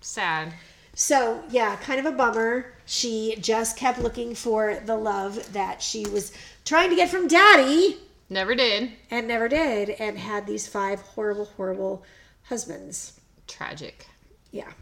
Sad. 0.00 0.52
So, 0.94 1.42
yeah, 1.50 1.76
kind 1.76 2.00
of 2.00 2.06
a 2.06 2.16
bummer. 2.16 2.72
She 2.86 3.36
just 3.38 3.76
kept 3.76 3.98
looking 3.98 4.34
for 4.34 4.80
the 4.86 4.96
love 4.96 5.52
that 5.52 5.82
she 5.82 6.06
was 6.06 6.32
trying 6.66 6.90
to 6.90 6.96
get 6.96 7.08
from 7.08 7.26
daddy 7.28 7.96
Never 8.28 8.54
did. 8.54 8.90
and 9.10 9.26
never 9.26 9.48
did, 9.48 9.88
and 9.90 10.18
had 10.18 10.46
these 10.46 10.66
five 10.68 11.00
horrible, 11.00 11.46
horrible 11.56 12.04
husbands. 12.42 13.18
Tragic. 13.46 14.06
Yeah. 14.50 14.72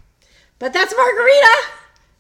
But 0.59 0.73
that's 0.73 0.95
Margarita. 0.97 1.57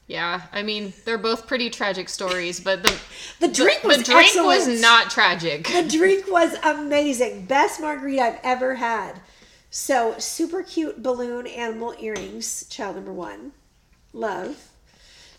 Yeah, 0.06 0.42
I 0.52 0.62
mean, 0.62 0.92
they're 1.06 1.16
both 1.16 1.46
pretty 1.46 1.70
tragic 1.70 2.10
stories, 2.10 2.60
but 2.60 2.82
the 2.82 2.94
The 3.40 3.48
drink 3.48 3.80
the 3.82 3.88
was 3.88 4.02
drink 4.02 4.26
excellent. 4.26 4.46
was 4.48 4.80
not 4.82 5.08
tragic. 5.10 5.66
The 5.66 5.88
drink 5.88 6.30
was 6.30 6.54
amazing. 6.62 7.46
Best 7.46 7.80
margarita 7.80 8.22
I've 8.22 8.40
ever 8.42 8.74
had. 8.74 9.22
So, 9.70 10.14
super 10.18 10.62
cute 10.62 11.02
balloon 11.02 11.46
animal 11.46 11.94
earrings, 11.98 12.66
child 12.68 12.96
number 12.96 13.12
one. 13.14 13.52
Love. 14.12 14.68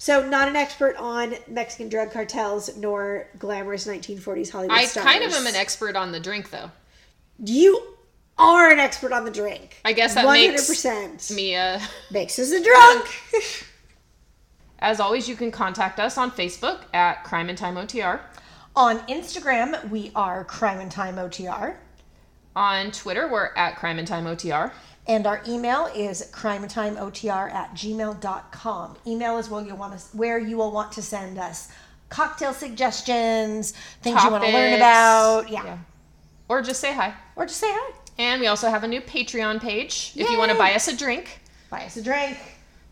So, 0.06 0.24
not 0.24 0.48
an 0.48 0.56
expert 0.56 0.96
on 0.98 1.34
Mexican 1.48 1.90
drug 1.90 2.12
cartels 2.12 2.78
nor 2.78 3.26
glamorous 3.40 3.88
1940s 3.88 4.52
Hollywood 4.52 4.78
I 4.78 4.86
stars. 4.86 5.04
kind 5.04 5.24
of 5.24 5.34
am 5.34 5.48
an 5.48 5.56
expert 5.56 5.96
on 5.96 6.12
the 6.12 6.20
drink, 6.20 6.52
though. 6.52 6.70
You 7.44 7.82
are 8.38 8.70
an 8.70 8.78
expert 8.78 9.12
on 9.14 9.26
the 9.26 9.32
drink. 9.32 9.82
I 9.84 9.94
guess 9.94 10.14
that 10.14 10.24
100% 10.24 11.02
makes 11.10 11.32
me 11.32 11.56
uh 11.56 11.80
makes 12.12 12.38
us 12.38 12.52
a 12.52 12.64
drunk. 12.64 13.08
As 14.78 15.00
always, 15.00 15.28
you 15.28 15.36
can 15.36 15.50
contact 15.50 16.00
us 16.00 16.20
on 16.20 16.30
Facebook 16.30 16.82
at 16.94 17.24
Crime 17.24 17.50
and 17.50 17.58
Time 17.58 17.74
OTR. 17.74 18.20
On 18.76 19.00
Instagram, 19.08 19.90
we 19.90 20.12
are 20.16 20.44
Crime 20.44 20.82
and 20.82 20.92
Time 20.92 21.16
OTR. 21.16 21.78
On 22.56 22.92
Twitter, 22.92 23.28
we're 23.28 23.56
at 23.56 23.76
Crime 23.78 23.98
and 23.98 24.08
Time 24.08 24.26
OTR. 24.26 24.72
And 25.08 25.28
our 25.28 25.42
email 25.48 25.88
is 25.96 26.30
crimeandtimeotr 26.32 27.54
at 27.54 27.74
gmail.com. 27.76 28.98
Email 29.06 29.38
is 29.38 29.50
where 29.50 29.64
you 29.64 29.76
want 29.76 30.00
to, 30.00 30.18
where 30.18 30.40
you 30.40 30.58
will 30.58 30.72
want 30.72 30.92
to 30.94 31.02
send 31.02 31.38
us 31.38 31.72
cocktail 32.10 32.54
suggestions, 32.54 33.72
things 34.02 34.24
you 34.24 34.32
want 34.32 34.44
to 34.44 34.52
learn 34.52 34.74
about. 34.74 35.50
Yeah. 35.50 35.64
Yeah. 35.66 35.78
Or 36.48 36.62
just 36.62 36.80
say 36.80 36.94
hi. 36.94 37.14
Or 37.36 37.46
just 37.46 37.60
say 37.60 37.70
hi. 37.70 37.94
And 38.18 38.40
we 38.42 38.48
also 38.48 38.70
have 38.70 38.84
a 38.84 38.88
new 38.88 39.02
Patreon 39.02 39.62
page 39.62 40.14
if 40.16 40.30
you 40.30 40.38
want 40.38 40.52
to 40.52 40.58
buy 40.58 40.74
us 40.74 40.88
a 40.88 40.96
drink. 40.96 41.40
Buy 41.70 41.84
us 41.86 41.98
a 41.98 42.04
drink. 42.04 42.38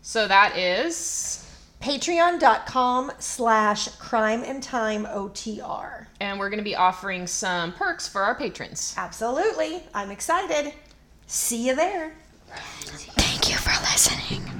So 0.02 0.28
that 0.28 0.56
is, 0.58 1.40
Patreon.com 1.80 3.12
slash 3.18 3.88
crime 3.96 4.42
and 4.42 4.62
time 4.62 5.06
OTR. 5.06 6.06
and 6.20 6.38
we're 6.38 6.50
going 6.50 6.58
to 6.58 6.64
be 6.64 6.76
offering 6.76 7.26
some 7.26 7.72
perks 7.72 8.06
for 8.06 8.22
our 8.22 8.34
patrons. 8.34 8.94
Absolutely. 8.96 9.82
I'm 9.94 10.10
excited. 10.10 10.74
See 11.26 11.66
you 11.66 11.74
there. 11.74 12.12
Thank 13.16 13.50
you 13.50 13.56
for 13.56 13.70
listening. 13.82 14.53